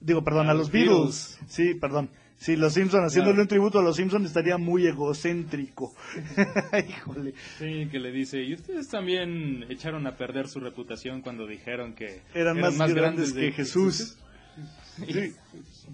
Digo, 0.02 0.24
perdón, 0.24 0.48
A 0.48 0.52
a, 0.52 0.54
los 0.54 0.64
los 0.64 0.72
Beatles. 0.72 1.40
Sí, 1.48 1.76
perdón. 1.76 2.10
Sí, 2.36 2.58
los 2.58 2.74
Simpson, 2.74 3.06
haciéndole 3.06 3.36
Claro. 3.36 3.44
un 3.44 3.48
tributo 3.48 3.80
a 3.80 3.84
los 3.84 3.96
Simpson 3.96 4.26
estaría 4.26 4.58
muy 4.58 4.86
egocéntrico. 4.86 5.94
Híjole. 6.90 7.34
Sí, 7.58 7.88
que 7.90 8.00
le 8.00 8.12
dice, 8.12 8.42
y 8.44 8.54
ustedes 8.54 8.90
también 8.90 9.64
echaron 9.70 10.06
a 10.08 10.18
perder 10.18 10.50
su 10.50 10.60
reputación 10.60 11.22
cuando 11.22 11.48
dijeron 11.48 11.94
que 11.94 12.22
Eran, 12.34 12.60
más, 12.60 12.78
grandes, 12.94 13.34
de- 13.34 13.42
que 13.48 13.52
Jesús. 13.54 14.18
Y, 15.08 15.34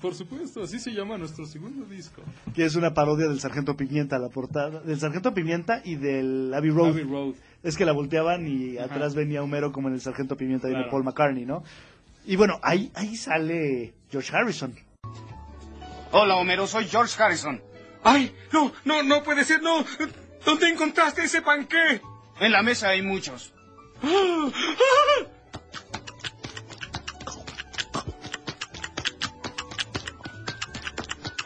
por 0.02 0.16
supuesto, 0.16 0.64
así 0.64 0.80
se 0.80 0.92
llama 0.92 1.18
nuestro 1.18 1.46
segundo 1.46 1.86
disco. 1.86 2.22
Que 2.54 2.66
es 2.66 2.76
una 2.76 2.94
parodia 2.94 3.28
del 3.28 3.40
Sargento 3.40 3.76
Pimienta, 3.76 4.18
la 4.20 4.30
portada. 4.30 4.80
Del 4.82 5.00
Sargento 5.00 5.34
Pimienta 5.34 5.82
y 5.84 5.96
del 5.96 6.54
Abbey 6.54 6.70
Road. 6.72 6.90
Abbey 6.90 7.04
Road. 7.04 7.34
Es 7.64 7.76
que 7.78 7.86
la 7.86 7.92
volteaban 7.92 8.48
y 8.48 8.78
Ajá. 8.78 8.94
atrás 8.94 9.16
venía 9.16 9.44
Homero 9.44 9.72
como 9.72 9.88
en 9.90 9.96
el 9.96 10.02
Sargento 10.02 10.38
Pimienta 10.38 10.68
y 10.68 10.72
de 10.72 10.76
Claro. 10.78 10.92
Paul 10.92 11.04
McCartney, 11.04 11.46
¿no? 11.46 11.64
Y 12.26 12.36
bueno, 12.36 12.60
ahí, 12.64 12.92
ahí 12.96 13.16
sale 13.18 13.94
George 14.12 14.36
Harrison. 14.36 14.74
Hola, 16.12 16.36
Homero, 16.38 16.68
soy 16.68 16.86
George 16.88 17.22
Harrison. 17.22 17.62
¡Ay! 18.04 18.34
No, 18.54 18.72
no, 18.86 19.04
no 19.04 19.24
puede 19.24 19.44
ser, 19.44 19.62
no. 19.62 19.84
¿Dónde 20.46 20.70
encontraste 20.70 21.24
ese 21.24 21.42
panqué? 21.42 22.02
En 22.40 22.52
la 22.52 22.64
mesa 22.64 22.90
hay 22.90 23.02
muchos. 23.02 23.54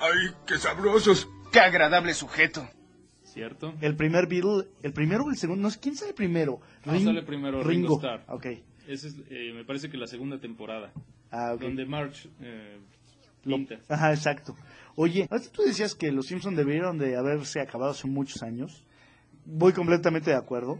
¡Ay, 0.03 0.31
qué 0.45 0.57
sabrosos! 0.57 1.29
¡Qué 1.49 1.61
agradable 1.61 2.13
sujeto! 2.13 2.67
¿Cierto? 3.23 3.73
El 3.79 3.95
primer 3.95 4.27
Beatle, 4.27 4.67
el 4.83 4.91
primero 4.91 5.23
o 5.23 5.29
el 5.29 5.37
segundo, 5.37 5.61
no 5.63 5.69
sé 5.71 5.79
quién 5.79 5.95
sale 5.95 6.13
primero. 6.13 6.59
No, 6.83 6.99
sale 6.99 7.23
primero 7.23 7.63
Ringo 7.63 7.95
Starr. 7.95 8.25
Ok. 8.27 8.45
Esa 8.85 9.07
es, 9.07 9.15
eh, 9.29 9.53
me 9.55 9.63
parece 9.63 9.89
que 9.89 9.95
la 9.97 10.07
segunda 10.07 10.39
temporada. 10.39 10.91
Ah, 11.31 11.53
ok. 11.55 11.61
Donde 11.61 11.85
March 11.85 12.27
eh, 12.41 12.79
Lo- 13.45 13.55
pinta. 13.55 13.79
Ajá, 13.87 14.11
exacto. 14.13 14.57
Oye, 14.95 15.25
ahorita 15.31 15.49
tú 15.51 15.61
decías 15.63 15.95
que 15.95 16.11
los 16.11 16.27
Simpsons 16.27 16.57
debieron 16.57 16.97
de 16.97 17.15
haberse 17.15 17.61
acabado 17.61 17.91
hace 17.91 18.05
muchos 18.07 18.43
años. 18.43 18.83
Voy 19.45 19.71
completamente 19.71 20.31
de 20.31 20.35
acuerdo. 20.37 20.79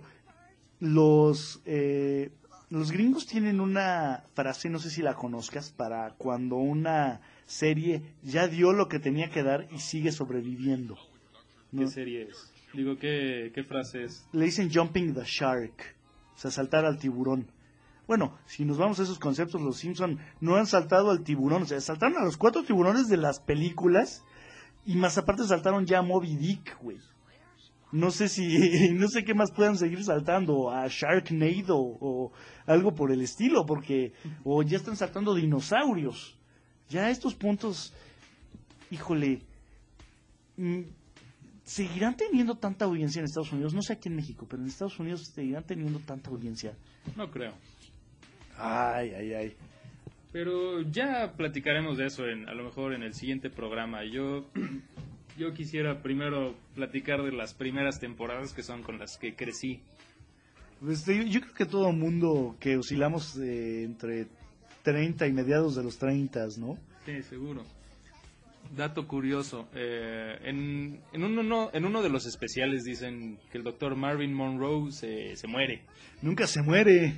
Los, 0.81 1.61
eh, 1.65 2.29
los 2.69 2.91
gringos 2.91 3.25
tienen 3.25 3.61
una 3.61 4.25
frase, 4.33 4.69
no 4.69 4.79
sé 4.79 4.89
si 4.89 5.01
la 5.01 5.15
conozcas, 5.15 5.71
para 5.71 6.11
cuando 6.17 6.57
una 6.57 7.21
serie 7.45 8.01
ya 8.23 8.47
dio 8.47 8.73
lo 8.73 8.87
que 8.87 8.99
tenía 8.99 9.29
que 9.29 9.43
dar 9.43 9.67
y 9.71 9.79
sigue 9.79 10.11
sobreviviendo. 10.11 10.97
¿no? 11.71 11.81
¿Qué 11.81 11.87
serie 11.87 12.27
es? 12.29 12.51
Digo, 12.73 12.97
¿qué, 12.97 13.51
qué 13.53 13.63
frase 13.63 14.03
es? 14.03 14.27
Le 14.31 14.45
dicen 14.45 14.71
jumping 14.73 15.13
the 15.13 15.23
shark, 15.25 15.95
o 16.35 16.37
sea, 16.37 16.51
saltar 16.51 16.85
al 16.85 16.97
tiburón. 16.97 17.47
Bueno, 18.07 18.37
si 18.45 18.65
nos 18.65 18.77
vamos 18.77 18.99
a 18.99 19.03
esos 19.03 19.19
conceptos, 19.19 19.61
los 19.61 19.77
Simpson 19.77 20.19
no 20.41 20.55
han 20.55 20.65
saltado 20.65 21.11
al 21.11 21.23
tiburón, 21.23 21.63
o 21.63 21.65
sea, 21.65 21.79
saltaron 21.79 22.17
a 22.17 22.25
los 22.25 22.37
cuatro 22.37 22.63
tiburones 22.63 23.07
de 23.07 23.17
las 23.17 23.39
películas 23.39 24.23
y 24.85 24.95
más 24.95 25.17
aparte 25.17 25.43
saltaron 25.45 25.85
ya 25.85 25.99
a 25.99 26.01
Moby 26.01 26.35
Dick, 26.35 26.77
güey. 26.81 26.97
No 27.91 28.09
sé 28.09 28.27
si, 28.27 28.89
no 28.93 29.07
sé 29.07 29.23
qué 29.23 29.33
más 29.33 29.51
puedan 29.51 29.77
seguir 29.77 30.03
saltando, 30.03 30.71
a 30.71 30.87
Sharknado 30.87 31.77
o 31.77 32.31
algo 32.65 32.93
por 32.93 33.11
el 33.11 33.21
estilo, 33.21 33.65
porque, 33.65 34.13
o 34.43 34.63
ya 34.63 34.77
están 34.77 34.97
saltando 34.97 35.35
dinosaurios. 35.35 36.37
Ya 36.93 37.09
estos 37.09 37.33
puntos, 37.33 37.91
híjole, 38.91 39.41
mm, 40.57 40.81
seguirán 41.63 42.15
teniendo 42.15 42.53
tanta 42.53 42.85
audiencia 42.85 43.17
en 43.17 43.25
Estados 43.25 43.51
Unidos, 43.51 43.73
no 43.73 43.81
sé 43.81 43.93
aquí 43.93 44.09
en 44.09 44.15
México, 44.15 44.45
pero 44.47 44.61
en 44.61 44.67
Estados 44.67 44.99
Unidos 44.99 45.25
seguirán 45.33 45.63
teniendo 45.63 45.97
tanta 45.97 46.29
audiencia. 46.29 46.77
No 47.15 47.31
creo. 47.31 47.55
Ay, 48.59 49.09
ay, 49.09 49.33
ay. 49.33 49.55
Pero 50.31 50.81
ya 50.81 51.33
platicaremos 51.35 51.97
de 51.97 52.05
eso 52.05 52.27
en, 52.27 52.47
a 52.47 52.53
lo 52.53 52.63
mejor 52.63 52.93
en 52.93 53.01
el 53.01 53.15
siguiente 53.15 53.49
programa. 53.49 54.05
Yo, 54.05 54.45
yo 55.35 55.51
quisiera 55.55 56.03
primero 56.03 56.53
platicar 56.75 57.23
de 57.23 57.31
las 57.31 57.55
primeras 57.55 57.99
temporadas 57.99 58.53
que 58.53 58.61
son 58.61 58.83
con 58.83 58.99
las 58.99 59.17
que 59.17 59.35
crecí. 59.35 59.81
Pues, 60.79 61.07
yo, 61.07 61.23
yo 61.23 61.41
creo 61.41 61.53
que 61.55 61.65
todo 61.65 61.91
mundo 61.91 62.55
que 62.59 62.77
oscilamos 62.77 63.35
eh, 63.39 63.81
entre 63.81 64.27
30 64.83 65.27
y 65.27 65.33
mediados 65.33 65.75
de 65.75 65.83
los 65.83 65.97
30, 65.97 66.47
¿no? 66.59 66.77
Sí, 67.05 67.21
seguro. 67.23 67.63
Dato 68.75 69.07
curioso, 69.07 69.67
eh, 69.75 70.37
en, 70.43 70.99
en, 71.11 71.23
uno, 71.23 71.69
en 71.73 71.85
uno 71.85 72.01
de 72.01 72.09
los 72.09 72.25
especiales 72.25 72.83
dicen 72.83 73.37
que 73.51 73.57
el 73.57 73.63
doctor 73.63 73.95
Marvin 73.95 74.33
Monroe 74.33 74.91
se, 74.91 75.35
se 75.35 75.47
muere. 75.47 75.83
Nunca 76.21 76.47
se 76.47 76.61
muere. 76.61 77.13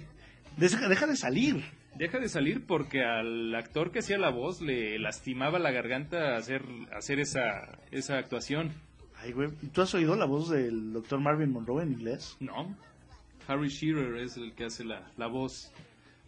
Deja, 0.58 0.88
deja 0.90 1.08
de 1.08 1.16
salir. 1.16 1.64
Deja 1.96 2.20
de 2.20 2.28
salir 2.28 2.66
porque 2.66 3.04
al 3.04 3.54
actor 3.56 3.92
que 3.92 4.00
hacía 4.00 4.18
la 4.18 4.30
voz 4.32 4.62
le 4.62 5.00
lastimaba 5.00 5.60
la 5.60 5.72
garganta 5.72 6.36
hacer, 6.36 6.64
hacer 6.92 7.20
esa, 7.20 7.80
esa 7.92 8.18
actuación. 8.18 8.74
Ay, 9.22 9.32
güey, 9.32 9.50
¿y 9.62 9.68
¿tú 9.68 9.82
has 9.82 9.94
oído 9.94 10.16
la 10.16 10.26
voz 10.26 10.50
del 10.50 10.92
doctor 10.92 11.22
Marvin 11.22 11.52
Monroe 11.52 11.84
en 11.84 11.94
inglés? 11.94 12.36
No, 12.42 12.76
Harry 13.48 13.70
Shearer 13.70 14.18
es 14.18 14.36
el 14.38 14.54
que 14.54 14.66
hace 14.66 14.84
la, 14.84 15.10
la 15.18 15.28
voz. 15.28 15.72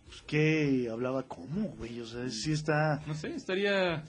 Pues 0.08 0.22
que 0.22 0.90
hablaba 0.92 1.24
como, 1.24 1.70
güey, 1.78 2.00
o 2.00 2.06
sea, 2.06 2.30
sí 2.30 2.52
está... 2.52 3.02
No 3.06 3.14
sé, 3.14 3.36
estaría 3.36 4.04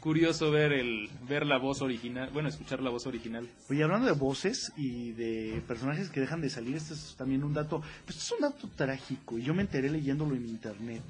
curioso 0.00 0.50
ver 0.50 0.72
el 0.72 1.10
ver 1.28 1.46
la 1.46 1.58
voz 1.58 1.82
original, 1.82 2.30
bueno, 2.32 2.48
escuchar 2.48 2.80
la 2.80 2.90
voz 2.90 3.06
original. 3.06 3.48
Oye, 3.68 3.82
hablando 3.82 4.06
de 4.06 4.12
voces 4.12 4.72
y 4.76 5.12
de 5.12 5.62
personajes 5.68 6.08
que 6.08 6.20
dejan 6.20 6.40
de 6.40 6.48
salir, 6.48 6.74
este 6.76 6.94
es 6.94 7.14
también 7.16 7.44
un 7.44 7.52
dato, 7.52 7.80
pues 8.04 8.16
este 8.16 8.34
es 8.34 8.40
un 8.40 8.40
dato 8.40 8.68
trágico 8.74 9.38
y 9.38 9.42
yo 9.42 9.54
me 9.54 9.62
enteré 9.62 9.90
leyéndolo 9.90 10.34
en 10.34 10.48
internet. 10.48 11.02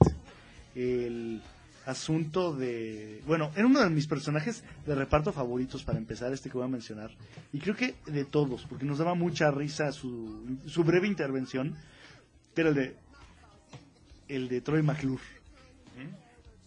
El 0.74 1.40
asunto 1.86 2.54
de, 2.54 3.22
bueno, 3.26 3.50
era 3.56 3.66
uno 3.66 3.80
de 3.80 3.90
mis 3.90 4.06
personajes 4.06 4.64
de 4.86 4.94
reparto 4.94 5.32
favoritos 5.32 5.84
para 5.84 5.98
empezar, 5.98 6.32
este 6.32 6.50
que 6.50 6.58
voy 6.58 6.66
a 6.66 6.70
mencionar, 6.70 7.10
y 7.52 7.58
creo 7.58 7.74
que 7.74 7.94
de 8.06 8.24
todos, 8.24 8.66
porque 8.68 8.84
nos 8.84 8.98
daba 8.98 9.14
mucha 9.14 9.50
risa 9.50 9.90
su, 9.92 10.58
su 10.66 10.84
breve 10.84 11.06
intervención, 11.06 11.76
que 12.54 12.60
era 12.60 12.70
el 12.70 12.76
de, 12.76 12.96
el 14.30 14.48
de 14.48 14.60
Troy 14.60 14.82
McClure 14.82 15.22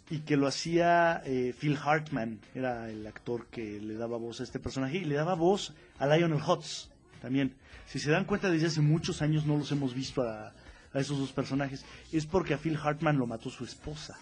y 0.10 0.20
que 0.20 0.38
lo 0.38 0.48
hacía 0.48 1.22
eh, 1.26 1.56
Phil 1.60 1.78
Hartman, 1.84 2.40
era 2.54 2.90
el 2.90 3.08
actor 3.08 3.48
que 3.48 3.80
le 3.80 3.96
daba 3.96 4.18
voz 4.18 4.42
a 4.42 4.44
este 4.44 4.60
personaje 4.60 4.98
y 4.98 5.06
le 5.06 5.16
daba 5.16 5.34
voz 5.34 5.74
a 5.98 6.06
Lionel 6.06 6.42
Hutz 6.42 6.90
también. 7.22 7.56
Si 7.88 8.00
se 8.00 8.12
dan 8.12 8.26
cuenta, 8.26 8.52
desde 8.52 8.68
hace 8.68 8.82
muchos 8.82 9.22
años 9.22 9.46
no 9.46 9.58
los 9.58 9.72
hemos 9.72 9.96
visto 9.96 10.22
a, 10.22 10.54
esos 10.94 11.18
dos 11.18 11.32
personajes. 11.32 11.86
Es 12.12 12.28
porque 12.28 12.54
a 12.54 12.60
Phil 12.60 12.78
Hartman 12.78 13.18
lo 13.18 13.26
mató 13.26 13.50
su 13.50 13.64
esposa. 13.64 14.16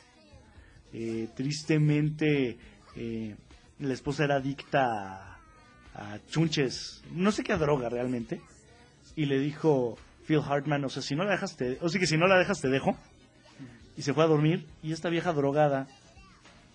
Eh, 0.94 1.28
tristemente, 1.36 2.58
eh, 2.96 3.36
la 3.80 3.94
esposa 3.94 4.24
era 4.24 4.36
adicta 4.36 5.36
a, 5.94 6.14
a 6.14 6.20
chunches, 6.28 7.04
no 7.12 7.34
sé 7.34 7.44
qué 7.44 7.58
droga 7.58 7.90
realmente, 7.90 8.40
y 9.18 9.26
le 9.26 9.40
dijo 9.40 9.98
Phil 10.26 10.40
Hartman, 10.40 10.86
o 10.86 10.90
sea, 10.90 11.02
si 11.02 11.16
no 11.16 11.26
la 11.26 11.32
dejas, 11.32 11.58
te, 11.58 11.78
o 11.82 11.90
sea 11.90 12.00
que 12.00 12.08
si 12.08 12.18
no 12.18 12.28
la 12.28 12.38
dejas 12.38 12.62
te 12.62 12.70
dejo 12.70 12.98
y 14.02 14.04
se 14.04 14.16
fue 14.16 14.24
a 14.24 14.28
dormir 14.28 14.66
y 14.82 14.94
esta 14.94 15.10
vieja 15.10 15.32
drogada 15.32 15.88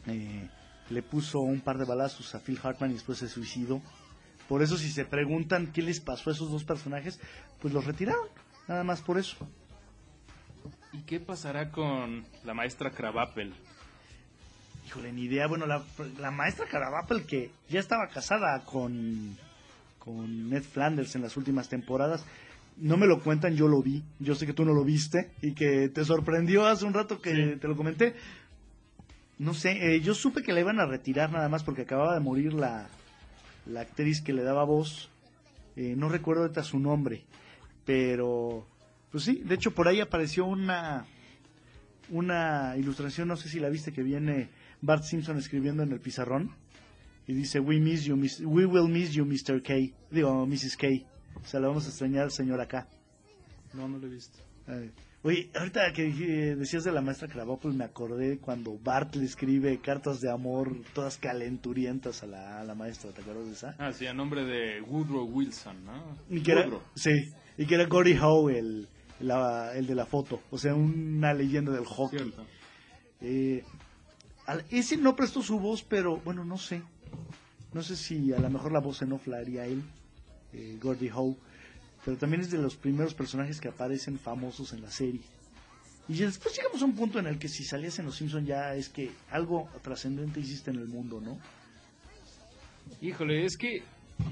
eh, 0.07 0.49
le 0.91 1.03
puso 1.03 1.41
un 1.41 1.61
par 1.61 1.77
de 1.77 1.85
balazos 1.85 2.33
a 2.37 2.39
Phil 2.39 2.57
Hartman 2.63 2.93
y 2.93 2.95
después 2.95 3.19
se 3.19 3.29
suicidó. 3.29 3.83
Por 4.49 4.63
eso 4.63 4.79
si 4.79 4.89
se 4.93 5.05
preguntan 5.05 5.73
qué 5.73 5.83
les 5.83 5.99
pasó 5.99 6.31
a 6.31 6.35
esos 6.35 6.53
dos 6.53 6.63
personajes, 6.63 7.19
pues 7.61 7.75
los 7.75 7.85
retiraron, 7.85 8.29
nada 8.69 8.85
más 8.85 9.01
por 9.01 9.19
eso. 9.19 9.37
¿Y 10.93 10.99
qué 10.99 11.19
pasará 11.19 11.73
con 11.73 12.25
la 12.45 12.55
maestra 12.55 12.93
Krabappel? 12.93 13.53
Híjole, 14.87 15.13
ni 15.13 15.23
idea. 15.23 15.49
Bueno, 15.49 15.67
la, 15.67 15.83
la 16.21 16.31
maestra 16.31 16.67
Carabapel 16.67 17.27
que 17.27 17.51
ya 17.69 17.81
estaba 17.81 18.07
casada 18.07 18.63
con, 18.65 19.37
con 19.99 20.49
Ned 20.49 20.63
Flanders 20.63 21.17
en 21.17 21.23
las 21.23 21.37
últimas 21.37 21.69
temporadas. 21.69 22.25
No 22.79 22.97
me 22.97 23.07
lo 23.07 23.21
cuentan, 23.23 23.55
yo 23.55 23.69
lo 23.69 23.83
vi. 23.83 24.03
Yo 24.19 24.35
sé 24.35 24.47
que 24.47 24.53
tú 24.53 24.65
no 24.65 24.75
lo 24.75 24.85
viste 24.85 25.31
y 25.43 25.53
que 25.53 25.89
te 25.89 26.05
sorprendió 26.05 26.67
hace 26.67 26.85
un 26.85 26.93
rato 26.95 27.21
que 27.21 27.35
Sí. 27.35 27.59
te 27.61 27.69
lo 27.69 27.77
comenté. 27.77 28.15
No 29.39 29.55
sé, 29.55 29.95
eh, 29.95 30.01
yo 30.01 30.15
supe 30.15 30.43
que 30.43 30.53
la 30.53 30.61
iban 30.61 30.81
a 30.81 30.87
retirar 30.87 31.31
nada 31.33 31.49
más 31.49 31.63
porque 31.63 31.83
acababa 31.83 32.15
de 32.15 32.21
morir 32.21 32.53
la, 32.55 32.89
la 33.67 33.81
actriz 33.81 34.21
que 34.23 34.33
le 34.33 34.43
daba 34.43 34.65
voz. 34.65 35.11
Eh, 35.77 35.95
no 35.97 36.09
recuerdo 36.09 36.43
ahorita 36.43 36.63
su 36.63 36.79
nombre, 36.79 37.25
pero 37.85 38.67
pues 39.11 39.25
sí, 39.25 39.43
de 39.45 39.55
hecho 39.55 39.73
por 39.73 39.89
ahí 39.89 40.01
apareció 40.01 40.45
una 40.47 41.07
una 42.09 42.75
ilustración, 42.79 43.29
no 43.29 43.37
sé 43.37 43.49
si 43.49 43.59
la 43.59 43.69
viste, 43.69 43.93
que 43.93 44.03
viene 44.03 44.49
Bart 44.81 45.03
Simpson 45.03 45.39
escribiendo 45.39 45.83
en 45.83 45.93
el 45.93 46.01
pizarrón 46.01 46.53
y 47.27 47.35
dice 47.35 47.59
we 47.61 47.79
miss 47.81 48.05
you, 48.05 48.17
Miss- 48.17 48.41
we 48.41 48.65
will 48.65 48.89
miss 48.89 49.11
you, 49.13 49.25
Mr. 49.27 49.61
K, 49.63 49.75
digo 50.11 50.47
Mrs. 50.47 50.77
K, 50.77 50.87
o 51.43 51.47
sea, 51.47 51.61
le 51.61 51.67
vamos 51.67 51.87
a 51.87 51.89
extrañar 51.89 52.25
al 52.25 52.31
señor 52.33 52.61
acá. 52.61 52.89
No, 53.73 53.89
no 53.89 53.99
lo 53.99 54.07
he 54.07 54.11
visto. 54.11 54.39
Ay. 54.67 54.91
Oye, 55.23 55.51
ahorita 55.57 55.93
que 55.93 56.05
dije- 56.05 56.55
decías 56.57 56.85
de 56.85 56.93
la 56.93 57.01
maestra 57.01 57.27
Krabappel, 57.29 57.73
me 57.73 57.85
acordé 57.85 58.39
cuando 58.39 58.79
Bart 58.79 59.17
le 59.17 59.25
escribe 59.25 59.79
cartas 59.81 60.21
de 60.21 60.31
amor 60.31 60.73
todas 60.95 61.19
calenturientas 61.19 62.23
a 62.23 62.27
la, 62.27 62.61
a 62.61 62.65
la 62.65 62.75
maestra, 62.77 63.11
¿te 63.11 63.23
acuerdas 63.23 63.47
de 63.47 63.53
esa? 63.53 63.75
Ah, 63.79 63.93
sí, 63.93 64.07
a 64.07 64.15
nombre 64.15 64.45
de 64.45 64.81
Woodrow 64.83 65.25
Wilson, 65.27 65.85
¿no? 65.85 66.17
Y 66.31 66.43
que 66.43 66.53
era, 66.53 66.63
Woodrow. 66.63 66.83
sí, 66.95 67.33
y 67.59 67.67
que 67.67 67.75
era 67.75 67.87
Gordie 67.87 68.19
Howe 68.21 68.51
el, 68.57 68.89
la- 69.19 69.73
el 69.75 69.87
de 69.89 69.95
la 69.97 70.07
foto, 70.07 70.41
o 70.51 70.59
sea, 70.59 70.75
una 70.77 71.35
leyenda 71.35 71.73
del 71.73 71.87
hockey. 71.87 72.33
Eh, 73.21 73.65
al- 74.47 74.65
ese 74.71 74.97
no 74.97 75.17
prestó 75.17 75.43
su 75.43 75.59
voz, 75.59 75.83
pero 75.83 76.19
bueno, 76.19 76.45
no 76.45 76.57
sé. 76.59 76.83
No 77.73 77.83
sé 77.83 77.97
si 77.97 78.33
a 78.33 78.39
lo 78.39 78.49
mejor 78.49 78.73
la 78.73 78.81
voz 78.81 79.03
en 79.03 79.13
off 79.13 79.27
la 79.27 79.39
haría 79.39 79.67
él, 79.67 79.83
eh, 80.53 80.79
Gordie 80.81 81.13
Howe. 81.13 81.37
Pero 82.05 82.17
también 82.17 82.41
es 82.43 82.51
de 82.51 82.59
los 82.59 82.77
primeros 82.77 83.15
personajes 83.15 83.61
que 83.61 83.69
aparecen 83.69 84.19
famosos 84.19 84.73
en 84.73 84.83
la 84.83 84.91
serie. 84.91 85.23
Y 86.09 86.19
después 86.19 86.55
llegamos 86.57 86.81
a 86.83 86.85
un 86.85 86.95
punto 86.95 87.19
en 87.19 87.27
el 87.27 87.39
que 87.39 87.49
si 87.49 87.65
salías 87.65 87.99
en 87.99 88.07
Los 88.07 88.17
Simpson 88.17 88.47
ya 88.47 88.75
es 88.77 88.89
que 88.89 89.11
algo 89.31 89.69
trascendente 89.83 90.39
hiciste 90.39 90.71
en 90.71 90.77
el 90.77 90.87
mundo, 90.87 91.21
¿no? 91.21 91.37
Híjole, 93.01 93.45
es 93.45 93.57
que 93.57 93.83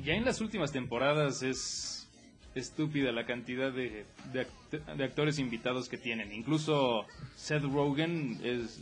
ya 0.04 0.14
en 0.14 0.24
las 0.24 0.40
últimas 0.40 0.70
temporadas 0.70 1.42
es 1.42 2.06
estúpida 2.54 3.10
la 3.10 3.26
cantidad 3.26 3.72
de, 3.72 4.06
de, 4.32 4.46
act- 4.46 4.96
de 4.96 5.04
actores 5.04 5.40
invitados 5.40 5.88
que 5.88 5.98
tienen. 5.98 6.30
Incluso 6.32 7.06
Seth 7.34 7.64
Rogen 7.64 8.38
es 8.44 8.78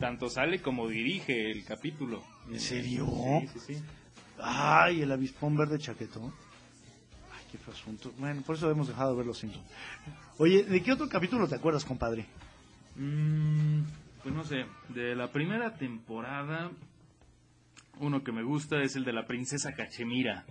tanto 0.00 0.30
sale 0.30 0.62
como 0.62 0.88
dirige 0.88 1.50
el 1.50 1.64
capítulo. 1.64 2.24
¿En 2.50 2.58
serio? 2.58 3.06
Sí, 3.42 3.48
sí, 3.60 3.74
sí. 3.74 3.82
Ay, 4.38 5.02
el 5.02 5.12
avispón 5.12 5.54
verde 5.56 5.78
chaquetón. 5.78 6.32
Ay, 7.52 7.58
qué 7.58 7.58
fue 7.58 7.74
asunto. 7.74 8.12
Bueno, 8.18 8.42
por 8.42 8.56
eso 8.56 8.70
hemos 8.70 8.88
dejado 8.88 9.10
de 9.10 9.16
ver 9.18 9.26
los 9.26 9.38
Simpsons. 9.38 9.64
Oye, 10.38 10.64
¿de 10.64 10.82
qué 10.82 10.92
otro 10.92 11.08
capítulo 11.08 11.46
te 11.48 11.54
acuerdas, 11.54 11.84
compadre? 11.84 12.26
Mm, 12.96 13.82
pues 14.22 14.34
no 14.34 14.44
sé, 14.44 14.64
de 14.88 15.14
la 15.14 15.30
primera 15.30 15.74
temporada, 15.74 16.70
uno 17.98 18.22
que 18.22 18.32
me 18.32 18.42
gusta 18.42 18.82
es 18.82 18.96
el 18.96 19.04
de 19.04 19.12
la 19.12 19.26
princesa 19.26 19.72
Cachemira. 19.72 20.44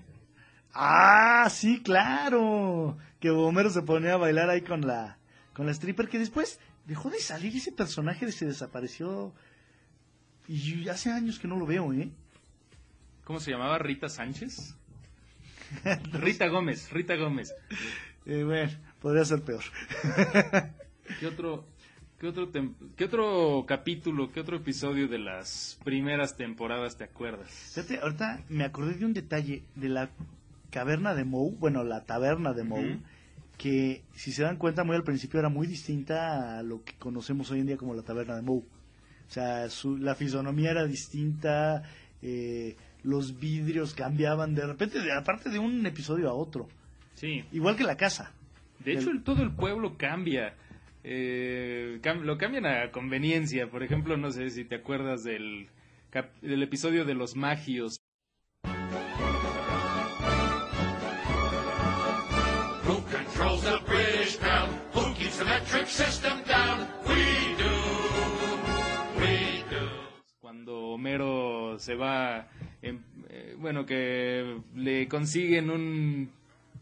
Ah, 0.74 1.48
sí, 1.50 1.82
claro. 1.82 2.98
Que 3.20 3.30
Homero 3.30 3.70
se 3.70 3.82
ponía 3.82 4.14
a 4.14 4.18
bailar 4.18 4.50
ahí 4.50 4.62
con 4.62 4.82
la 4.82 5.18
con 5.54 5.66
la 5.66 5.74
stripper 5.74 6.08
que 6.08 6.18
después 6.18 6.60
dejó 6.86 7.10
de 7.10 7.20
salir 7.20 7.56
ese 7.56 7.74
personaje 7.74 8.32
se 8.32 8.46
desapareció 8.46 9.34
y 10.48 10.88
hace 10.88 11.12
años 11.12 11.40
que 11.40 11.48
no 11.48 11.58
lo 11.58 11.66
veo, 11.66 11.92
¿eh? 11.94 12.10
¿Cómo 13.26 13.40
se 13.40 13.52
llamaba? 13.52 13.78
Rita 13.78 14.08
Sánchez. 14.08 14.76
Rita 16.14 16.48
Gómez, 16.48 16.92
Rita 16.92 17.16
Gómez. 17.16 17.54
Eh, 18.26 18.44
bueno, 18.44 18.72
podría 19.02 19.26
ser 19.26 19.42
peor. 19.42 19.64
¿Qué 21.20 21.28
otro, 21.28 21.66
qué 22.20 22.28
otro, 22.28 22.52
tem- 22.52 22.74
qué 22.96 23.06
otro 23.06 23.66
capítulo, 23.68 24.32
qué 24.32 24.40
otro 24.42 24.58
episodio 24.58 25.08
de 25.08 25.20
las 25.20 25.78
primeras 25.84 26.38
temporadas 26.38 26.98
te 26.98 27.04
acuerdas? 27.04 27.50
Fíjate, 27.74 28.00
ahorita 28.00 28.42
me 28.50 28.64
acordé 28.64 28.94
de 28.96 29.06
un 29.06 29.14
detalle 29.14 29.64
de 29.76 29.90
la 29.90 30.10
caverna 30.70 31.14
de 31.16 31.24
Moe, 31.26 31.54
bueno, 31.60 31.84
la 31.84 32.06
taberna 32.06 32.54
de 32.54 32.64
Moe, 32.64 32.92
Ujú. 32.94 33.02
que 33.58 34.04
si 34.16 34.32
se 34.32 34.44
dan 34.44 34.58
cuenta 34.58 34.84
muy 34.84 34.96
al 34.96 35.04
principio 35.04 35.40
era 35.40 35.50
muy 35.50 35.68
distinta 35.68 36.60
a 36.60 36.64
lo 36.64 36.84
que 36.84 36.94
conocemos 36.94 37.52
hoy 37.52 37.60
en 37.60 37.68
día 37.68 37.78
como 37.78 37.94
la 37.94 38.04
taberna 38.04 38.36
de 38.36 38.42
Moe. 38.42 38.60
O 38.60 39.34
sea, 39.34 39.70
su- 39.70 39.98
la 39.98 40.16
fisonomía 40.16 40.72
era 40.72 40.86
distinta, 40.86 41.84
eh, 42.22 42.76
los 43.04 43.40
vidrios 43.40 43.94
cambiaban 43.94 44.54
de 44.56 44.66
repente, 44.68 45.00
de, 45.02 45.12
aparte 45.12 45.50
de 45.50 45.60
un 45.60 45.86
episodio 45.86 46.30
a 46.30 46.34
otro. 46.34 46.68
Sí, 47.16 47.44
Igual 47.52 47.76
que 47.76 47.84
la 47.84 47.98
casa. 47.98 48.32
de 48.80 48.94
hecho 48.94 49.12
El- 49.12 49.24
todo 49.24 49.44
el 49.44 49.52
pueblo 49.52 49.98
cambia. 49.98 50.56
Eh, 51.04 52.00
cam- 52.04 52.22
lo 52.22 52.38
cambian 52.38 52.66
a 52.68 52.92
conveniencia. 52.92 53.68
Por 53.70 53.82
ejemplo, 53.84 54.18
no 54.18 54.30
sé 54.32 54.50
si 54.52 54.64
te 54.66 54.76
acuerdas 54.76 55.24
del, 55.24 55.68
cap- 56.12 56.32
del 56.42 56.62
episodio 56.64 57.06
de 57.06 57.16
los 57.16 57.36
magios. 57.36 57.98
Who 62.86 62.96
controls 63.12 63.62
the 63.64 63.78
British 63.88 64.38
crown? 64.38 64.70
Who 64.94 65.14
keeps 65.16 65.38
the 65.38 65.46
metric 65.46 65.88
system 65.88 66.44
down? 66.48 66.88
We 67.08 67.24
do. 67.58 67.76
We 69.20 69.64
do. 69.70 69.88
Cuando 70.40 70.92
Homero 70.94 71.78
se 71.80 71.96
va, 71.96 72.48
eh, 72.82 73.56
bueno, 73.60 73.86
que 73.86 74.58
le 74.76 75.08
consiguen 75.08 75.70
un, 75.70 76.32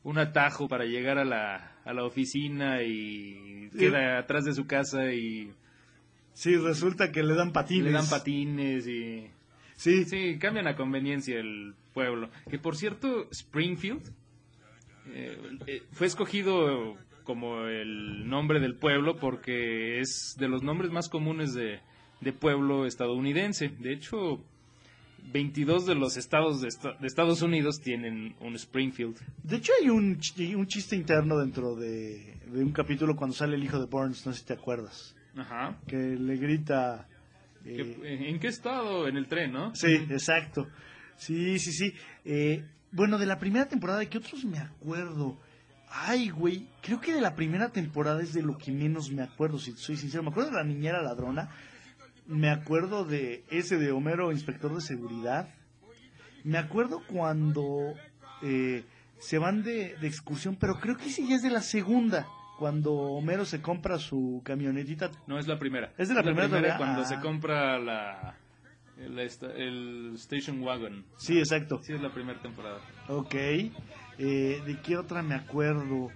un 0.04 0.18
atajo 0.18 0.68
para 0.68 0.86
llegar 0.86 1.18
a 1.18 1.26
la, 1.26 1.78
a 1.84 1.94
la 1.94 2.04
oficina 2.06 2.82
y 2.84 3.70
queda 3.78 4.18
atrás 4.20 4.46
de 4.46 4.54
su 4.54 4.66
casa 4.66 5.12
y 5.14 5.52
Sí, 6.34 6.56
resulta 6.56 7.12
que 7.12 7.22
le 7.22 7.34
dan 7.36 7.52
patines. 7.52 7.86
le 7.86 7.92
dan 7.92 8.08
patines 8.10 8.88
y... 8.88 9.28
Sí, 9.76 10.06
Sí, 10.06 10.38
cambian 10.40 10.68
a 10.68 10.76
conveniencia 10.76 11.38
el 11.40 11.74
pueblo. 11.94 12.30
Que 12.50 12.60
por 12.60 12.76
cierto, 12.78 13.28
Springfield 13.32 14.02
eh, 15.08 15.38
eh, 15.68 15.84
fue 15.92 16.08
escogido 16.08 16.96
como 17.24 17.66
el 17.66 18.28
nombre 18.30 18.60
del 18.60 18.76
pueblo 18.76 19.18
porque 19.18 20.00
es 20.00 20.36
de 20.40 20.48
los 20.48 20.64
nombres 20.64 20.92
más 20.92 21.10
comunes 21.10 21.54
de, 21.54 21.80
de 22.22 22.34
pueblo 22.34 22.86
estadounidense. 22.86 23.70
De 23.80 23.92
hecho, 23.94 24.42
22 25.32 25.86
de 25.86 25.96
los 25.96 26.18
estados 26.18 26.62
de, 26.62 26.68
esta- 26.70 26.94
de 26.94 27.08
Estados 27.08 27.42
Unidos 27.42 27.80
tienen 27.82 28.36
un 28.40 28.56
Springfield. 28.56 29.18
De 29.44 29.58
hecho, 29.58 29.72
hay 29.82 29.90
un, 29.90 30.20
un 30.56 30.68
chiste 30.68 30.96
interno 30.96 31.38
dentro 31.38 31.76
de, 31.76 32.38
de 32.52 32.64
un 32.64 32.72
capítulo 32.72 33.16
cuando 33.16 33.36
sale 33.36 33.56
el 33.56 33.64
hijo 33.64 33.80
de 33.80 33.86
Burns, 33.86 34.26
no 34.26 34.34
sé 34.34 34.40
si 34.40 34.46
te 34.46 34.54
acuerdas, 34.54 35.16
Ajá. 35.36 35.78
que 35.88 35.96
le 35.98 36.38
grita... 36.38 37.08
eh, 37.66 37.96
¿Qué- 38.02 38.30
¿En 38.30 38.40
qué 38.40 38.48
estado? 38.48 39.08
En 39.08 39.18
el 39.18 39.28
tren, 39.28 39.52
¿no? 39.52 39.74
sí, 39.76 39.94
exacto. 40.10 40.68
Sí, 41.18 41.60
sí, 41.60 41.72
sí. 41.74 41.94
Eh, 42.26 42.64
bueno, 42.92 43.18
de 43.18 43.26
la 43.26 43.38
primera 43.40 43.68
temporada, 43.68 44.00
¿de 44.00 44.08
qué 44.08 44.18
otros 44.18 44.46
me 44.46 44.58
acuerdo? 44.58 45.38
Ay, 45.92 46.30
güey, 46.30 46.68
creo 46.82 47.02
que 47.02 47.14
de 47.14 47.20
la 47.22 47.36
primera 47.36 47.70
temporada 47.70 48.22
es 48.22 48.34
de 48.34 48.42
lo 48.44 48.58
que 48.58 48.72
menos 48.72 49.12
me 49.12 49.22
acuerdo, 49.24 49.58
si 49.60 49.72
soy 49.74 49.98
sincero. 49.98 50.24
Me 50.24 50.30
acuerdo 50.30 50.52
de 50.52 50.58
la 50.58 50.64
niñera 50.64 51.02
ladrona, 51.02 51.50
me 52.30 52.50
acuerdo 52.50 53.04
de 53.06 53.44
ese 53.50 53.78
de 53.78 53.92
Homero, 53.92 54.32
inspector 54.32 54.74
de 54.74 54.82
seguridad. 54.82 55.50
Me 56.44 56.58
acuerdo 56.58 57.02
cuando 57.08 57.94
eh, 58.44 58.84
se 59.20 59.38
van 59.40 59.64
de, 59.64 59.96
de 59.98 60.08
excursión, 60.08 60.56
pero 60.56 60.76
creo 60.80 60.96
que 60.96 61.08
ese 61.08 61.28
ya 61.28 61.36
es 61.36 61.42
de 61.42 61.50
la 61.50 61.62
segunda, 61.62 62.28
cuando 62.58 62.94
Homero 62.94 63.46
se 63.46 63.62
compra 63.62 63.98
su 63.98 64.42
camionetita. 64.46 65.12
No, 65.28 65.38
es 65.40 65.48
la 65.48 65.60
primera. 65.60 65.92
Es 65.98 66.08
de 66.10 66.16
la 66.16 66.24
primera 66.24 66.48
todavía. 66.48 66.78
cuando 66.78 67.02
Ah. 67.02 67.06
se 67.06 67.20
compra 67.20 67.78
la, 67.80 68.36
el, 68.98 70.14
Station 70.16 70.62
Wagon. 70.62 71.06
Sí, 71.18 71.40
exacto. 71.40 71.82
Sí, 71.84 71.94
es 71.94 72.02
la 72.02 72.14
primera 72.14 72.40
temporada. 72.42 72.80
Ok. 73.08 73.34
Eh, 73.36 73.72
¿De 74.66 74.80
qué 74.84 74.98
otra 74.98 75.22
me 75.24 75.36
acuerdo? 75.36 76.10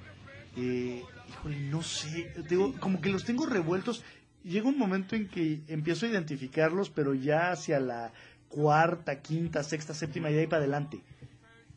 Eh, 0.57 1.01
híjole, 1.29 1.59
no 1.69 1.81
sé. 1.81 2.31
Digo, 2.49 2.73
como 2.79 3.01
que 3.01 3.09
los 3.09 3.25
tengo 3.25 3.45
revueltos. 3.45 4.03
Llega 4.43 4.67
un 4.67 4.77
momento 4.77 5.15
en 5.15 5.27
que 5.27 5.61
empiezo 5.67 6.05
a 6.05 6.09
identificarlos, 6.09 6.89
pero 6.89 7.13
ya 7.13 7.51
hacia 7.51 7.79
la 7.79 8.11
cuarta, 8.49 9.21
quinta, 9.21 9.63
sexta, 9.63 9.93
séptima 9.93 10.29
y 10.29 10.33
de 10.33 10.41
ahí 10.41 10.47
para 10.47 10.61
adelante. 10.61 11.01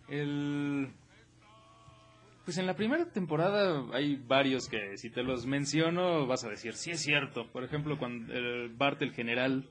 El... 0.09 0.89
Pues 2.45 2.59
en 2.59 2.67
la 2.67 2.75
primera 2.75 3.07
temporada 3.07 3.85
hay 3.93 4.17
varios 4.17 4.69
que 4.69 4.97
si 4.99 5.11
te 5.11 5.25
los 5.25 5.47
menciono 5.47 6.27
vas 6.27 6.45
a 6.45 6.49
decir, 6.49 6.75
sí 6.75 6.93
es 6.93 7.01
cierto. 7.01 7.51
Por 7.51 7.65
ejemplo, 7.65 7.99
cuando 7.99 8.33
el 8.33 8.69
Bart 8.69 9.03
el 9.03 9.13
general, 9.13 9.69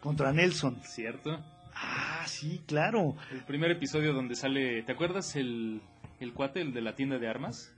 Contra 0.00 0.32
Nelson. 0.32 0.80
¿cierto? 0.84 1.42
Ah, 1.74 2.24
sí, 2.26 2.62
claro. 2.66 3.16
El 3.32 3.44
primer 3.44 3.70
episodio 3.70 4.12
donde 4.12 4.34
sale, 4.34 4.82
¿te 4.82 4.92
acuerdas 4.92 5.36
el, 5.36 5.80
el 6.20 6.32
cuate, 6.32 6.60
el 6.60 6.72
de 6.72 6.80
la 6.80 6.94
tienda 6.94 7.18
de 7.18 7.28
armas? 7.28 7.74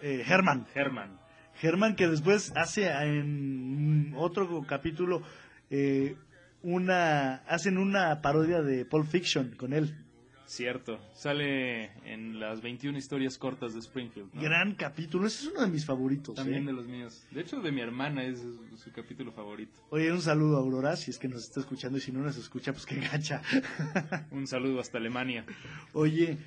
Eh, 0.00 0.24
Herman. 0.26 0.66
Herman. 0.74 1.18
Herman 1.60 1.96
que 1.96 2.08
después 2.08 2.52
hace 2.56 2.86
en 2.88 4.14
otro 4.16 4.64
capítulo 4.66 5.22
eh, 5.70 6.16
una 6.62 7.36
hacen 7.46 7.78
una 7.78 8.20
parodia 8.20 8.62
de 8.62 8.84
Pulp 8.84 9.06
Fiction 9.06 9.54
con 9.56 9.72
él. 9.72 9.94
Cierto. 10.48 10.98
Sale 11.12 11.90
en 12.10 12.40
las 12.40 12.62
21 12.62 12.96
historias 12.96 13.36
cortas 13.36 13.74
de 13.74 13.80
Springfield. 13.80 14.32
¿no? 14.32 14.40
Gran 14.40 14.74
capítulo, 14.76 15.26
ese 15.26 15.42
es 15.44 15.52
uno 15.52 15.60
de 15.60 15.68
mis 15.68 15.84
favoritos. 15.84 16.34
También 16.34 16.62
¿eh? 16.62 16.66
de 16.68 16.72
los 16.72 16.86
míos. 16.86 17.26
De 17.30 17.42
hecho, 17.42 17.60
de 17.60 17.70
mi 17.70 17.82
hermana 17.82 18.24
es 18.24 18.42
su 18.76 18.90
capítulo 18.90 19.30
favorito. 19.30 19.78
Oye, 19.90 20.10
un 20.10 20.22
saludo 20.22 20.56
a 20.56 20.60
Aurora, 20.60 20.96
si 20.96 21.10
es 21.10 21.18
que 21.18 21.28
nos 21.28 21.44
está 21.44 21.60
escuchando 21.60 21.98
y 21.98 22.00
si 22.00 22.12
no 22.12 22.20
nos 22.20 22.38
escucha, 22.38 22.72
pues 22.72 22.86
qué 22.86 22.96
gacha. 22.98 23.42
Un 24.30 24.46
saludo 24.46 24.80
hasta 24.80 24.96
Alemania. 24.96 25.44
Oye, 25.92 26.38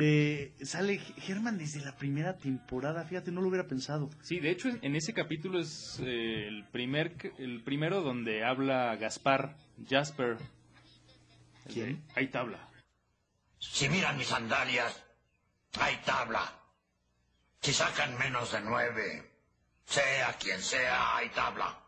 eh, 0.00 0.54
sale 0.62 0.98
Germán 0.98 1.58
desde 1.58 1.84
la 1.84 1.96
primera 1.96 2.38
temporada, 2.38 3.04
fíjate, 3.04 3.30
no 3.30 3.42
lo 3.42 3.48
hubiera 3.48 3.66
pensado. 3.66 4.08
Sí, 4.22 4.40
de 4.40 4.50
hecho, 4.50 4.70
en 4.80 4.96
ese 4.96 5.12
capítulo 5.12 5.60
es 5.60 6.00
eh, 6.02 6.48
el, 6.48 6.64
primer, 6.64 7.14
el 7.38 7.62
primero 7.62 8.00
donde 8.00 8.42
habla 8.44 8.96
Gaspar, 8.96 9.56
Jasper. 9.88 10.38
¿Quién? 11.70 12.02
Hay 12.16 12.28
tabla. 12.28 12.68
Si 13.58 13.88
miran 13.88 14.16
mis 14.16 14.28
sandalias, 14.28 15.04
hay 15.78 15.96
tabla. 16.04 16.40
Si 17.60 17.72
sacan 17.72 18.18
menos 18.18 18.50
de 18.50 18.60
nueve, 18.62 19.30
sea 19.84 20.32
quien 20.40 20.60
sea, 20.60 21.16
hay 21.18 21.28
tabla. 21.28 21.78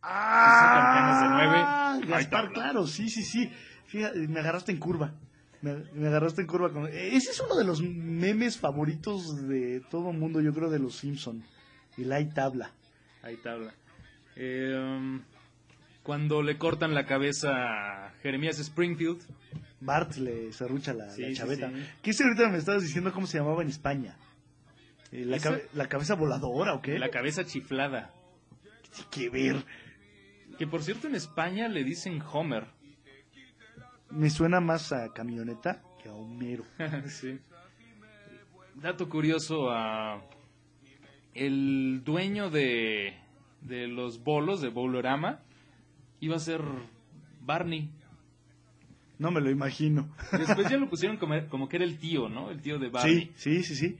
¡Ah! 0.00 0.94
menos 0.94 1.22
de 1.22 1.28
nueve, 1.28 2.08
Gaspar, 2.08 2.18
hay 2.18 2.26
tabla. 2.26 2.52
claro, 2.52 2.86
sí, 2.86 3.10
sí, 3.10 3.24
sí. 3.24 3.52
Fíjate, 3.86 4.28
me 4.28 4.40
agarraste 4.40 4.70
en 4.70 4.78
curva. 4.78 5.12
Me, 5.62 5.74
me 5.94 6.08
agarraste 6.08 6.40
en 6.42 6.46
curva 6.48 6.72
con... 6.72 6.86
Ese 6.88 7.30
es 7.30 7.40
uno 7.40 7.54
de 7.56 7.64
los 7.64 7.80
memes 7.82 8.58
favoritos 8.58 9.46
de 9.48 9.80
todo 9.90 10.10
el 10.10 10.18
mundo, 10.18 10.40
yo 10.40 10.52
creo, 10.52 10.68
de 10.70 10.78
los 10.80 10.96
Simpson. 10.96 11.42
El 11.96 12.12
hay 12.12 12.26
tabla. 12.30 12.72
Hay 13.22 13.36
tabla. 13.36 13.72
Eh, 14.36 14.74
um, 14.76 15.22
cuando 16.02 16.42
le 16.42 16.58
cortan 16.58 16.94
la 16.94 17.06
cabeza 17.06 17.50
a 18.06 18.10
Jeremías 18.22 18.58
Springfield, 18.58 19.20
Bart 19.80 20.16
le 20.16 20.52
serrucha 20.52 20.92
la, 20.94 21.10
Sí, 21.10 21.22
la 21.22 21.28
sí, 21.28 21.34
chaveta. 21.34 21.70
sí. 21.70 21.76
¿Qué 22.02 22.12
si 22.12 22.22
ahorita 22.24 22.48
me 22.48 22.58
estabas 22.58 22.82
diciendo 22.82 23.12
cómo 23.12 23.26
se 23.28 23.38
llamaba 23.38 23.62
en 23.62 23.68
España? 23.68 24.16
Eh, 25.12 25.24
la, 25.26 25.36
Esa- 25.36 25.50
cabe- 25.50 25.66
¿La 25.74 25.88
cabeza 25.88 26.14
voladora 26.14 26.74
o 26.74 26.82
qué? 26.82 26.98
la 26.98 27.10
cabeza 27.10 27.44
chiflada. 27.44 28.10
Tiene 28.94 29.10
que 29.10 29.30
ver. 29.30 29.64
Que 30.58 30.66
por 30.66 30.82
cierto 30.82 31.06
en 31.06 31.14
España 31.14 31.68
le 31.68 31.84
dicen 31.84 32.20
Homer. 32.32 32.64
Me 34.12 34.30
suena 34.30 34.60
más 34.60 34.92
a 34.92 35.12
camioneta 35.12 35.82
que 36.02 36.08
a 36.08 36.14
Homero. 36.14 36.64
sí. 37.06 37.38
Dato 38.74 39.08
curioso, 39.08 39.70
a 39.70 40.22
el 41.34 42.02
dueño 42.04 42.50
de, 42.50 43.14
de 43.62 43.88
los 43.88 44.22
bolos 44.22 44.60
de 44.60 44.68
Bowlerama 44.68 45.40
iba 46.20 46.36
a 46.36 46.40
ser 46.40 46.60
Barney. 47.40 47.90
No 49.18 49.30
me 49.30 49.40
lo 49.40 49.50
imagino. 49.50 50.14
Después 50.32 50.68
ya 50.68 50.76
lo 50.76 50.88
pusieron 50.90 51.16
como, 51.16 51.46
como 51.48 51.68
que 51.68 51.76
era 51.76 51.84
el 51.84 51.98
tío, 51.98 52.28
¿no? 52.28 52.50
El 52.50 52.60
tío 52.60 52.78
de 52.78 52.88
Barney. 52.90 53.32
Sí, 53.36 53.62
sí, 53.62 53.62
sí, 53.62 53.76
sí. 53.76 53.96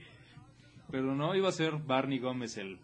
Pero 0.91 1.15
no, 1.15 1.35
iba 1.35 1.49
a 1.49 1.53
ser 1.53 1.77
Barney 1.77 2.19
Gómez 2.19 2.57
el, 2.57 2.77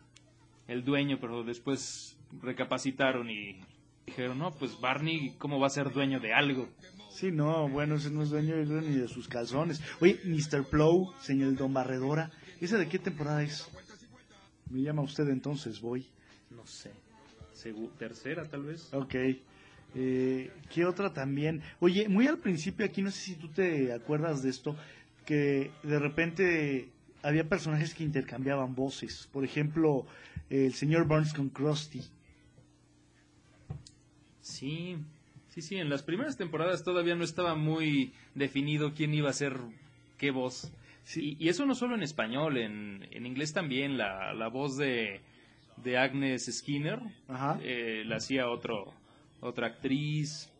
el 0.67 0.83
dueño, 0.83 1.19
pero 1.21 1.43
después 1.43 2.17
recapacitaron 2.41 3.29
y 3.29 3.59
dijeron, 4.05 4.39
no, 4.39 4.51
pues 4.51 4.79
Barney, 4.79 5.35
¿cómo 5.37 5.59
va 5.59 5.67
a 5.67 5.71
ser 5.71 5.91
dueño 5.91 6.19
de 6.19 6.33
algo? 6.33 6.69
Sí, 7.19 7.31
no, 7.31 7.67
bueno, 7.67 7.95
ese 7.95 8.09
no 8.11 8.23
es 8.23 8.29
dueño 8.29 8.55
ni 8.55 8.95
de 8.95 9.07
sus 9.09 9.27
calzones. 9.27 9.81
Oye, 9.99 10.21
Mr. 10.23 10.63
Plow, 10.63 11.11
señor 11.21 11.53
Don 11.55 11.73
Barredora, 11.73 12.31
¿esa 12.61 12.77
de 12.77 12.87
qué 12.87 12.97
temporada 12.97 13.43
es? 13.43 13.67
Me 14.69 14.81
llama 14.81 15.01
usted 15.01 15.27
entonces, 15.27 15.81
voy. 15.81 16.07
No 16.49 16.65
sé. 16.65 16.91
Segu- 17.53 17.89
tercera, 17.97 18.45
tal 18.45 18.63
vez. 18.63 18.93
Ok. 18.93 19.15
Eh, 19.95 20.51
¿Qué 20.73 20.85
otra 20.85 21.11
también? 21.11 21.61
Oye, 21.81 22.07
muy 22.07 22.25
al 22.27 22.37
principio 22.37 22.85
aquí, 22.85 23.01
no 23.01 23.11
sé 23.11 23.19
si 23.19 23.35
tú 23.35 23.49
te 23.49 23.91
acuerdas 23.91 24.41
de 24.41 24.51
esto, 24.51 24.77
que 25.25 25.71
de 25.83 25.99
repente 25.99 26.89
había 27.21 27.49
personajes 27.49 27.93
que 27.95 28.05
intercambiaban 28.05 28.75
voces. 28.75 29.27
Por 29.33 29.43
ejemplo, 29.43 30.05
el 30.49 30.73
señor 30.73 31.05
Burns 31.05 31.33
con 31.33 31.49
Krusty. 31.49 32.01
Sí, 34.41 34.97
sí, 35.61 35.67
sí. 35.67 35.75
En 35.77 35.89
las 35.89 36.03
primeras 36.03 36.37
temporadas 36.37 36.83
todavía 36.83 37.15
no 37.15 37.23
estaba 37.23 37.55
muy 37.55 38.13
definido 38.35 38.93
quién 38.93 39.13
iba 39.13 39.29
a 39.29 39.33
ser 39.33 39.57
qué 40.17 40.31
voz. 40.31 40.71
Sí. 41.03 41.37
Y, 41.39 41.45
y 41.45 41.49
eso 41.49 41.65
no 41.65 41.75
solo 41.75 41.95
en 41.95 42.03
español, 42.03 42.57
en, 42.57 43.07
en 43.11 43.25
inglés 43.25 43.53
también. 43.53 43.97
La, 43.97 44.33
la 44.33 44.47
voz 44.49 44.77
de, 44.77 45.21
de 45.77 45.97
Agnes 45.97 46.45
Skinner 46.51 46.99
Ajá. 47.27 47.59
eh, 47.63 48.03
la 48.05 48.17
hacía 48.17 48.49
otro, 48.49 48.93
otra 49.41 49.67
actriz. 49.67 50.51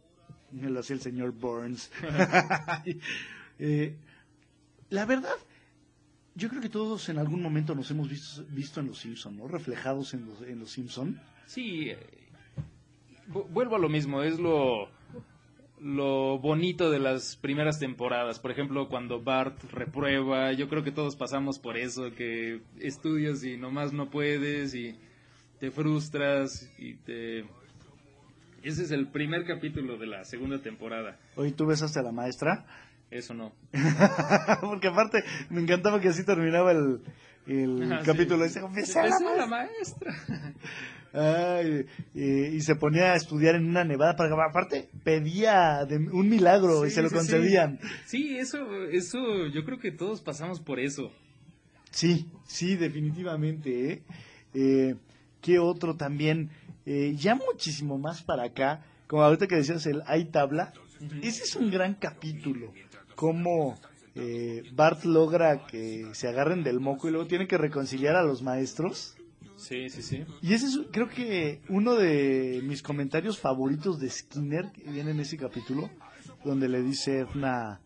Lo 0.51 0.79
hacía 0.79 0.95
el 0.95 1.01
señor 1.01 1.31
Burns. 1.31 1.91
Eh, 3.61 3.93
la 4.89 5.05
verdad, 5.05 5.35
yo 6.33 6.47
creo 6.47 6.61
que 6.61 6.69
todos 6.69 7.09
en 7.09 7.17
algún 7.17 7.41
momento 7.41 7.75
nos 7.75 7.91
hemos 7.91 8.09
visto, 8.09 8.45
visto 8.51 8.79
en 8.79 8.87
Los 8.87 8.99
Simpson, 8.99 9.35
¿no? 9.35 9.49
Reflejados 9.49 10.13
en 10.13 10.25
Los, 10.25 10.41
en 10.43 10.59
los 10.59 10.71
Simpson. 10.71 11.19
Sí, 11.45 11.89
eh, 11.89 11.97
vuelvo 13.29 13.75
a 13.75 13.79
lo 13.79 13.89
mismo, 13.89 14.21
es 14.23 14.39
lo, 14.39 14.89
lo 15.81 16.39
bonito 16.39 16.89
de 16.91 16.99
las 16.99 17.35
primeras 17.37 17.79
temporadas. 17.79 18.39
Por 18.39 18.51
ejemplo, 18.51 18.89
cuando 18.89 19.21
Bart 19.21 19.57
reprueba, 19.71 20.51
yo 20.53 20.67
creo 20.67 20.83
que 20.83 20.91
todos 20.91 21.15
pasamos 21.15 21.59
por 21.59 21.77
eso, 21.77 22.11
que 22.15 22.61
estudias 22.79 23.43
y 23.43 23.57
nomás 23.57 23.93
no 23.93 24.09
puedes 24.09 24.75
y 24.75 24.95
te 25.59 25.71
frustras 25.71 26.69
y 26.77 26.95
te... 26.95 27.45
Ese 28.61 28.83
es 28.83 28.91
el 28.91 29.07
primer 29.07 29.45
capítulo 29.45 29.97
de 29.97 30.07
la 30.07 30.25
segunda 30.25 30.59
temporada. 30.59 31.17
Hoy 31.37 31.53
tú 31.53 31.65
besaste 31.65 31.99
a 31.99 32.03
la 32.03 32.11
maestra. 32.11 32.65
Eso 33.09 33.33
no. 33.33 33.53
Porque 34.61 34.89
aparte 34.89 35.23
me 35.49 35.61
encantaba 35.61 35.99
que 36.01 36.09
así 36.09 36.25
terminaba 36.25 36.71
el, 36.73 36.99
el 37.47 37.91
Ajá, 37.91 38.03
capítulo. 38.05 38.45
sí. 38.47 38.59
Dice, 38.59 38.67
"Besé 38.75 38.99
a 38.99 39.03
la 39.03 39.09
Besé 39.15 39.27
a 39.27 39.35
la 39.37 39.45
maestra". 39.47 40.13
Eh, 41.13 41.85
y 42.13 42.61
se 42.61 42.75
ponía 42.75 43.13
a 43.13 43.15
estudiar 43.15 43.55
en 43.55 43.67
una 43.67 43.83
nevada. 43.83 44.15
Para, 44.15 44.33
aparte, 44.45 44.89
pedía 45.03 45.85
de- 45.85 45.97
un 45.97 46.29
milagro 46.29 46.85
y 46.85 46.91
se 46.91 47.01
lo 47.01 47.09
sí. 47.09 47.15
concedían. 47.15 47.79
Sí, 48.05 48.37
eso, 48.37 48.57
eso, 48.91 49.47
yo 49.47 49.63
creo 49.65 49.79
que 49.79 49.91
todos 49.91 50.21
pasamos 50.21 50.59
por 50.59 50.79
eso. 50.79 51.11
Sí, 51.91 52.27
sí, 52.47 52.75
definitivamente. 52.75 53.91
¿eh? 53.91 54.03
Eh, 54.53 54.95
¿Qué 55.41 55.59
otro 55.59 55.95
también? 55.95 56.49
Eh, 56.85 57.15
ya 57.17 57.35
muchísimo 57.35 57.97
más 57.97 58.23
para 58.23 58.43
acá, 58.43 58.83
como 59.07 59.23
ahorita 59.23 59.47
que 59.47 59.55
decías 59.55 59.85
el 59.85 60.01
Hay 60.05 60.25
tabla, 60.25 60.73
ese 61.21 61.43
es 61.43 61.55
un 61.55 61.71
gran 61.71 61.93
capítulo. 61.95 62.73
Cómo 63.15 63.77
eh, 64.15 64.63
Bart 64.73 65.03
logra 65.05 65.65
que 65.67 66.07
se 66.13 66.27
agarren 66.27 66.63
del 66.63 66.79
moco 66.79 67.07
y 67.07 67.11
luego 67.11 67.27
tiene 67.27 67.47
que 67.47 67.57
reconciliar 67.57 68.15
a 68.15 68.23
los 68.23 68.41
maestros. 68.41 69.15
Sí, 69.59 69.89
sí, 69.89 70.01
sí. 70.01 70.25
Y 70.41 70.53
ese 70.53 70.67
es, 70.67 70.79
creo 70.91 71.09
que, 71.09 71.61
uno 71.67 71.95
de 71.95 72.61
mis 72.63 72.81
comentarios 72.81 73.39
favoritos 73.39 73.99
de 73.99 74.09
Skinner, 74.09 74.71
que 74.71 74.89
viene 74.89 75.11
en 75.11 75.19
ese 75.19 75.37
capítulo, 75.37 75.89
donde 76.45 76.69
le 76.69 76.81
dice 76.81 77.19
Edna, 77.19 77.81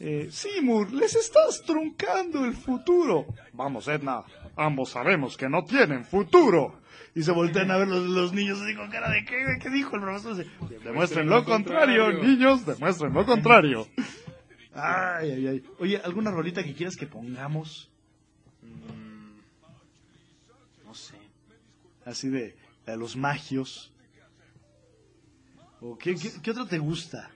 eh, 0.00 0.28
Seymour, 0.30 0.92
les 0.92 1.14
estás 1.14 1.62
truncando 1.62 2.44
el 2.44 2.54
futuro. 2.54 3.26
Vamos, 3.52 3.86
Edna, 3.86 4.24
ambos 4.56 4.90
sabemos 4.90 5.36
que 5.36 5.48
no 5.48 5.64
tienen 5.64 6.04
futuro. 6.04 6.80
Y 7.14 7.22
se 7.22 7.30
voltean 7.30 7.70
a 7.70 7.76
ver 7.76 7.86
los, 7.86 8.02
los 8.08 8.32
niños 8.32 8.60
así 8.60 8.74
con 8.74 8.90
cara 8.90 9.08
de, 9.08 9.24
¿qué, 9.24 9.36
qué 9.62 9.70
dijo 9.70 9.94
el 9.94 10.02
profesor? 10.02 10.36
Dice, 10.36 10.50
Demuestren 10.82 11.28
lo 11.28 11.44
contrario, 11.44 12.12
niños, 12.12 12.66
demuestren 12.66 13.12
lo 13.12 13.24
contrario. 13.24 13.86
Ay, 14.76 15.30
ay, 15.30 15.46
ay. 15.46 15.62
Oye, 15.78 16.00
¿alguna 16.04 16.32
rolita 16.32 16.64
que 16.64 16.74
quieras 16.74 16.96
que 16.96 17.06
pongamos? 17.06 17.92
Así 22.04 22.28
de, 22.28 22.56
de 22.86 22.96
los 22.96 23.16
magios. 23.16 23.92
¿O 25.80 25.98
qué, 25.98 26.14
qué, 26.14 26.30
qué 26.42 26.50
otra 26.50 26.66
te 26.66 26.78
gusta? 26.78 27.30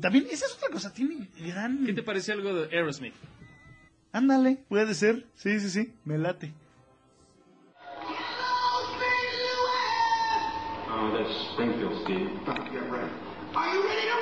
También, 0.00 0.26
esa 0.30 0.46
es 0.46 0.54
otra 0.54 0.70
cosa, 0.70 0.92
tiene 0.92 1.28
gran... 1.38 1.84
¿Qué 1.86 1.92
te 1.92 2.02
parece 2.02 2.32
algo 2.32 2.52
de 2.52 2.76
Aerosmith? 2.76 3.14
Ándale, 4.12 4.64
puede 4.68 4.94
ser. 4.94 5.26
Sí, 5.34 5.60
sí, 5.60 5.70
sí, 5.70 5.94
me 6.04 6.18
late. 6.18 6.52
Oh, 10.88 11.10
that's 11.12 11.30
Springfield, 11.52 12.02
Steve. 12.02 12.30
Yeah, 12.72 12.80
right. 12.90 13.10
Are 13.54 13.74
you 13.74 13.82
ready 13.86 14.06
to 14.08 14.13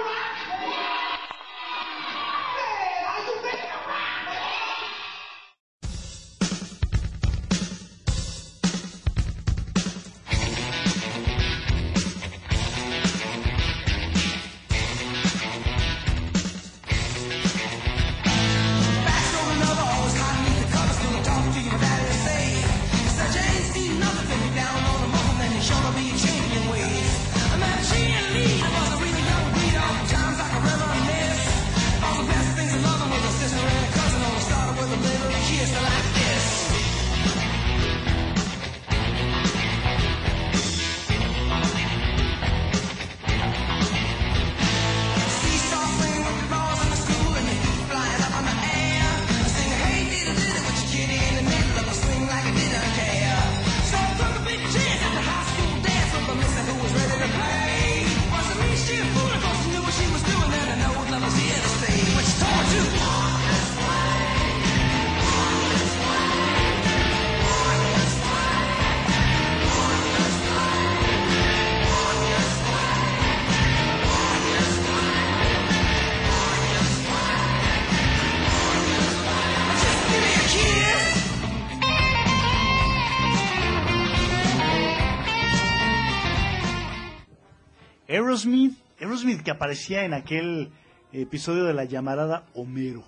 Que 89.44 89.50
aparecía 89.50 90.04
en 90.04 90.14
aquel 90.14 90.70
episodio 91.12 91.64
de 91.64 91.74
la 91.74 91.84
llamarada 91.84 92.46
Homero, 92.54 93.04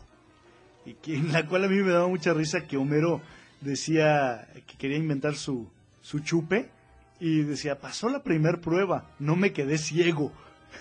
y 0.85 0.95
que, 0.95 1.17
en 1.17 1.33
la 1.33 1.47
cual 1.47 1.65
a 1.65 1.69
mí 1.69 1.77
me 1.77 1.93
daba 1.93 2.09
mucha 2.09 2.35
risa 2.35 2.67
que 2.67 2.77
Homero 2.77 3.23
decía 3.61 4.49
que 4.67 4.77
quería 4.77 4.99
inventar 4.99 5.35
su, 5.35 5.71
su 6.03 6.21
chupe 6.21 6.71
y 7.21 7.43
decía, 7.43 7.79
pasó 7.79 8.09
la 8.09 8.23
primer 8.23 8.61
prueba, 8.61 9.11
no 9.19 9.37
me 9.37 9.53
quedé 9.53 9.79
ciego. 9.79 10.33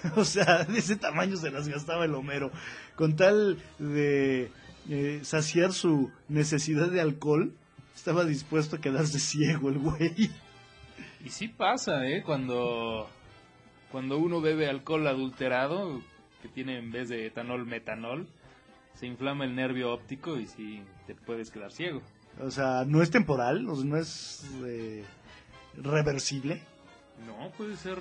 o 0.16 0.26
sea, 0.26 0.64
de 0.66 0.80
ese 0.80 0.96
tamaño 0.96 1.38
se 1.38 1.52
las 1.52 1.68
gastaba 1.68 2.06
el 2.06 2.16
Homero, 2.16 2.52
con 2.96 3.16
tal 3.16 3.58
de 3.80 4.52
eh, 4.90 5.20
saciar 5.24 5.72
su 5.72 6.12
necesidad 6.28 6.90
de 6.90 7.00
alcohol, 7.00 7.54
estaba 7.96 8.26
dispuesto 8.26 8.76
a 8.76 8.82
quedarse 8.82 9.20
ciego 9.20 9.70
el 9.70 9.78
güey. 9.78 10.32
Y 11.24 11.30
sí 11.30 11.48
pasa, 11.48 12.06
¿eh? 12.06 12.22
Cuando, 12.22 13.10
cuando 13.94 14.18
uno 14.18 14.42
bebe 14.42 14.68
alcohol 14.68 15.06
adulterado, 15.06 16.02
que 16.42 16.48
tiene 16.48 16.80
en 16.80 16.92
vez 16.92 17.10
de 17.10 17.28
etanol 17.28 17.68
metanol, 17.68 18.28
se 18.96 19.06
inflama 19.06 19.46
el 19.46 19.56
nervio 19.56 19.94
óptico 19.94 20.40
y 20.40 20.48
sí 20.48 20.82
te 21.06 21.14
puedes 21.14 21.52
quedar 21.52 21.72
ciego. 21.72 22.02
O 22.42 22.50
sea, 22.50 22.86
no 22.88 23.04
es 23.04 23.12
temporal, 23.12 23.64
no 23.64 23.96
es 23.96 24.50
eh, 24.66 25.04
reversible. 25.76 26.64
No, 27.28 27.52
puede 27.52 27.76
ser 27.76 28.00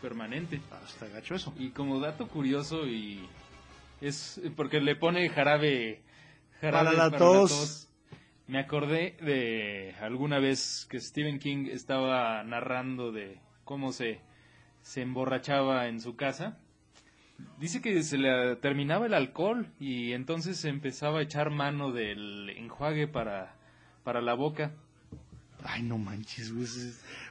permanente. 0.00 0.60
Hasta 0.84 1.08
gacho 1.08 1.34
eso. 1.34 1.52
Y 1.58 1.70
como 1.70 1.98
dato 1.98 2.28
curioso 2.28 2.86
y 2.86 3.28
es 4.00 4.40
porque 4.54 4.80
le 4.80 4.94
pone 4.94 5.28
jarabe, 5.28 6.02
jarabe 6.60 6.96
Para 6.96 7.10
la 7.10 7.18
tos. 7.18 7.88
Me 8.46 8.60
acordé 8.60 9.16
de 9.20 9.96
alguna 10.00 10.38
vez 10.38 10.86
que 10.88 11.00
Stephen 11.00 11.40
King 11.40 11.66
estaba 11.68 12.44
narrando 12.44 13.10
de 13.10 13.40
cómo 13.64 13.90
se, 13.90 14.20
se 14.86 15.02
emborrachaba 15.02 15.88
en 15.88 16.00
su 16.00 16.14
casa. 16.14 16.56
Dice 17.58 17.82
que 17.82 18.04
se 18.04 18.18
le 18.18 18.54
terminaba 18.56 19.06
el 19.06 19.14
alcohol 19.14 19.66
y 19.80 20.12
entonces 20.12 20.64
empezaba 20.64 21.18
a 21.18 21.22
echar 21.22 21.50
mano 21.50 21.90
del 21.90 22.50
enjuague 22.50 23.08
para, 23.08 23.56
para 24.04 24.20
la 24.22 24.34
boca. 24.34 24.70
Ay, 25.64 25.82
no 25.82 25.98
manches, 25.98 26.52
güey. 26.52 26.66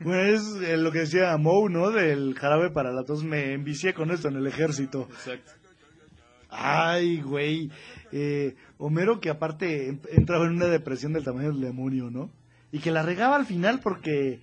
Bueno, 0.02 0.22
es 0.24 0.42
eh, 0.64 0.76
lo 0.76 0.92
que 0.92 1.00
decía 1.00 1.38
Moe, 1.38 1.70
¿no? 1.70 1.92
Del 1.92 2.36
jarabe 2.36 2.72
para 2.72 2.92
la 2.92 3.06
tos. 3.06 3.24
Me 3.24 3.54
envicié 3.54 3.94
con 3.94 4.12
esto 4.12 4.28
en 4.28 4.36
el 4.36 4.48
ejército. 4.48 5.08
Exacto. 5.10 5.54
Ay, 6.50 7.22
güey. 7.22 7.72
Eh, 8.12 8.56
Homero 8.78 9.22
que 9.22 9.30
aparte 9.30 9.88
em- 9.88 10.02
entraba 10.12 10.46
en 10.46 10.52
una 10.52 10.68
depresión 10.68 11.14
del 11.14 11.24
tamaño 11.24 11.54
del 11.54 11.62
demonio, 11.62 12.10
¿no? 12.12 12.30
Y 12.74 12.80
que 12.80 12.92
la 12.92 13.02
regaba 13.02 13.38
al 13.38 13.46
final 13.46 13.80
porque 13.80 14.42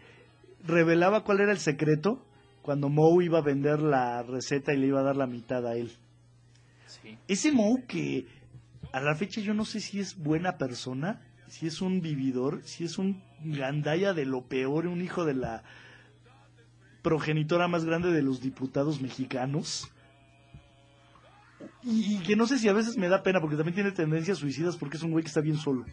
revelaba 0.66 1.24
cuál 1.24 1.40
era 1.40 1.52
el 1.52 1.58
secreto 1.58 2.24
cuando 2.62 2.88
Moe 2.88 3.24
iba 3.24 3.38
a 3.38 3.42
vender 3.42 3.80
la 3.80 4.22
receta 4.22 4.72
y 4.72 4.78
le 4.78 4.86
iba 4.86 5.00
a 5.00 5.04
dar 5.04 5.16
la 5.16 5.26
mitad 5.26 5.66
a 5.66 5.76
él. 5.76 5.92
Sí. 6.86 7.18
Ese 7.28 7.52
Moe 7.52 7.84
que 7.86 8.26
a 8.92 9.00
la 9.00 9.14
fecha 9.14 9.40
yo 9.40 9.54
no 9.54 9.64
sé 9.64 9.80
si 9.80 10.00
es 10.00 10.16
buena 10.16 10.58
persona, 10.58 11.20
si 11.48 11.66
es 11.66 11.82
un 11.82 12.00
vividor, 12.00 12.62
si 12.64 12.84
es 12.84 12.98
un 12.98 13.22
gandaya 13.44 14.12
de 14.14 14.24
lo 14.24 14.42
peor, 14.42 14.86
un 14.86 15.02
hijo 15.02 15.24
de 15.24 15.34
la 15.34 15.64
progenitora 17.02 17.68
más 17.68 17.84
grande 17.84 18.12
de 18.12 18.22
los 18.22 18.40
diputados 18.40 19.00
mexicanos. 19.00 19.90
Y, 21.82 22.16
y 22.16 22.18
que 22.20 22.36
no 22.36 22.46
sé 22.46 22.58
si 22.58 22.68
a 22.68 22.72
veces 22.72 22.96
me 22.96 23.08
da 23.08 23.22
pena 23.22 23.40
porque 23.40 23.56
también 23.56 23.74
tiene 23.74 23.90
tendencias 23.92 24.38
suicidas 24.38 24.76
porque 24.76 24.96
es 24.96 25.02
un 25.02 25.10
güey 25.10 25.24
que 25.24 25.28
está 25.28 25.40
bien 25.40 25.56
solo. 25.56 25.84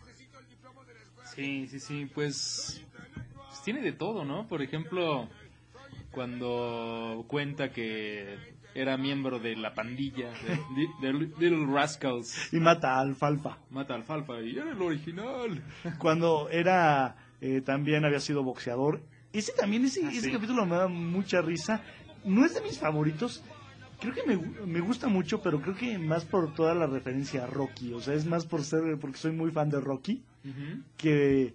Sí, 1.36 1.68
sí, 1.68 1.80
sí, 1.80 2.06
pues, 2.14 2.84
pues 3.34 3.62
tiene 3.64 3.82
de 3.82 3.94
todo, 3.94 4.26
¿no? 4.26 4.48
Por 4.48 4.62
ejemplo, 4.62 5.30
cuando 6.12 7.24
cuenta 7.28 7.72
que 7.72 8.36
era 8.76 8.98
miembro 8.98 9.40
de 9.40 9.56
la 9.56 9.74
pandilla 9.74 10.30
de, 10.32 10.88
de 11.02 11.14
Little 11.14 11.66
Rascals, 11.74 12.54
Y 12.54 12.58
mata 12.60 12.96
a 12.96 13.00
Alfalfa. 13.02 13.58
mata 13.70 13.96
alfalfa 13.96 14.42
y 14.42 14.58
era 14.58 14.72
el 14.72 14.82
original. 14.82 15.64
Cuando 15.98 16.50
era, 16.50 17.16
eh, 17.42 17.62
también 17.62 18.06
había 18.06 18.20
sido 18.20 18.44
boxeador. 18.44 19.02
Ese 19.34 19.54
también, 19.54 19.86
ese, 19.86 20.06
Ah, 20.06 20.10
ese 20.12 20.22
sí. 20.22 20.32
capítulo 20.32 20.66
me 20.66 20.76
da 20.76 20.88
mucha 20.88 21.42
risa. 21.42 21.82
No 22.24 22.46
es 22.46 22.54
de 22.54 22.62
mis 22.62 22.78
favoritos. 22.80 23.44
Creo 24.00 24.14
que 24.14 24.24
me, 24.24 24.38
me 24.66 24.80
gusta 24.80 25.08
mucho, 25.10 25.42
pero 25.42 25.60
creo 25.62 25.76
que 25.76 25.98
más 25.98 26.24
por 26.26 26.54
toda 26.54 26.74
la 26.74 26.88
referencia 26.88 27.44
a 27.44 27.48
Rocky. 27.48 27.92
O 27.94 28.00
sea, 28.02 28.14
es 28.14 28.26
más 28.26 28.46
por 28.46 28.64
ser, 28.64 28.82
porque 29.00 29.18
soy 29.18 29.32
muy 29.34 29.52
fan 29.52 29.70
de 29.70 29.82
Rocky, 29.82 30.24
que, 30.96 31.54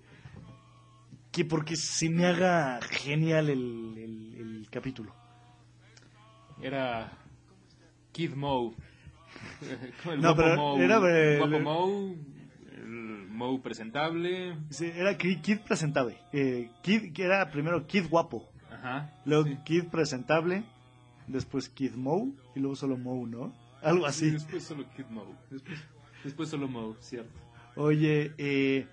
que 1.34 1.44
porque 1.44 1.74
se 1.74 2.08
me 2.08 2.26
haga 2.26 2.80
genial 2.82 3.50
el, 3.50 3.94
el- 3.98 4.34
el 4.38 4.68
capítulo. 4.70 5.12
Era 6.62 7.10
Kid 8.12 8.34
Moe. 8.34 8.72
El 10.10 10.20
No, 10.20 10.36
pero 10.36 10.56
Moe, 10.56 10.84
era, 10.84 10.98
guapo 10.98 11.56
el- 11.56 11.62
Moe, 11.62 12.16
el 12.76 13.26
Moe 13.28 13.58
presentable. 13.60 14.56
Sí, 14.70 14.90
era 14.94 15.16
Kid, 15.18 15.58
presentable. 15.66 16.18
Eh, 16.32 16.70
Kid, 16.82 17.18
era 17.18 17.50
primero 17.50 17.84
Kid 17.86 18.06
guapo, 18.08 18.48
Ajá. 18.70 19.12
luego 19.24 19.44
sí. 19.48 19.58
Kid 19.64 19.84
presentable, 19.86 20.62
después 21.26 21.68
Kid 21.68 21.94
Moe 21.94 22.32
y 22.54 22.60
luego 22.60 22.76
solo 22.76 22.96
Moe, 22.96 23.26
¿no? 23.28 23.52
Algo 23.82 24.04
Y 24.06 24.08
así. 24.08 24.30
después 24.30 24.62
solo 24.62 24.84
Kid 24.96 25.06
Moe. 25.10 25.34
Después, 25.50 25.80
después 26.22 26.48
solo 26.48 26.68
Moe, 26.68 26.94
cierto. 27.00 27.32
Oye, 27.74 28.32
eh, 28.38 28.86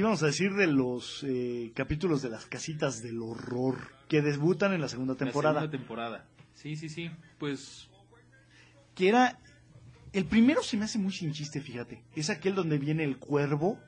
íbamos 0.00 0.22
a 0.22 0.26
decir 0.26 0.52
de 0.54 0.66
los 0.66 1.22
eh, 1.26 1.72
capítulos 1.74 2.22
de 2.22 2.30
las 2.30 2.46
casitas 2.46 3.02
del 3.02 3.20
horror 3.22 3.76
que 4.08 4.22
debutan 4.22 4.72
en 4.72 4.80
la 4.80 4.88
segunda 4.88 5.14
temporada. 5.14 5.54
La 5.54 5.60
segunda 5.62 5.78
temporada. 5.78 6.24
Sí, 6.54 6.76
sí, 6.76 6.88
sí. 6.88 7.10
Pues 7.38 7.88
Que 8.94 9.08
era. 9.08 9.38
El 10.12 10.24
primero 10.24 10.62
se 10.62 10.76
me 10.76 10.84
hace 10.86 10.98
muy 10.98 11.12
sin 11.12 11.32
chiste, 11.32 11.60
fíjate. 11.60 12.02
Es 12.16 12.30
aquel 12.30 12.54
donde 12.56 12.78
viene 12.78 13.04
el 13.04 13.18
cuervo. 13.18 13.78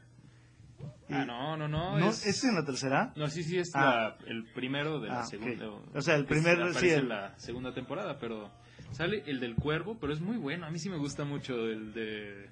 Ah, 1.10 1.22
Eh, 1.22 1.26
no, 1.26 1.56
no, 1.56 1.66
no. 1.68 1.98
¿No? 1.98 2.08
es... 2.10 2.24
¿Es 2.26 2.44
en 2.44 2.54
la 2.54 2.64
tercera? 2.64 3.12
No, 3.16 3.28
sí, 3.28 3.42
sí, 3.42 3.58
es 3.58 3.72
Ah. 3.74 4.16
la- 4.20 4.30
el 4.30 4.44
primero 4.54 5.00
de 5.00 5.08
la 5.08 5.20
Ah, 5.20 5.26
segunda. 5.26 5.68
O 5.94 6.00
sea, 6.00 6.14
el 6.14 6.22
que 6.22 6.28
primer- 6.34 6.58
aparece 6.62 6.78
sí, 6.80 6.88
el- 6.90 7.00
en 7.00 7.08
la 7.08 7.38
segunda 7.38 7.74
temporada, 7.74 8.18
pero 8.20 8.50
sale 8.92 9.24
el 9.26 9.40
del 9.40 9.56
cuervo, 9.56 9.98
pero 10.00 10.12
es 10.12 10.20
muy 10.20 10.36
bueno. 10.36 10.64
A 10.66 10.70
mí 10.70 10.78
sí 10.78 10.88
me 10.88 10.96
gusta 10.96 11.24
mucho 11.24 11.54
el 11.66 11.92
de. 11.92 12.48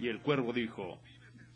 Y 0.00 0.08
el 0.08 0.20
cuervo 0.20 0.52
dijo: 0.52 0.98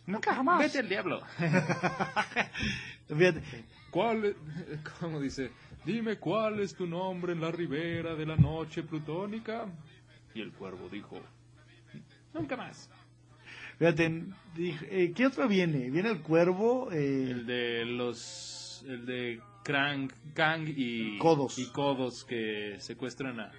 Nunca 0.08 0.34
jamás. 0.34 0.58
Vete 0.60 0.78
al 0.80 0.88
diablo. 0.88 1.20
Fíjate, 3.08 3.42
¿Cuál? 3.90 4.34
¿Cómo 5.00 5.20
dice? 5.20 5.50
Dime 5.84 6.16
cuál 6.16 6.60
es 6.60 6.74
tu 6.74 6.86
nombre 6.86 7.32
en 7.32 7.40
la 7.40 7.50
ribera 7.50 8.14
de 8.14 8.26
la 8.26 8.36
noche 8.36 8.82
plutónica. 8.82 9.66
Y 10.34 10.40
el 10.40 10.52
cuervo 10.52 10.88
dijo: 10.88 11.20
Nunca 12.34 12.56
más. 12.56 12.90
fíjate, 13.78 14.24
dije, 14.54 14.86
eh, 15.04 15.12
¿qué 15.14 15.26
otro 15.26 15.48
viene? 15.48 15.90
Viene 15.90 16.10
el 16.10 16.20
cuervo. 16.20 16.90
eh, 16.92 17.30
El 17.30 17.46
de 17.46 17.84
los. 17.84 18.84
El 18.86 19.06
de 19.06 19.40
Krang, 19.64 20.10
Kang 20.34 20.66
y. 20.68 21.18
Codos. 21.18 21.58
Y 21.58 21.66
Codos 21.72 22.24
que 22.24 22.76
secuestran 22.78 23.40
a, 23.40 23.52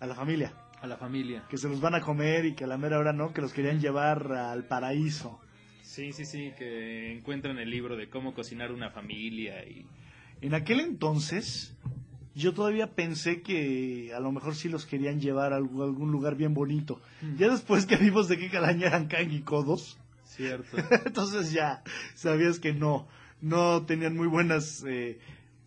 a 0.00 0.06
la 0.06 0.14
familia. 0.14 0.52
a 0.80 0.86
la 0.86 0.96
familia. 0.96 1.44
Que 1.48 1.56
se 1.58 1.68
los 1.68 1.80
van 1.80 1.94
a 1.94 2.00
comer 2.00 2.44
y 2.46 2.54
que 2.54 2.64
a 2.64 2.66
la 2.66 2.78
mera 2.78 2.98
hora 2.98 3.12
no, 3.12 3.32
que 3.32 3.40
los 3.42 3.52
querían 3.52 3.80
llevar 3.80 4.32
al 4.32 4.64
paraíso. 4.66 5.40
Sí, 5.94 6.12
sí, 6.12 6.24
sí, 6.24 6.52
que 6.58 7.12
encuentran 7.12 7.56
el 7.58 7.70
libro 7.70 7.96
de 7.96 8.08
cómo 8.08 8.34
cocinar 8.34 8.72
una 8.72 8.90
familia 8.90 9.64
y... 9.64 9.86
En 10.40 10.52
aquel 10.54 10.80
entonces, 10.80 11.72
yo 12.34 12.52
todavía 12.52 12.96
pensé 12.96 13.42
que 13.42 14.10
a 14.12 14.18
lo 14.18 14.32
mejor 14.32 14.56
sí 14.56 14.68
los 14.68 14.86
querían 14.86 15.20
llevar 15.20 15.52
a 15.52 15.56
algún 15.56 16.10
lugar 16.10 16.34
bien 16.34 16.52
bonito. 16.52 17.00
Ya 17.38 17.48
después 17.48 17.86
que 17.86 17.96
vimos 17.96 18.26
de 18.26 18.38
qué 18.38 18.50
calaña 18.50 18.88
eran 18.88 19.06
Kang 19.06 19.30
y 19.30 19.42
Codos, 19.42 19.96
Cierto. 20.24 20.76
entonces 21.06 21.52
ya 21.52 21.84
sabías 22.16 22.58
que 22.58 22.72
no, 22.72 23.06
no 23.40 23.86
tenían 23.86 24.16
muy 24.16 24.26
buenas 24.26 24.82
eh, 24.84 25.20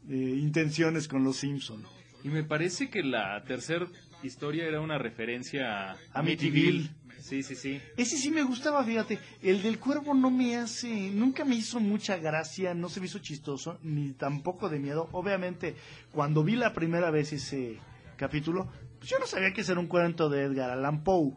eh, 0.10 0.14
intenciones 0.14 1.08
con 1.08 1.24
los 1.24 1.38
Simpson. 1.38 1.84
y 2.26 2.28
me 2.28 2.44
parece 2.44 2.90
que 2.90 3.02
la 3.02 3.42
tercera 3.46 3.88
historia 4.24 4.66
era 4.66 4.82
una 4.82 4.98
referencia 4.98 5.94
a 5.94 5.98
Amityville. 6.12 6.90
Sí, 7.20 7.44
sí, 7.44 7.56
sí. 7.56 7.82
Ese 7.96 8.18
sí 8.18 8.32
me 8.32 8.44
gustaba, 8.44 8.84
fíjate. 8.84 9.20
El 9.42 9.62
del 9.62 9.80
cuervo 9.80 10.14
no 10.14 10.30
me 10.32 10.56
hace, 10.58 11.10
nunca 11.12 11.44
me 11.46 11.56
hizo 11.56 11.80
mucha 11.80 12.18
gracia, 12.18 12.74
no 12.74 12.90
se 12.90 13.00
me 13.00 13.08
hizo 13.08 13.20
chistoso, 13.20 13.80
ni 13.84 14.14
tampoco 14.14 14.70
de 14.70 14.80
miedo. 14.80 15.10
Obviamente, 15.12 15.76
cuando 16.12 16.44
vi 16.44 16.56
la 16.56 16.74
primera 16.74 17.12
vez 17.12 17.34
ese 17.34 17.78
capítulo, 18.16 18.70
pues 18.98 19.10
yo 19.10 19.20
no 19.20 19.28
sabía 19.28 19.54
que 19.54 19.62
era 19.62 19.80
un 19.80 19.88
cuento 19.88 20.30
de 20.30 20.44
Edgar 20.44 20.72
Allan 20.72 21.04
Poe. 21.04 21.34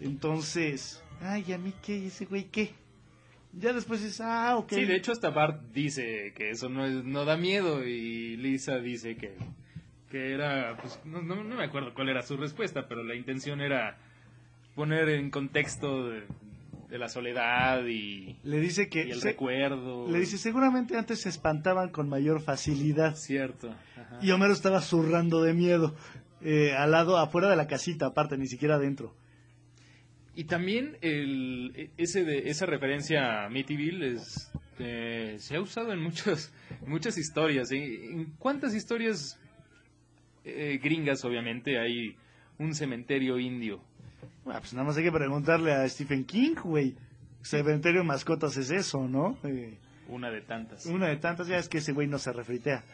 Entonces, 0.00 1.02
ay, 1.20 1.52
¿a 1.52 1.58
mí 1.58 1.72
qué? 1.82 1.96
¿Y 1.98 2.06
ese 2.06 2.26
güey 2.26 2.44
qué? 2.44 2.74
Ya 3.52 3.72
después 3.72 4.02
es, 4.02 4.20
ah, 4.20 4.56
ok. 4.56 4.72
Sí, 4.72 4.84
de 4.84 4.96
hecho 4.96 5.12
hasta 5.12 5.30
Bart 5.30 5.62
dice 5.72 6.32
que 6.34 6.50
eso 6.50 6.68
no, 6.68 6.86
es, 6.86 7.04
no 7.04 7.24
da 7.24 7.36
miedo 7.36 7.84
y 7.86 8.36
Lisa 8.38 8.78
dice 8.78 9.16
que, 9.16 9.36
que 10.10 10.32
era, 10.32 10.76
pues 10.78 10.98
no, 11.04 11.20
no, 11.20 11.44
no 11.44 11.56
me 11.56 11.64
acuerdo 11.64 11.92
cuál 11.92 12.08
era 12.08 12.22
su 12.22 12.36
respuesta, 12.38 12.88
pero 12.88 13.04
la 13.04 13.14
intención 13.14 13.60
era 13.60 13.98
poner 14.74 15.08
en 15.10 15.30
contexto 15.30 16.08
de, 16.08 16.22
de 16.88 16.98
la 16.98 17.08
soledad 17.08 17.84
y, 17.86 18.36
Le 18.44 18.58
dice 18.60 18.88
que... 18.88 19.06
y 19.06 19.10
el 19.10 19.20
se- 19.20 19.28
recuerdo. 19.30 20.08
le 20.10 20.18
dice, 20.20 20.38
seguramente 20.38 20.96
antes 20.96 21.20
se 21.20 21.28
espantaban 21.28 21.90
con 21.90 22.08
mayor 22.08 22.40
facilidad. 22.40 23.14
Cierto. 23.16 23.70
ajá. 23.96 24.18
Y 24.22 24.30
Homero 24.30 24.52
estaba 24.52 24.80
zurrando 24.80 25.42
de 25.42 25.54
miedo. 25.54 25.94
eh, 26.44 26.72
al 26.76 26.90
lado, 26.90 27.18
afuera 27.18 27.48
de 27.48 27.56
la 27.56 27.66
casita, 27.68 28.06
aparte, 28.06 28.36
ni 28.36 28.46
siquiera 28.46 28.74
adentro. 28.76 29.14
Y 30.34 30.44
también 30.44 30.96
el, 31.02 31.72
e- 31.76 31.90
ese 31.98 32.24
de, 32.24 32.48
esa 32.50 32.66
referencia 32.66 33.42
a 33.42 33.46
Amityville 33.46 34.14
es, 34.14 34.50
eh, 34.78 35.36
se 35.38 35.56
ha 35.56 35.60
usado 35.60 35.92
en 35.92 36.00
muchas, 36.02 36.52
muchas 36.86 37.18
historias. 37.18 37.70
¿eh? 37.70 38.06
¿En 38.10 38.32
cuántas 38.38 38.74
historias 38.74 39.38
eh, 40.44 40.80
gringas, 40.82 41.24
obviamente, 41.24 41.78
hay 41.78 42.16
un 42.58 42.74
cementerio 42.74 43.38
indio? 43.38 43.82
Bueno, 44.44 44.60
pues 44.60 44.72
nada 44.74 44.86
más 44.86 44.96
hay 44.96 45.04
que 45.04 45.12
preguntarle 45.12 45.72
a 45.72 45.88
Stephen 45.88 46.24
King, 46.24 46.54
güey. 46.62 46.94
Cementerio 47.42 48.00
de 48.00 48.06
mascotas 48.06 48.56
es 48.56 48.70
eso, 48.70 49.08
¿no? 49.08 49.36
Eh, 49.44 49.76
Una 50.08 50.30
de 50.30 50.40
tantas. 50.42 50.86
una 50.86 51.08
de 51.08 51.16
tantas, 51.16 51.46
ya 51.48 51.58
es 51.58 51.68
que 51.68 51.78
ese 51.78 51.92
güey 51.92 52.06
no 52.06 52.18
se 52.18 52.32
refritea 52.32 52.84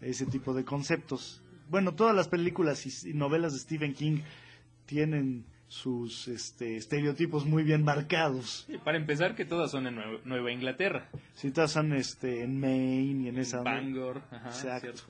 a 0.00 0.06
ese 0.06 0.26
tipo 0.26 0.54
de 0.54 0.64
conceptos. 0.64 1.42
Bueno, 1.70 1.94
todas 1.94 2.14
las 2.16 2.28
películas 2.28 3.04
y, 3.04 3.12
novelas 3.14 3.52
de 3.52 3.58
Stephen 3.58 3.94
King 3.94 4.20
tienen 4.86 5.44
sus 5.68 6.28
este, 6.28 6.76
estereotipos 6.76 7.44
muy 7.44 7.62
bien 7.62 7.84
marcados. 7.84 8.66
Para 8.84 8.96
empezar, 8.96 9.34
que 9.34 9.44
todas 9.44 9.70
son 9.70 9.86
en 9.86 9.96
Nue- 9.96 10.20
Nueva 10.24 10.50
Inglaterra. 10.50 11.08
Sí, 11.34 11.50
todas 11.50 11.70
son 11.72 11.92
este, 11.92 12.42
en 12.42 12.58
Maine 12.58 13.24
y 13.24 13.28
en 13.28 13.36
esa... 13.38 13.60
Bangor, 13.62 14.22
ajá, 14.30 14.48
Exacto. 14.48 14.80
cierto. 14.80 15.02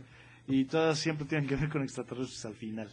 Y 0.48 0.64
todas 0.64 0.98
siempre 0.98 1.26
tienen 1.26 1.46
que 1.46 1.54
ver 1.54 1.68
con 1.68 1.82
extraterrestres 1.84 2.44
al 2.44 2.54
final. 2.54 2.88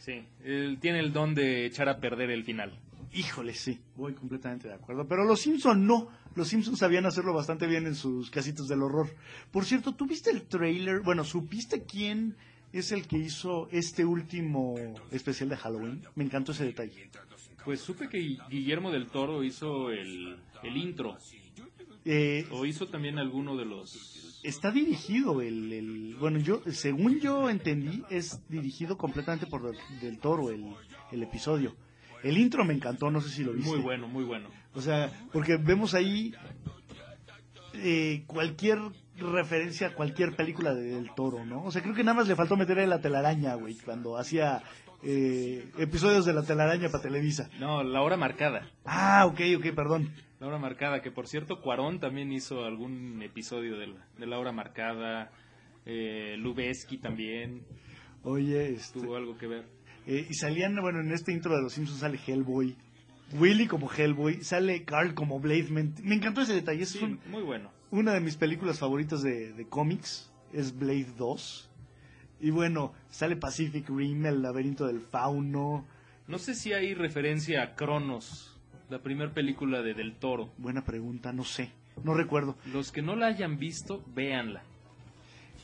Sí, 0.00 0.24
él 0.44 0.78
tiene 0.80 0.98
el 1.00 1.12
don 1.12 1.34
de 1.34 1.66
echar 1.66 1.88
a 1.88 2.00
perder 2.00 2.30
el 2.30 2.42
final. 2.44 2.76
Híjole, 3.12 3.54
sí, 3.54 3.78
voy 3.96 4.14
completamente 4.14 4.68
de 4.68 4.74
acuerdo. 4.74 5.06
Pero 5.06 5.24
los 5.24 5.40
Simpson 5.40 5.86
no. 5.86 6.08
Los 6.36 6.48
Simpsons 6.48 6.78
sabían 6.78 7.06
hacerlo 7.06 7.34
bastante 7.34 7.66
bien 7.66 7.86
en 7.86 7.94
sus 7.94 8.30
casitos 8.30 8.68
del 8.68 8.82
horror. 8.82 9.08
Por 9.50 9.64
cierto, 9.64 9.94
¿tú 9.94 10.06
viste 10.06 10.30
el 10.30 10.42
trailer? 10.42 11.00
Bueno, 11.00 11.24
¿supiste 11.24 11.84
quién 11.84 12.36
es 12.72 12.92
el 12.92 13.06
que 13.08 13.18
hizo 13.18 13.68
este 13.72 14.04
último 14.04 14.76
especial 15.10 15.48
de 15.48 15.56
Halloween? 15.56 16.02
Me 16.14 16.24
encantó 16.24 16.52
ese 16.52 16.64
detalle. 16.64 17.10
Pues 17.64 17.80
supe 17.80 18.08
que 18.08 18.38
Guillermo 18.48 18.90
del 18.90 19.08
Toro 19.08 19.42
hizo 19.42 19.90
el, 19.90 20.36
el 20.62 20.76
intro. 20.76 21.18
Eh, 22.04 22.46
O 22.50 22.64
hizo 22.64 22.86
también 22.86 23.18
alguno 23.18 23.56
de 23.56 23.66
los... 23.66 24.29
está 24.42 24.70
dirigido 24.70 25.42
el, 25.42 25.72
el- 25.72 26.16
bueno 26.18 26.38
yo 26.38 26.62
según 26.70 27.20
yo 27.20 27.50
entendí 27.50 28.02
es 28.10 28.40
dirigido 28.48 28.96
completamente 28.96 29.46
por 29.46 29.74
del, 30.00 30.18
Toro 30.18 30.50
el, 30.50 30.64
el 31.12 31.22
episodio. 31.22 31.74
El 32.22 32.36
intro 32.38 32.64
me 32.64 32.74
encantó 32.74 33.10
no 33.10 33.20
sé 33.20 33.30
si 33.30 33.44
lo 33.44 33.52
viste. 33.52 33.70
Muy 33.70 33.80
bueno, 33.80 34.06
muy 34.08 34.24
bueno. 34.24 34.48
o 34.74 34.80
sea 34.80 35.10
porque 35.32 35.56
vemos 35.56 35.94
ahí 35.94 36.34
eh, 37.74 38.24
cualquier 38.26 38.78
referencia 39.18 39.88
a 39.88 39.94
cualquier 39.94 40.34
película 40.34 40.74
de 40.74 40.82
del 40.94 41.14
Toro 41.14 41.44
no 41.44 41.62
o 41.64 41.70
sea 41.70 41.82
creo 41.82 41.94
que 41.94 42.02
nada 42.04 42.16
más 42.16 42.28
le 42.28 42.34
faltó 42.36 42.56
meter 42.56 42.86
la 42.88 43.00
telaraña 43.00 43.54
güey 43.54 43.74
cuando 43.76 44.16
hacía 44.16 44.62
eh, 45.02 45.70
episodios 45.78 46.24
de 46.26 46.34
la 46.34 46.42
telaraña 46.42 46.90
para 46.90 47.02
Televisa. 47.02 47.48
No, 47.58 47.82
La 47.82 48.02
Hora 48.02 48.16
Marcada. 48.18 48.68
ah 48.84 49.24
ok 49.26 49.40
ok 49.56 49.74
perdón 49.74 50.12
La 50.40 50.46
Hora 50.46 50.58
Marcada, 50.58 51.02
que 51.02 51.10
por 51.10 51.26
cierto, 51.26 51.60
Cuarón 51.60 52.00
también 52.00 52.32
hizo 52.32 52.64
algún 52.64 53.22
episodio 53.22 53.78
de 53.78 53.88
La, 53.88 54.06
de 54.18 54.26
la 54.26 54.38
Hora 54.38 54.52
Marcada. 54.52 55.30
Eh, 55.86 56.36
Lubeski 56.38 56.98
también 56.98 57.62
oye 58.22 58.74
este, 58.74 59.00
tuvo 59.00 59.16
algo 59.16 59.36
que 59.38 59.46
ver. 59.46 59.64
Eh, 60.06 60.26
y 60.28 60.34
salían, 60.34 60.76
bueno, 60.80 61.00
en 61.00 61.12
este 61.12 61.32
intro 61.32 61.54
de 61.56 61.62
Los 61.62 61.74
Simpsons 61.74 62.00
sale 62.00 62.18
Hellboy, 62.26 62.76
Willy 63.38 63.66
como 63.66 63.90
Hellboy, 63.90 64.42
sale 64.42 64.84
Carl 64.84 65.14
como 65.14 65.40
Blade. 65.40 65.68
Me, 65.70 65.90
me 66.02 66.14
encantó 66.14 66.40
ese 66.42 66.54
detalle. 66.54 66.82
Es 66.82 66.90
Sí, 66.90 67.04
un- 67.04 67.20
muy 67.30 67.42
bueno. 67.42 67.70
una 67.90 68.12
de 68.14 68.20
mis 68.20 68.36
películas 68.36 68.78
favoritas 68.78 69.22
de, 69.22 69.52
de 69.52 69.68
cómics. 69.68 70.32
Es 70.52 70.76
Blade 70.76 71.12
2. 71.16 71.70
Y 72.40 72.50
bueno, 72.50 72.92
sale 73.10 73.36
Pacific 73.36 73.88
Rim, 73.90 74.24
el 74.26 74.40
laberinto 74.42 74.86
del 74.86 75.00
fauno. 75.00 75.86
No 76.26 76.38
sé 76.38 76.54
si 76.54 76.72
hay 76.72 76.94
referencia 76.94 77.62
a 77.62 77.74
Cronos, 77.74 78.49
la 78.90 78.98
primera 78.98 79.32
película 79.32 79.82
de 79.82 79.94
Del 79.94 80.16
Toro. 80.16 80.50
Buena 80.58 80.84
pregunta, 80.84 81.32
no 81.32 81.44
sé. 81.44 81.70
No 82.02 82.14
recuerdo. 82.14 82.56
Los 82.72 82.92
que 82.92 83.02
no 83.02 83.14
la 83.14 83.26
hayan 83.26 83.58
visto, 83.58 84.02
véanla. 84.14 84.62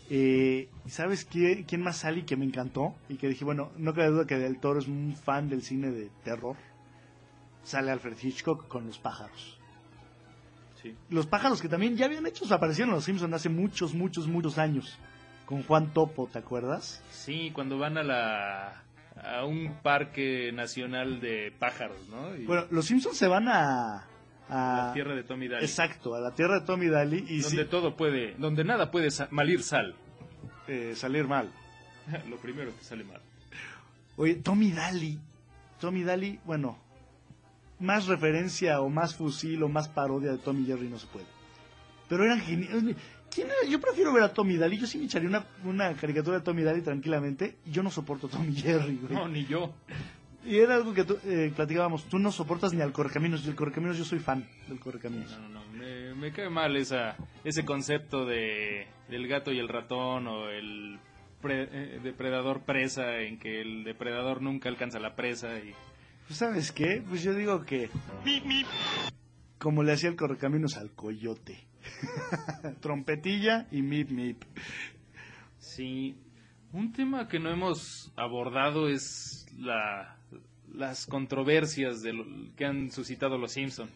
Eh, 0.09 0.69
¿Sabes 0.87 1.25
qué, 1.25 1.65
quién 1.67 1.83
más 1.83 1.99
sale 1.99 2.21
y 2.21 2.23
que 2.23 2.37
me 2.37 2.45
encantó? 2.45 2.95
Y 3.09 3.17
que 3.17 3.29
dije, 3.29 3.45
bueno, 3.45 3.73
no 3.77 3.93
cabe 3.93 4.11
duda 4.11 4.27
que 4.27 4.37
Del 4.37 4.61
Toro 4.61 4.79
es 4.79 4.87
un 4.87 5.17
fan 5.17 5.49
del 5.49 5.63
cine 5.63 5.91
de 5.91 6.11
terror. 6.23 6.57
Sale 7.65 7.91
Alfred 7.91 8.17
Hitchcock 8.23 8.69
con 8.69 8.87
los 8.87 8.99
pájaros. 8.99 9.59
Sí. 10.81 10.95
Los 11.11 11.27
pájaros 11.27 11.61
que 11.61 11.69
también 11.69 11.97
ya 11.97 12.07
habían 12.07 12.27
hecho 12.27 12.45
su 12.45 12.55
aparición 12.55 12.91
en 12.91 12.95
Los 12.95 13.05
Simpsons 13.05 13.35
hace 13.35 13.49
muchos, 13.49 13.93
muchos, 13.93 14.29
muchos 14.29 14.59
años. 14.59 14.97
Con 15.47 15.65
Juan 15.65 15.93
Topo, 15.93 16.29
¿te 16.33 16.39
acuerdas? 16.39 17.03
Sí, 17.11 17.51
cuando 17.53 17.79
van 17.79 17.99
a 17.99 18.05
la 18.05 18.86
a 19.23 19.45
un 19.45 19.75
parque 19.83 20.53
nacional 20.53 21.21
de 21.21 21.53
pájaros, 21.59 21.97
¿no? 22.09 22.35
Y 22.37 22.45
Bueno, 22.45 22.67
Los 22.71 22.87
Simpsons 22.87 23.17
se 23.17 23.27
van 23.27 23.49
a... 23.49 24.07
a 24.49 24.87
la 24.89 24.91
tierra 24.95 25.15
de 25.15 25.23
Tommy 25.25 25.49
Daly. 25.49 25.65
Exacto, 25.65 26.15
a 26.15 26.21
la 26.21 26.33
tierra 26.35 26.61
de 26.61 26.67
Tommy 26.67 26.87
Daly 26.89 27.25
y 27.29 27.41
donde 27.41 27.65
sí, 27.65 27.69
todo 27.71 27.97
puede, 27.97 28.35
donde 28.39 28.65
nada 28.65 28.91
puede 28.91 29.11
sa- 29.11 29.29
malir 29.31 29.63
sal. 29.63 29.95
eh, 30.69 30.93
salir 30.97 31.27
mal. 31.27 31.51
Lo 32.29 32.37
primero 32.37 32.77
que 32.77 32.85
sale 32.85 33.05
mal. 33.05 33.21
Oye, 34.17 34.37
Tommy 34.37 34.71
Daly. 34.73 35.19
Tommy 35.81 36.03
Daly, 36.05 36.41
bueno, 36.45 36.79
más 37.81 38.07
referencia 38.07 38.81
o 38.81 38.89
más 38.89 39.15
fusil 39.15 39.63
o 39.63 39.69
más 39.69 39.89
parodia 39.89 40.33
de 40.33 40.39
Tommy 40.39 40.65
Jerry 40.65 40.89
no 40.89 40.99
se 40.99 41.07
puede. 41.09 41.27
Pero 42.09 42.25
eran 42.25 42.41
geniales. 42.41 42.97
¿Quién 43.37 43.49
era? 43.49 43.71
Yo 43.71 43.79
prefiero 43.81 44.13
ver 44.13 44.23
a 44.25 44.33
Tommy 44.33 44.57
Daly. 44.57 44.79
Yo 44.79 44.87
sí 44.87 44.97
me 44.99 45.05
echaría 45.05 45.29
una, 45.29 45.45
una 45.65 45.95
caricatura 45.95 46.39
de 46.39 46.43
Tommy 46.45 46.63
Daly 46.63 46.81
tranquilamente. 46.83 47.57
Y 47.67 47.71
yo 47.71 47.83
no 47.83 47.91
soporto 47.91 48.27
a 48.27 48.31
Tommy 48.31 48.55
Jerry, 48.55 48.97
güey. 48.97 49.15
No, 49.15 49.29
ni 49.29 49.45
yo. 49.45 49.75
Y 50.45 50.57
era 50.57 50.75
algo 50.77 50.95
que 50.95 51.05
tú, 51.05 51.19
eh, 51.25 51.53
platicábamos. 51.55 52.05
Tú 52.09 52.19
no 52.19 52.33
soportas 52.33 52.73
ni 52.73 52.81
al 52.81 52.93
Correcaminos. 52.93 53.45
Y 53.45 53.49
el 53.51 53.55
Correcaminos 53.55 53.99
yo 53.99 54.05
soy 54.05 54.21
fan 54.21 54.49
del 54.69 54.81
Correcaminos. 54.81 55.31
No, 55.33 55.49
no, 55.49 55.61
no. 55.61 55.73
Me, 55.73 56.15
me 56.15 56.33
cae 56.33 56.49
mal 56.49 56.77
esa, 56.77 57.17
ese 57.45 57.65
concepto 57.65 58.25
de 58.25 58.87
del 59.11 59.29
gato 59.29 59.53
y 59.53 59.59
el 59.59 59.69
ratón 59.69 60.27
o 60.27 60.49
el 60.49 60.99
pre- 61.43 61.69
eh, 61.71 62.01
depredador 62.03 62.63
presa 62.63 63.19
en 63.21 63.39
que 63.39 63.61
el 63.61 63.85
depredador 63.85 64.41
nunca 64.43 64.69
alcanza 64.69 64.99
la 64.99 65.15
presa 65.15 65.59
y 65.59 65.75
Pues, 66.27 66.39
¿Sabes 66.39 66.73
qué? 66.73 67.03
Pues 67.09 67.23
yo 67.23 67.35
digo 67.35 67.65
que... 67.65 67.91
Como 69.59 69.83
le 69.83 69.93
hacía 69.93 70.09
el 70.11 70.17
Correcaminos 70.17 70.77
al 70.77 70.91
coyote. 70.93 71.67
Trompetilla 72.81 73.67
y 73.71 73.83
mip 73.83 74.11
mip. 74.11 74.43
Sí, 75.59 76.17
un 76.73 76.93
tema 76.93 77.29
que 77.29 77.39
no 77.39 77.51
hemos 77.51 78.13
abordado 78.17 78.89
es 78.89 79.47
la, 79.59 80.17
las 80.73 81.07
controversias 81.07 82.03
de 82.03 82.13
lo- 82.13 82.55
que 82.57 82.65
han 82.65 82.91
suscitado 82.91 83.39
los 83.39 83.53
Simpson. 83.53 83.91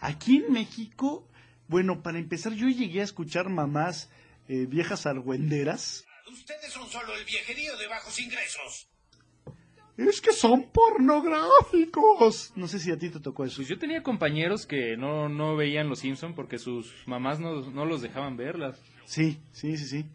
Aquí 0.00 0.38
en 0.38 0.52
México, 0.52 1.28
bueno, 1.66 2.02
para 2.02 2.18
empezar, 2.18 2.52
yo 2.52 2.68
llegué 2.68 3.00
a 3.00 3.04
escuchar 3.04 3.48
mamás 3.48 4.10
eh, 4.48 4.66
viejas 4.66 5.06
argüenderas. 5.06 6.04
Ustedes 6.30 6.72
son 6.72 6.88
solo 6.88 7.14
el 7.16 7.24
viejerío 7.24 7.76
de 7.78 7.86
bajos 7.88 8.18
ingresos. 8.20 8.88
Es 9.98 10.20
que 10.20 10.32
son 10.32 10.70
pornográficos. 10.70 12.52
No 12.54 12.68
sé 12.68 12.78
si 12.78 12.92
a 12.92 12.98
ti 12.98 13.10
te 13.10 13.18
tocó 13.18 13.44
eso. 13.44 13.56
Pues 13.56 13.68
yo 13.68 13.78
tenía 13.78 14.04
compañeros 14.04 14.64
que 14.64 14.96
no, 14.96 15.28
no 15.28 15.56
veían 15.56 15.88
los 15.88 15.98
Simpson 15.98 16.34
porque 16.34 16.58
sus 16.58 16.94
mamás 17.06 17.40
no, 17.40 17.68
no 17.72 17.84
los 17.84 18.00
dejaban 18.00 18.36
verlas. 18.36 18.80
Sí, 19.06 19.40
sí, 19.50 19.76
sí, 19.76 19.86
sí. 19.86 20.06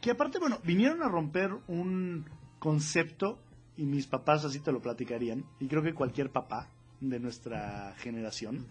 Que 0.00 0.12
aparte, 0.12 0.38
bueno, 0.38 0.60
vinieron 0.62 1.02
a 1.02 1.08
romper 1.08 1.50
un 1.66 2.26
concepto 2.60 3.40
y 3.76 3.86
mis 3.86 4.06
papás 4.06 4.44
así 4.44 4.60
te 4.60 4.70
lo 4.70 4.80
platicarían. 4.80 5.44
Y 5.58 5.66
creo 5.66 5.82
que 5.82 5.94
cualquier 5.94 6.30
papá 6.30 6.68
de 7.00 7.18
nuestra 7.18 7.94
generación, 7.98 8.68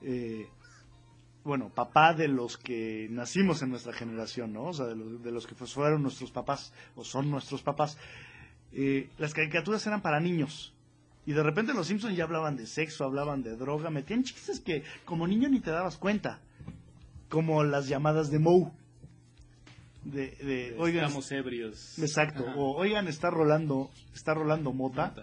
eh, 0.00 0.48
bueno, 1.44 1.68
papá 1.68 2.14
de 2.14 2.28
los 2.28 2.56
que 2.56 3.06
nacimos 3.10 3.60
en 3.60 3.68
nuestra 3.68 3.92
generación, 3.92 4.54
¿no? 4.54 4.64
O 4.68 4.72
sea, 4.72 4.86
de 4.86 4.96
los, 4.96 5.22
de 5.22 5.30
los 5.30 5.46
que 5.46 5.54
pues 5.54 5.74
fueron 5.74 6.02
nuestros 6.02 6.30
papás 6.30 6.72
o 6.96 7.04
son 7.04 7.30
nuestros 7.30 7.62
papás. 7.62 7.98
Eh, 8.74 9.08
las 9.18 9.32
caricaturas 9.34 9.86
eran 9.86 10.02
para 10.02 10.20
niños. 10.20 10.74
Y 11.26 11.32
de 11.32 11.42
repente 11.42 11.72
los 11.72 11.86
Simpsons 11.86 12.16
ya 12.16 12.24
hablaban 12.24 12.56
de 12.56 12.66
sexo, 12.66 13.04
hablaban 13.04 13.42
de 13.42 13.56
droga, 13.56 13.88
metían 13.90 14.24
chistes 14.24 14.60
que 14.60 14.82
como 15.04 15.26
niño 15.26 15.48
ni 15.48 15.60
te 15.60 15.70
dabas 15.70 15.96
cuenta. 15.96 16.40
Como 17.30 17.64
las 17.64 17.88
llamadas 17.88 18.30
de 18.30 18.38
Moe. 18.38 18.70
De, 20.04 20.32
de, 20.32 20.76
oigan, 20.78 21.04
Estamos 21.06 21.32
ebrios. 21.32 21.98
exacto. 21.98 22.44
Ajá. 22.46 22.56
O 22.58 22.76
oigan, 22.76 23.08
está 23.08 23.30
rolando, 23.30 23.90
está 24.14 24.34
rolando 24.34 24.72
mota. 24.72 25.14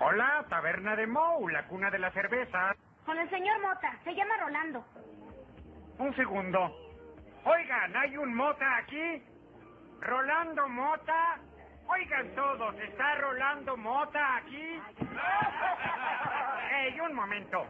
Hola, 0.00 0.46
Taberna 0.48 0.96
de 0.96 1.06
Mou, 1.06 1.48
la 1.48 1.66
cuna 1.66 1.90
de 1.90 1.98
la 1.98 2.10
cerveza. 2.12 2.74
Con 3.04 3.18
el 3.18 3.28
señor 3.30 3.60
Mota, 3.60 3.98
se 4.04 4.12
llama 4.14 4.36
Rolando. 4.44 4.84
Un 5.98 6.14
segundo. 6.14 6.58
Oigan, 7.44 7.96
¿hay 7.96 8.16
un 8.16 8.34
Mota 8.34 8.64
aquí? 8.78 9.22
¿Rolando 10.00 10.68
Mota? 10.68 11.40
Oigan 11.88 12.34
todos, 12.34 12.74
¿está 12.80 13.14
Rolando 13.16 13.76
Mota 13.76 14.36
aquí? 14.36 14.80
¡Ey, 16.94 17.00
un 17.00 17.14
momento! 17.14 17.66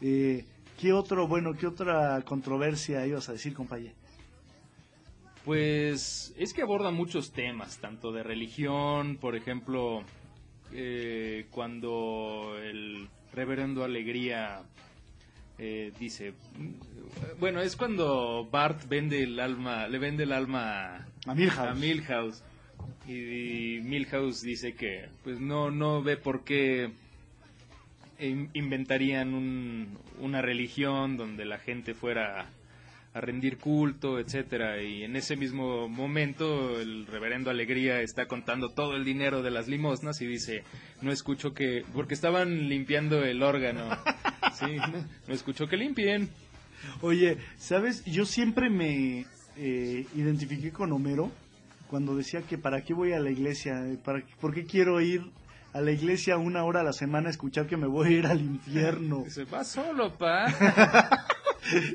Eh, 0.00 0.44
¿Qué 0.80 0.92
otro, 0.92 1.28
bueno, 1.28 1.52
qué 1.54 1.66
otra 1.66 2.20
controversia 2.22 3.06
ibas 3.06 3.28
a 3.28 3.32
decir, 3.32 3.54
compañero? 3.54 3.94
Pues 5.44 6.34
es 6.38 6.54
que 6.54 6.62
aborda 6.62 6.90
muchos 6.90 7.32
temas, 7.32 7.78
tanto 7.78 8.12
de 8.12 8.22
religión, 8.22 9.16
por 9.16 9.36
ejemplo, 9.36 10.02
eh, 10.72 11.46
cuando 11.50 12.56
el 12.62 13.08
reverendo 13.32 13.84
Alegría 13.84 14.62
eh, 15.64 15.92
dice, 16.00 16.32
bueno, 17.38 17.60
es 17.60 17.76
cuando 17.76 18.48
Bart 18.50 18.88
vende 18.88 19.22
el 19.22 19.38
alma, 19.38 19.86
le 19.86 19.98
vende 19.98 20.24
el 20.24 20.32
alma 20.32 21.06
A 21.26 21.34
Milhouse. 21.36 21.58
a 21.58 21.74
Milhouse 21.74 22.42
y, 23.06 23.78
Milhouse 23.82 24.42
dice 24.42 24.74
que 24.74 25.06
pues 25.22 25.38
no 25.38 25.70
no 25.70 26.02
ve 26.02 26.16
por 26.16 26.42
qué 26.42 26.90
in- 28.18 28.50
inventarían 28.54 29.34
un- 29.34 29.98
una 30.20 30.42
religión 30.42 31.16
donde 31.16 31.44
la 31.44 31.58
gente 31.58 31.94
fuera 31.94 32.48
a 33.14 33.20
rendir 33.20 33.58
culto, 33.58 34.18
etcétera. 34.18 34.80
Y 34.82 35.02
en 35.04 35.16
ese 35.16 35.36
mismo 35.36 35.86
momento 35.86 36.80
el 36.80 37.06
reverendo 37.06 37.50
Alegría 37.50 38.00
está 38.00 38.26
contando 38.26 38.70
todo 38.70 38.96
el 38.96 39.04
dinero 39.04 39.42
de 39.42 39.50
las 39.50 39.68
limosnas 39.68 40.20
y 40.22 40.26
dice, 40.26 40.64
no 41.02 41.12
escucho 41.12 41.52
que, 41.52 41.84
porque 41.92 42.14
estaban 42.14 42.68
limpiando 42.70 43.22
el 43.22 43.42
órgano. 43.42 43.84
Sí, 44.64 44.76
no 45.28 45.34
escucho 45.34 45.66
que 45.68 45.76
limpien. 45.76 46.28
Oye, 47.00 47.38
¿sabes? 47.58 48.04
Yo 48.04 48.24
siempre 48.26 48.68
me 48.70 49.26
eh, 49.56 50.06
identifiqué 50.16 50.70
con 50.72 50.92
Homero 50.92 51.30
cuando 51.88 52.16
decía 52.16 52.42
que 52.42 52.58
para 52.58 52.82
qué 52.84 52.94
voy 52.94 53.12
a 53.12 53.20
la 53.20 53.30
iglesia, 53.30 53.82
¿Para, 54.04 54.22
qué- 54.22 54.34
¿por 54.40 54.52
qué 54.54 54.64
quiero 54.64 55.00
ir 55.00 55.22
a 55.74 55.80
la 55.80 55.90
iglesia 55.92 56.36
una 56.38 56.64
hora 56.64 56.80
a 56.80 56.84
la 56.84 56.92
semana 56.92 57.28
a 57.28 57.30
escuchar 57.30 57.66
que 57.66 57.76
me 57.76 57.86
voy 57.86 58.08
a 58.08 58.18
ir 58.18 58.26
al 58.26 58.40
infierno? 58.40 59.22
Dice, 59.24 59.44
va 59.44 59.64
solo, 59.64 60.16
pa. 60.16 60.46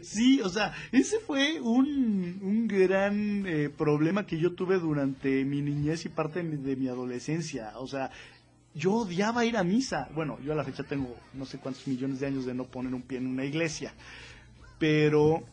Sí, 0.02 0.40
o 0.42 0.48
sea, 0.50 0.74
ese 0.94 1.20
fue 1.20 1.60
un, 1.60 2.40
un 2.42 2.68
gran 2.68 3.46
eh, 3.46 3.70
problema 3.70 4.26
que 4.26 4.40
yo 4.40 4.54
tuve 4.54 4.80
durante 4.80 5.44
mi 5.44 5.62
niñez 5.62 6.06
y 6.06 6.10
parte 6.10 6.42
de 6.42 6.46
mi, 6.50 6.56
de 6.56 6.76
mi 6.78 6.88
adolescencia. 6.88 7.74
O 7.78 7.86
sea, 7.86 8.10
yo 8.78 8.94
odiaba 8.94 9.44
ir 9.46 9.58
a 9.58 9.64
misa. 9.64 10.08
Bueno, 10.14 10.38
yo 10.44 10.54
a 10.54 10.56
la 10.56 10.64
fecha 10.64 10.84
tengo 10.84 11.16
no 11.34 11.46
sé 11.46 11.58
cuántos 11.58 11.86
millones 11.88 12.20
de 12.20 12.28
años 12.28 12.46
de 12.46 12.54
no 12.54 12.66
poner 12.66 12.94
un 12.94 13.02
pie 13.02 13.18
en 13.18 13.28
una 13.28 13.44
iglesia. 13.44 13.94
Pero, 14.80 15.44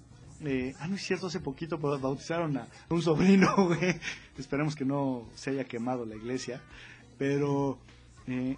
eh, 0.45 0.75
ah, 0.81 0.87
no 0.87 0.97
es 0.97 1.03
cierto, 1.03 1.27
hace 1.29 1.41
poquito 1.41 1.79
bautizaron 1.79 2.57
a 2.57 2.66
un 2.91 3.03
sobrino, 3.03 3.55
güey. 3.66 3.97
Esperemos 4.39 4.75
que 4.75 4.85
no 4.85 5.27
se 5.35 5.51
haya 5.51 5.64
quemado 5.64 6.05
la 6.05 6.16
iglesia. 6.16 6.61
Pero, 7.18 7.79
eh, 8.27 8.57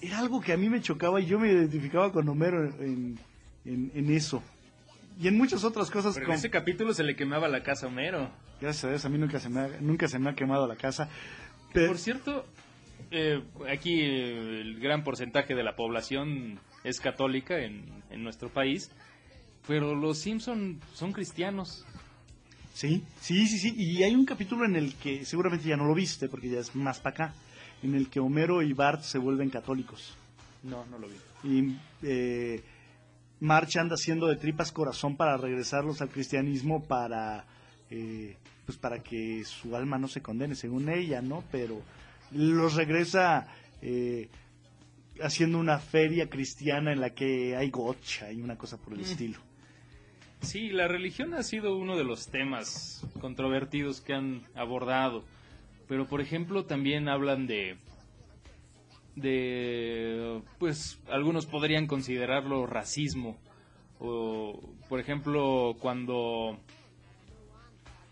era 0.00 0.18
algo 0.18 0.40
que 0.40 0.52
a 0.52 0.56
mí 0.56 0.68
me 0.68 0.80
chocaba 0.80 1.20
y 1.20 1.26
yo 1.26 1.38
me 1.38 1.50
identificaba 1.50 2.12
con 2.12 2.28
Homero 2.28 2.64
en, 2.80 3.18
en, 3.64 3.90
en 3.94 4.10
eso. 4.12 4.42
Y 5.20 5.28
en 5.28 5.36
muchas 5.36 5.64
otras 5.64 5.90
cosas. 5.90 6.14
Pero 6.14 6.24
en 6.24 6.28
como- 6.28 6.38
ese 6.38 6.50
capítulo 6.50 6.94
se 6.94 7.02
le 7.02 7.16
quemaba 7.16 7.48
la 7.48 7.62
casa 7.62 7.86
a 7.86 7.88
Homero. 7.88 8.30
Gracias 8.60 8.84
a 8.84 8.88
Dios, 8.90 9.04
a 9.04 9.08
mí 9.08 9.18
nunca 9.18 9.40
se 9.40 9.48
me 9.48 9.60
ha, 9.60 9.68
nunca 9.80 10.06
se 10.06 10.18
me 10.18 10.30
ha 10.30 10.34
quemado 10.34 10.66
la 10.68 10.76
casa. 10.76 11.08
Pero, 11.72 11.88
Por 11.88 11.98
cierto, 11.98 12.44
eh, 13.12 13.42
aquí 13.70 14.00
el 14.00 14.80
gran 14.80 15.04
porcentaje 15.04 15.54
de 15.54 15.62
la 15.62 15.76
población 15.76 16.58
es 16.82 16.98
católica 17.00 17.62
en, 17.62 17.84
en 18.10 18.22
nuestro 18.22 18.48
país, 18.48 18.90
pero 19.66 19.94
los 19.94 20.18
Simpson 20.18 20.80
son 20.94 21.12
cristianos. 21.12 21.84
sí, 22.74 23.04
sí, 23.20 23.46
sí, 23.46 23.58
sí. 23.58 23.74
Y 23.76 24.02
hay 24.02 24.14
un 24.14 24.24
capítulo 24.24 24.64
en 24.64 24.76
el 24.76 24.94
que 24.96 25.24
seguramente 25.24 25.68
ya 25.68 25.76
no 25.76 25.84
lo 25.84 25.94
viste, 25.94 26.28
porque 26.28 26.48
ya 26.50 26.58
es 26.60 26.74
más 26.74 27.00
para 27.00 27.26
acá, 27.26 27.34
en 27.82 27.94
el 27.94 28.08
que 28.08 28.20
Homero 28.20 28.62
y 28.62 28.72
Bart 28.72 29.02
se 29.02 29.18
vuelven 29.18 29.50
católicos. 29.50 30.16
No, 30.62 30.84
no 30.86 30.98
lo 30.98 31.08
vi. 31.08 31.16
Y 31.44 31.76
eh, 32.02 32.62
March 33.40 33.76
anda 33.76 33.94
haciendo 33.94 34.26
de 34.28 34.36
tripas 34.36 34.72
corazón 34.72 35.16
para 35.16 35.36
regresarlos 35.36 36.00
al 36.00 36.08
cristianismo 36.08 36.82
para, 36.82 37.44
eh, 37.90 38.36
pues 38.64 38.78
para 38.78 39.02
que 39.02 39.44
su 39.44 39.74
alma 39.76 39.98
no 39.98 40.08
se 40.08 40.22
condene, 40.22 40.54
según 40.54 40.88
ella, 40.88 41.20
¿no? 41.20 41.42
Pero 41.50 41.82
los 42.32 42.74
regresa 42.74 43.48
eh, 43.80 44.28
haciendo 45.20 45.58
una 45.58 45.78
feria 45.78 46.28
cristiana 46.28 46.92
en 46.92 47.00
la 47.00 47.10
que 47.10 47.56
hay 47.56 47.70
gocha 47.70 48.32
y 48.32 48.40
una 48.40 48.56
cosa 48.56 48.76
por 48.78 48.94
el 48.94 49.00
estilo. 49.00 49.38
Sí, 50.42 50.70
la 50.70 50.88
religión 50.88 51.34
ha 51.34 51.42
sido 51.44 51.76
uno 51.76 51.96
de 51.96 52.04
los 52.04 52.28
temas 52.28 53.06
controvertidos 53.20 54.00
que 54.00 54.12
han 54.12 54.42
abordado. 54.56 55.24
Pero, 55.88 56.06
por 56.06 56.20
ejemplo, 56.20 56.64
también 56.64 57.08
hablan 57.08 57.46
de. 57.46 57.76
de. 59.14 60.42
pues 60.58 61.00
algunos 61.08 61.46
podrían 61.46 61.86
considerarlo 61.86 62.66
racismo. 62.66 63.38
O, 64.00 64.58
por 64.88 64.98
ejemplo, 64.98 65.76
cuando. 65.78 66.58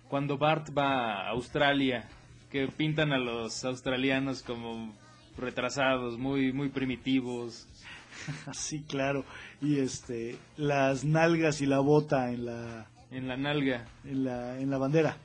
cuando 0.08 0.38
Bart 0.38 0.68
va 0.76 1.26
a 1.26 1.30
Australia, 1.30 2.08
que 2.50 2.66
pintan 2.68 3.12
a 3.12 3.18
los 3.18 3.64
australianos 3.64 4.42
como 4.42 4.92
retrasados, 5.36 6.18
muy, 6.18 6.52
muy 6.52 6.68
primitivos. 6.68 7.66
Sí, 8.52 8.84
claro. 8.86 9.24
Y 9.62 9.78
este, 9.78 10.36
las 10.56 11.04
nalgas 11.04 11.60
y 11.62 11.66
la 11.66 11.78
bota 11.78 12.30
en 12.32 12.44
la, 12.44 12.86
En 13.10 13.28
la 13.28 13.36
nalga. 13.36 13.86
en 14.04 14.24
la, 14.24 14.58
en 14.58 14.68
la 14.68 14.78
bandera. 14.78 15.16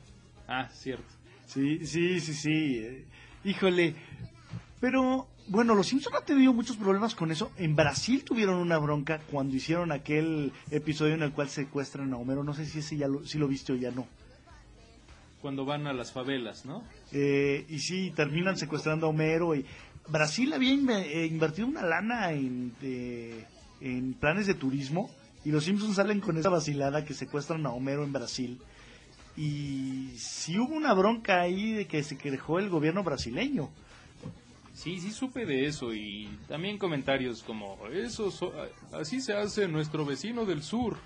Ah, 0.48 0.70
cierto. 0.72 1.04
Sí, 1.48 1.86
sí, 1.86 2.20
sí, 2.22 2.34
sí. 2.34 2.78
eh, 2.78 3.06
Híjole. 3.44 3.96
Pero, 4.80 5.28
bueno, 5.48 5.74
los 5.76 5.88
Simpson 5.88 6.14
han 6.16 6.26
tenido 6.26 6.54
muchos 6.54 6.78
problemas 6.78 7.16
con 7.16 7.32
eso. 7.32 7.52
En 7.58 7.76
Brasil 7.76 8.24
tuvieron 8.24 8.56
una 8.58 8.78
bronca 8.78 9.20
cuando 9.32 9.56
hicieron 9.56 9.92
aquel 9.92 10.54
episodio 10.72 11.16
en 11.16 11.24
el 11.24 11.32
cual 11.32 11.50
secuestran 11.50 12.14
a 12.14 12.18
Homero. 12.18 12.44
No 12.44 12.54
sé 12.54 12.66
si 12.66 12.80
ese 12.80 12.96
ya 12.98 13.08
lo, 13.08 13.26
si 13.26 13.38
lo 13.40 13.48
viste 13.48 13.74
o 13.74 13.76
ya 13.76 13.92
no. 13.92 14.08
Cuando 15.46 15.64
van 15.64 15.86
a 15.86 15.94
las 15.94 16.12
favelas, 16.12 16.66
¿no? 16.66 16.84
Eh, 17.12 17.68
y 17.70 17.78
sí, 17.78 18.12
terminan 18.16 18.58
secuestrando 18.58 19.06
a 19.06 19.10
Homero. 19.12 19.54
Y 19.54 19.64
Brasil 20.08 20.52
había 20.54 20.72
eh, 20.72 21.28
invertido 21.28 21.68
una 21.68 21.84
lana 21.84 22.32
en, 22.32 22.74
planes 24.20 24.48
de 24.48 24.56
turismo. 24.56 25.12
Y 25.44 25.52
los 25.52 25.66
Simpsons 25.66 25.98
salen 25.98 26.20
con 26.20 26.40
esa 26.40 26.50
vacilada 26.50 27.06
que 27.06 27.14
secuestran 27.14 27.64
a 27.68 27.70
Homero 27.70 28.04
en 28.04 28.12
Brasil. 28.12 28.60
Y 29.38 30.16
sí 30.18 30.58
hubo 30.58 30.74
una 30.74 30.96
bronca 30.96 31.42
ahí 31.42 31.74
de 31.74 31.86
que 31.86 32.02
se 32.02 32.18
quejó 32.18 32.58
el 32.58 32.70
gobierno 32.70 33.04
brasileño. 33.04 33.70
Sí, 34.74 35.00
sí 35.00 35.12
supe 35.12 35.46
de 35.46 35.68
eso 35.68 35.94
y 35.94 36.28
también 36.48 36.80
comentarios 36.80 37.44
como, 37.44 37.78
eso, 37.94 38.32
so- 38.32 38.52
así 38.94 39.22
se 39.22 39.34
hace 39.34 39.68
nuestro 39.68 40.08
vecino 40.08 40.44
del 40.44 40.64
sur. 40.64 40.98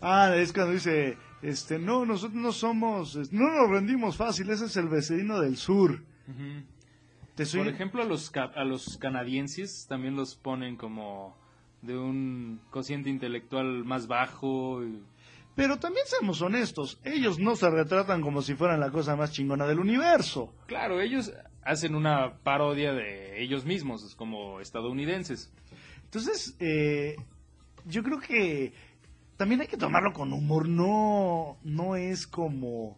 Ah, 0.00 0.34
es 0.34 0.52
cuando 0.52 0.72
dice, 0.72 1.16
este, 1.42 1.78
no, 1.78 2.04
nosotros 2.06 2.40
no 2.40 2.52
somos, 2.52 3.16
no 3.32 3.50
nos 3.50 3.70
rendimos 3.70 4.16
fácil, 4.16 4.50
ese 4.50 4.66
es 4.66 4.76
el 4.76 4.88
vecino 4.88 5.40
del 5.40 5.56
sur. 5.56 6.02
Te 7.34 7.44
soy- 7.44 7.60
Por 7.64 7.68
ejemplo, 7.68 8.02
a 8.02 8.06
los, 8.06 8.32
a 8.34 8.64
los 8.64 8.96
canadienses 8.98 9.86
también 9.88 10.16
los 10.16 10.34
ponen 10.36 10.76
como 10.76 11.36
de 11.82 11.96
un 11.96 12.60
cociente 12.70 13.10
intelectual 13.10 13.84
más 13.84 14.06
bajo. 14.06 14.82
y- 14.82 15.02
Pero 15.54 15.78
también 15.78 16.04
seamos 16.06 16.40
honestos, 16.42 16.98
ellos 17.04 17.38
no 17.38 17.54
se 17.56 17.68
retratan 17.70 18.22
como 18.22 18.42
si 18.42 18.54
fueran 18.54 18.80
la 18.80 18.90
cosa 18.90 19.16
más 19.16 19.32
chingona 19.32 19.66
del 19.66 19.78
universo. 19.78 20.52
Claro, 20.66 21.00
ellos 21.00 21.32
hacen 21.62 21.94
una 21.94 22.38
parodia 22.42 22.92
de 22.92 23.42
ellos 23.42 23.64
mismos, 23.64 24.14
como 24.16 24.60
estadounidenses. 24.60 25.52
Entonces, 26.04 26.56
eh, 26.60 27.16
yo 27.84 28.02
creo 28.02 28.18
que 28.20 28.72
también 29.36 29.60
hay 29.60 29.66
que 29.66 29.76
tomarlo 29.76 30.12
con 30.12 30.32
humor, 30.32 30.68
no, 30.68 31.56
no 31.64 31.96
es 31.96 32.26
como... 32.26 32.96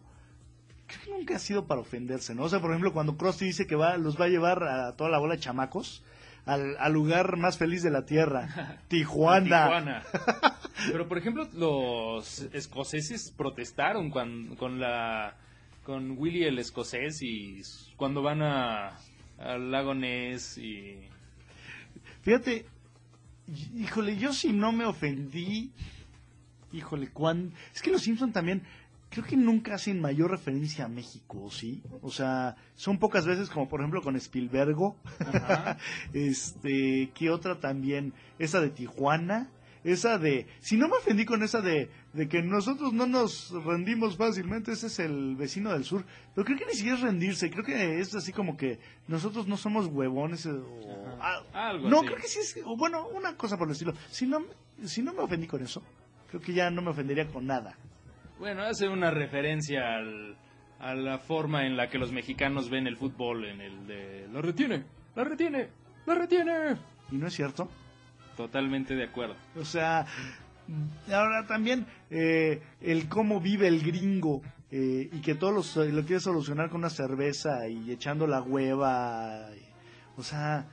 Creo 0.87 1.01
que 1.03 1.11
nunca 1.11 1.35
ha 1.35 1.39
sido 1.39 1.67
para 1.67 1.81
ofenderse, 1.81 2.33
¿no? 2.33 2.43
O 2.43 2.49
sea, 2.49 2.59
por 2.61 2.71
ejemplo, 2.71 2.93
cuando 2.93 3.15
Krusty 3.15 3.45
dice 3.45 3.67
que 3.67 3.75
va, 3.75 3.97
los 3.97 4.19
va 4.19 4.25
a 4.25 4.29
llevar 4.29 4.63
a 4.63 4.95
toda 4.95 5.09
la 5.11 5.19
bola 5.19 5.35
de 5.35 5.39
chamacos 5.41 6.03
al, 6.45 6.75
al 6.79 6.93
lugar 6.93 7.37
más 7.37 7.57
feliz 7.59 7.83
de 7.83 7.91
la 7.91 8.05
tierra, 8.05 8.79
Tijuana. 8.87 9.65
Tijuana. 9.65 10.03
Pero 10.91 11.07
por 11.07 11.17
ejemplo, 11.19 11.47
los 11.53 12.39
escoceses 12.53 13.31
protestaron 13.37 14.09
cuan- 14.09 14.55
con 14.55 14.79
la 14.79 15.35
con 15.83 16.17
Willy 16.17 16.43
el 16.45 16.57
escocés 16.59 17.21
y 17.21 17.61
cuando 17.97 18.21
van 18.23 18.41
a 18.41 18.97
al 19.37 19.71
lago 19.71 19.93
Ness 19.93 20.57
y 20.57 20.97
Fíjate, 22.21 22.65
híjole, 23.75 24.17
yo 24.17 24.33
si 24.33 24.51
no 24.53 24.71
me 24.71 24.85
ofendí, 24.85 25.71
híjole, 26.71 27.09
cuán... 27.09 27.53
Es 27.73 27.81
que 27.81 27.91
los 27.91 28.01
Simpson 28.01 28.31
también, 28.31 28.63
creo 29.09 29.25
que 29.25 29.37
nunca 29.37 29.75
hacen 29.75 29.99
mayor 29.99 30.31
referencia 30.31 30.85
a 30.85 30.89
México, 30.89 31.49
¿sí? 31.51 31.81
O 32.01 32.11
sea, 32.11 32.55
son 32.75 32.99
pocas 32.99 33.25
veces 33.25 33.49
como 33.49 33.67
por 33.67 33.81
ejemplo 33.81 34.01
con 34.01 34.15
Spielbergo, 34.15 34.95
este, 36.13 37.11
¿qué 37.13 37.29
otra 37.29 37.59
también? 37.59 38.13
Esa 38.37 38.61
de 38.61 38.69
Tijuana, 38.69 39.49
esa 39.83 40.17
de... 40.17 40.45
Si 40.59 40.77
no 40.77 40.87
me 40.87 40.97
ofendí 40.97 41.25
con 41.25 41.41
esa 41.41 41.61
de, 41.61 41.89
de 42.13 42.27
que 42.27 42.41
nosotros 42.41 42.93
no 42.93 43.07
nos 43.07 43.51
rendimos 43.65 44.17
fácilmente, 44.17 44.73
ese 44.73 44.87
es 44.87 44.99
el 44.99 45.35
vecino 45.35 45.71
del 45.71 45.85
sur, 45.85 46.05
pero 46.35 46.45
creo 46.45 46.57
que 46.59 46.65
ni 46.65 46.73
siquiera 46.73 46.97
es 46.97 47.03
rendirse, 47.03 47.49
creo 47.49 47.63
que 47.63 47.99
es 47.99 48.13
así 48.13 48.31
como 48.31 48.57
que 48.57 48.79
nosotros 49.07 49.47
no 49.47 49.57
somos 49.57 49.87
huevones 49.87 50.45
o... 50.45 50.65
ah, 51.21 51.41
algo 51.53 51.89
no, 51.89 51.99
así. 51.99 52.07
creo 52.07 52.17
que 52.19 52.27
sí 52.27 52.39
es, 52.39 52.59
o 52.65 52.75
bueno, 52.75 53.07
una 53.07 53.35
cosa 53.35 53.57
por 53.57 53.67
el 53.67 53.71
estilo. 53.71 53.93
Si 54.11 54.27
no, 54.27 54.43
si 54.83 55.01
no 55.01 55.13
me 55.13 55.21
ofendí 55.21 55.47
con 55.47 55.63
eso, 55.63 55.81
creo 56.29 56.41
que 56.41 56.53
ya 56.53 56.69
no 56.69 56.81
me 56.81 56.89
ofendería 56.91 57.27
con 57.27 57.45
nada. 57.47 57.75
bueno, 58.39 58.61
hace 58.63 58.87
una 58.87 59.11
referencia 59.11 59.95
al- 59.95 60.35
a 60.79 60.93
la 60.95 61.17
forma 61.19 61.65
en 61.65 61.75
la 61.75 61.89
que 61.89 61.97
los 61.97 62.11
mexicanos 62.13 62.69
ven 62.69 62.87
el 62.87 62.95
fútbol 62.95 63.43
en 63.45 63.59
el 63.59 63.85
de 63.87 64.27
la 64.31 64.41
retiene, 64.41 64.83
la 65.15 65.23
retiene, 65.25 65.67
la 66.05 66.15
retiene. 66.15 66.77
¿Y 67.11 67.15
no 67.17 67.27
es 67.27 67.33
cierto? 67.33 67.69
Totalmente 68.37 68.95
de 68.95 69.03
acuerdo. 69.03 69.35
O 69.57 69.65
sea, 69.65 70.05
ahora 71.11 71.45
también 71.47 71.85
eh, 72.09 72.61
el 72.79 73.09
cómo 73.09 73.41
vive 73.41 73.67
el 73.67 73.81
gringo 73.81 74.41
eh, 74.71 75.09
y 75.11 75.19
que 75.21 75.35
todo 75.35 75.51
los- 75.51 75.75
lo 75.75 76.05
quiere 76.05 76.21
solucionar 76.21 76.69
con 76.69 76.79
una 76.79 76.89
cerveza 76.89 77.67
y 77.67 77.91
echando 77.91 78.25
la 78.27 78.41
hueva. 78.41 79.47
O 80.15 80.23
sea, 80.23 80.65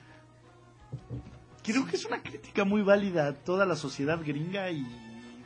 creo 1.64 1.84
que 1.86 1.96
es 1.96 2.04
una 2.04 2.22
crítica 2.22 2.64
muy 2.64 2.82
válida 2.82 3.26
a 3.28 3.32
toda 3.34 3.66
la 3.66 3.74
sociedad 3.74 4.20
gringa 4.24 4.70
y 4.70 4.84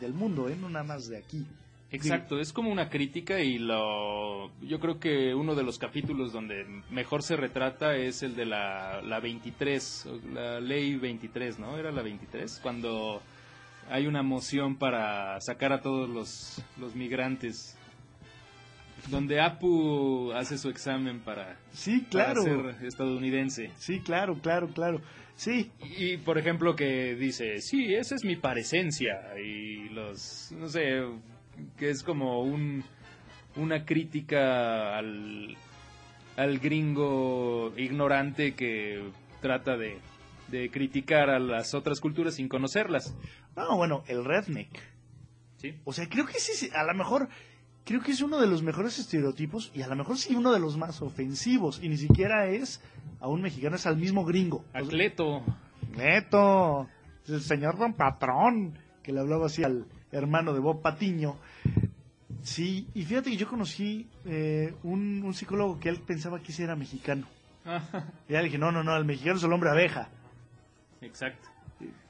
del 0.00 0.14
mundo, 0.14 0.48
¿eh? 0.48 0.56
no 0.60 0.68
nada 0.68 0.84
más 0.84 1.08
de 1.08 1.18
aquí. 1.18 1.46
Exacto, 1.92 2.38
es 2.38 2.52
como 2.52 2.70
una 2.70 2.88
crítica 2.88 3.40
y 3.40 3.58
lo 3.58 4.52
yo 4.62 4.78
creo 4.78 5.00
que 5.00 5.34
uno 5.34 5.56
de 5.56 5.64
los 5.64 5.76
capítulos 5.78 6.32
donde 6.32 6.64
mejor 6.88 7.24
se 7.24 7.34
retrata 7.36 7.96
es 7.96 8.22
el 8.22 8.36
de 8.36 8.46
la, 8.46 9.02
la 9.02 9.18
23, 9.18 10.06
o 10.06 10.20
la 10.32 10.60
ley 10.60 10.94
23, 10.94 11.58
¿no? 11.58 11.76
Era 11.76 11.90
la 11.90 12.02
23, 12.02 12.60
cuando 12.62 13.20
hay 13.90 14.06
una 14.06 14.22
moción 14.22 14.76
para 14.76 15.40
sacar 15.40 15.72
a 15.72 15.80
todos 15.80 16.08
los, 16.08 16.62
los 16.78 16.94
migrantes. 16.94 17.76
Donde 19.08 19.40
Apu 19.40 20.30
hace 20.32 20.58
su 20.58 20.68
examen 20.68 21.20
para, 21.20 21.56
Sí, 21.72 22.06
para 22.12 22.34
claro. 22.34 22.42
ser 22.42 22.84
estadounidense. 22.86 23.72
Sí, 23.76 23.98
claro, 24.00 24.38
claro, 24.40 24.68
claro. 24.68 25.00
Sí, 25.36 25.70
Y 25.96 26.18
por 26.18 26.36
ejemplo 26.38 26.76
que 26.76 27.14
dice, 27.14 27.60
sí, 27.60 27.94
esa 27.94 28.14
es 28.14 28.24
mi 28.24 28.36
parecencia. 28.36 29.38
Y 29.38 29.88
los, 29.88 30.52
no 30.52 30.68
sé, 30.68 31.02
que 31.78 31.90
es 31.90 32.02
como 32.02 32.42
un, 32.42 32.84
una 33.56 33.84
crítica 33.84 34.98
al, 34.98 35.56
al 36.36 36.58
gringo 36.58 37.72
ignorante 37.76 38.54
que 38.54 39.02
trata 39.40 39.76
de, 39.78 39.98
de 40.48 40.70
criticar 40.70 41.30
a 41.30 41.38
las 41.38 41.74
otras 41.74 42.00
culturas 42.00 42.34
sin 42.34 42.48
conocerlas. 42.48 43.14
no, 43.56 43.76
bueno, 43.76 44.04
el 44.08 44.24
redneck. 44.24 44.78
Sí. 45.56 45.74
O 45.84 45.92
sea, 45.92 46.08
creo 46.08 46.26
que 46.26 46.38
sí, 46.38 46.52
sí, 46.54 46.70
a 46.74 46.84
lo 46.84 46.94
mejor, 46.94 47.28
creo 47.84 48.00
que 48.00 48.12
es 48.12 48.22
uno 48.22 48.40
de 48.40 48.46
los 48.46 48.62
mejores 48.62 48.98
estereotipos 48.98 49.70
y 49.74 49.82
a 49.82 49.88
lo 49.88 49.96
mejor 49.96 50.18
sí 50.18 50.34
uno 50.34 50.52
de 50.52 50.60
los 50.60 50.76
más 50.76 51.02
ofensivos. 51.02 51.80
Y 51.82 51.88
ni 51.88 51.96
siquiera 51.96 52.48
es 52.48 52.80
a 53.20 53.28
un 53.28 53.42
mexicano, 53.42 53.76
es 53.76 53.86
al 53.86 53.96
mismo 53.96 54.24
gringo. 54.24 54.58
O 54.58 54.72
sea, 54.72 54.80
Acleto. 54.80 55.42
Neto, 55.96 56.88
el 57.26 57.40
señor 57.40 57.76
Don 57.76 57.94
Patrón, 57.94 58.78
que 59.02 59.12
le 59.12 59.20
hablaba 59.20 59.46
así 59.46 59.64
al 59.64 59.86
hermano 60.12 60.52
de 60.52 60.60
Bob 60.60 60.80
Patiño. 60.82 61.36
Sí, 62.42 62.88
y 62.94 63.04
fíjate 63.04 63.30
que 63.30 63.36
yo 63.36 63.48
conocí 63.48 64.08
eh, 64.24 64.74
un, 64.82 65.22
un 65.22 65.34
psicólogo 65.34 65.78
que 65.78 65.88
él 65.88 66.00
pensaba 66.00 66.40
que 66.40 66.52
ese 66.52 66.64
era 66.64 66.76
mexicano. 66.76 67.26
Y 68.28 68.32
ya 68.32 68.38
le 68.38 68.44
dije, 68.44 68.58
no, 68.58 68.72
no, 68.72 68.82
no, 68.82 68.96
el 68.96 69.04
mexicano 69.04 69.36
es 69.36 69.44
el 69.44 69.52
hombre 69.52 69.70
abeja. 69.70 70.08
Exacto. 71.00 71.48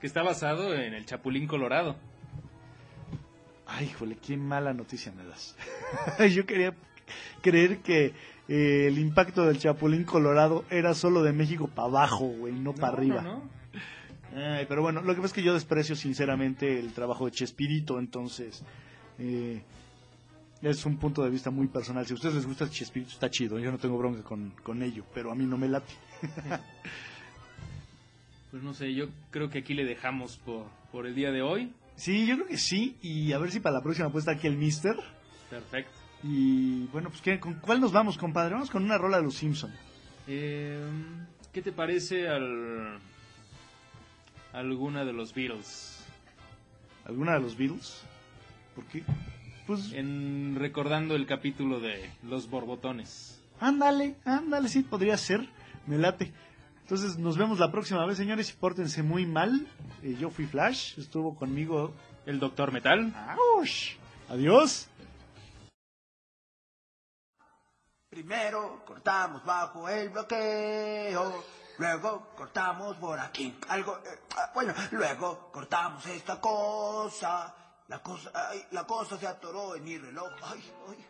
Que 0.01 0.07
está 0.07 0.23
basado 0.23 0.75
en 0.75 0.95
el 0.95 1.07
Chapulín 1.07 1.47
Colorado. 1.47 1.97
Ay, 3.81 3.87
híjole, 3.87 4.17
qué 4.17 4.37
mala 4.37 4.75
noticia 4.75 5.11
me 5.11 5.25
das. 5.25 5.57
yo 6.35 6.45
quería 6.45 6.75
creer 7.41 7.79
que 7.79 8.13
eh, 8.47 8.89
el 8.89 8.99
impacto 8.99 9.47
del 9.47 9.59
Chapulín 9.59 10.05
Colorado 10.05 10.67
era 10.69 10.93
solo 10.93 11.23
de 11.23 11.33
México 11.33 11.67
para 11.67 11.89
abajo, 11.89 12.27
güey, 12.27 12.53
no, 12.53 12.75
para 12.75 12.93
arriba. 12.93 13.23
No, 13.23 13.43
no. 14.33 14.39
Ay, 14.39 14.67
pero 14.69 14.83
bueno, 14.83 15.01
lo 15.01 15.15
que 15.15 15.23
pasa 15.23 15.29
es 15.29 15.33
que 15.33 15.43
yo 15.43 15.55
desprecio 15.55 15.97
sinceramente 15.97 16.79
el 16.79 16.93
trabajo 16.93 17.25
de 17.25 17.31
Chespirito, 17.31 17.99
entonces 17.99 18.63
eh, 19.19 19.63
es 20.61 20.85
un 20.85 20.99
punto 20.99 21.25
de 21.25 21.31
vista 21.31 21.51
muy 21.51 21.67
personal. 21.67 22.05
Si 22.05 22.13
a 22.13 22.17
ustedes 22.17 22.35
les 22.35 22.47
gusta 22.47 22.69
Chespirito, 22.69 23.13
está 23.13 23.31
chido, 23.31 23.59
yo 23.59 23.73
no 23.73 23.79
tengo 23.79 23.97
bronca 23.97 24.23
con, 24.23 24.53
con 24.63 24.83
ello, 24.83 25.07
pero 25.15 25.33
a 25.33 25.35
mí 25.35 25.47
no 25.47 25.57
me 25.57 25.69
late. 25.69 25.95
Pues 28.51 28.65
no 28.65 28.75
sé, 28.75 28.93
yo 28.95 29.07
creo 29.31 29.49
que 29.49 29.59
aquí 29.59 29.75
le 29.75 29.85
dejamos 29.85 30.37
por, 30.39 30.67
por 30.91 31.07
el 31.07 31.15
día 31.15 31.31
de 31.31 31.41
hoy. 31.41 31.73
Sí, 32.01 32.27
yo 32.27 32.37
creo 32.37 32.47
que 32.47 32.57
sí, 32.57 32.97
y 33.03 33.33
a 33.35 33.39
ver 33.39 33.51
si 33.51 33.61
para 33.61 33.77
la 33.77 33.83
próxima 33.83 34.09
puede 34.09 34.21
estar 34.21 34.35
aquí 34.37 34.47
el 34.47 34.57
Mister. 34.57 34.97
Perfecto. 35.51 35.93
Y 36.23 36.87
bueno, 36.87 37.11
pues 37.11 37.21
¿qué? 37.21 37.39
¿con 37.39 37.55
cuál 37.55 37.79
nos 37.79 37.93
vamos, 37.93 38.17
compadre? 38.17 38.55
Vamos 38.55 38.71
con 38.71 38.83
una 38.85 38.97
rola 38.97 39.19
de 39.19 39.25
los 39.25 39.35
Simpson. 39.35 39.71
Eh, 40.27 40.83
¿Qué 41.53 41.61
te 41.61 41.73
parece 41.73 42.27
al 42.27 42.99
alguna 44.55 45.05
de 45.05 45.13
los 45.13 45.35
Beatles? 45.35 46.03
¿Alguna 47.05 47.35
de 47.35 47.41
los 47.41 47.55
Beatles? 47.59 48.01
¿Por 48.75 48.85
qué? 48.87 49.03
Pues 49.67 49.93
En 49.93 50.57
recordando 50.59 51.15
el 51.17 51.27
capítulo 51.27 51.81
de 51.81 52.11
Los 52.23 52.49
Borbotones. 52.49 53.43
ándale, 53.61 54.17
ándale, 54.25 54.71
sí, 54.71 54.83
podría 54.83 55.19
ser, 55.19 55.47
me 55.87 55.99
late. 55.99 56.33
Entonces 56.91 57.19
nos 57.19 57.39
vemos 57.39 57.61
la 57.61 57.71
próxima 57.71 58.05
vez, 58.05 58.17
señores, 58.17 58.51
y 58.51 58.53
pórtense 58.55 59.05
muy 59.05 59.25
mal. 59.25 59.65
Eh, 60.03 60.17
yo 60.19 60.29
fui 60.29 60.47
Flash, 60.47 60.99
estuvo 60.99 61.37
conmigo 61.37 61.93
El 62.27 62.41
Doctor 62.41 62.73
Metal. 62.73 63.15
¡Auch! 63.15 63.97
Adiós. 64.29 64.89
Primero 68.09 68.83
cortamos 68.85 69.45
bajo 69.45 69.89
el 69.89 70.09
bloqueo, 70.09 71.45
luego 71.79 72.27
cortamos 72.37 72.97
por 72.97 73.21
aquí. 73.21 73.57
Algo, 73.69 73.99
eh, 73.99 74.19
ah, 74.37 74.51
bueno, 74.53 74.75
luego 74.91 75.49
cortamos 75.53 76.05
esta 76.07 76.41
cosa. 76.41 77.55
La 77.87 78.03
cosa, 78.03 78.33
ay, 78.35 78.67
la 78.73 78.85
cosa 78.85 79.17
se 79.17 79.29
atoró 79.29 79.77
en 79.77 79.85
mi 79.85 79.97
reloj. 79.97 80.33
Ay, 80.43 80.61
ay. 80.89 81.07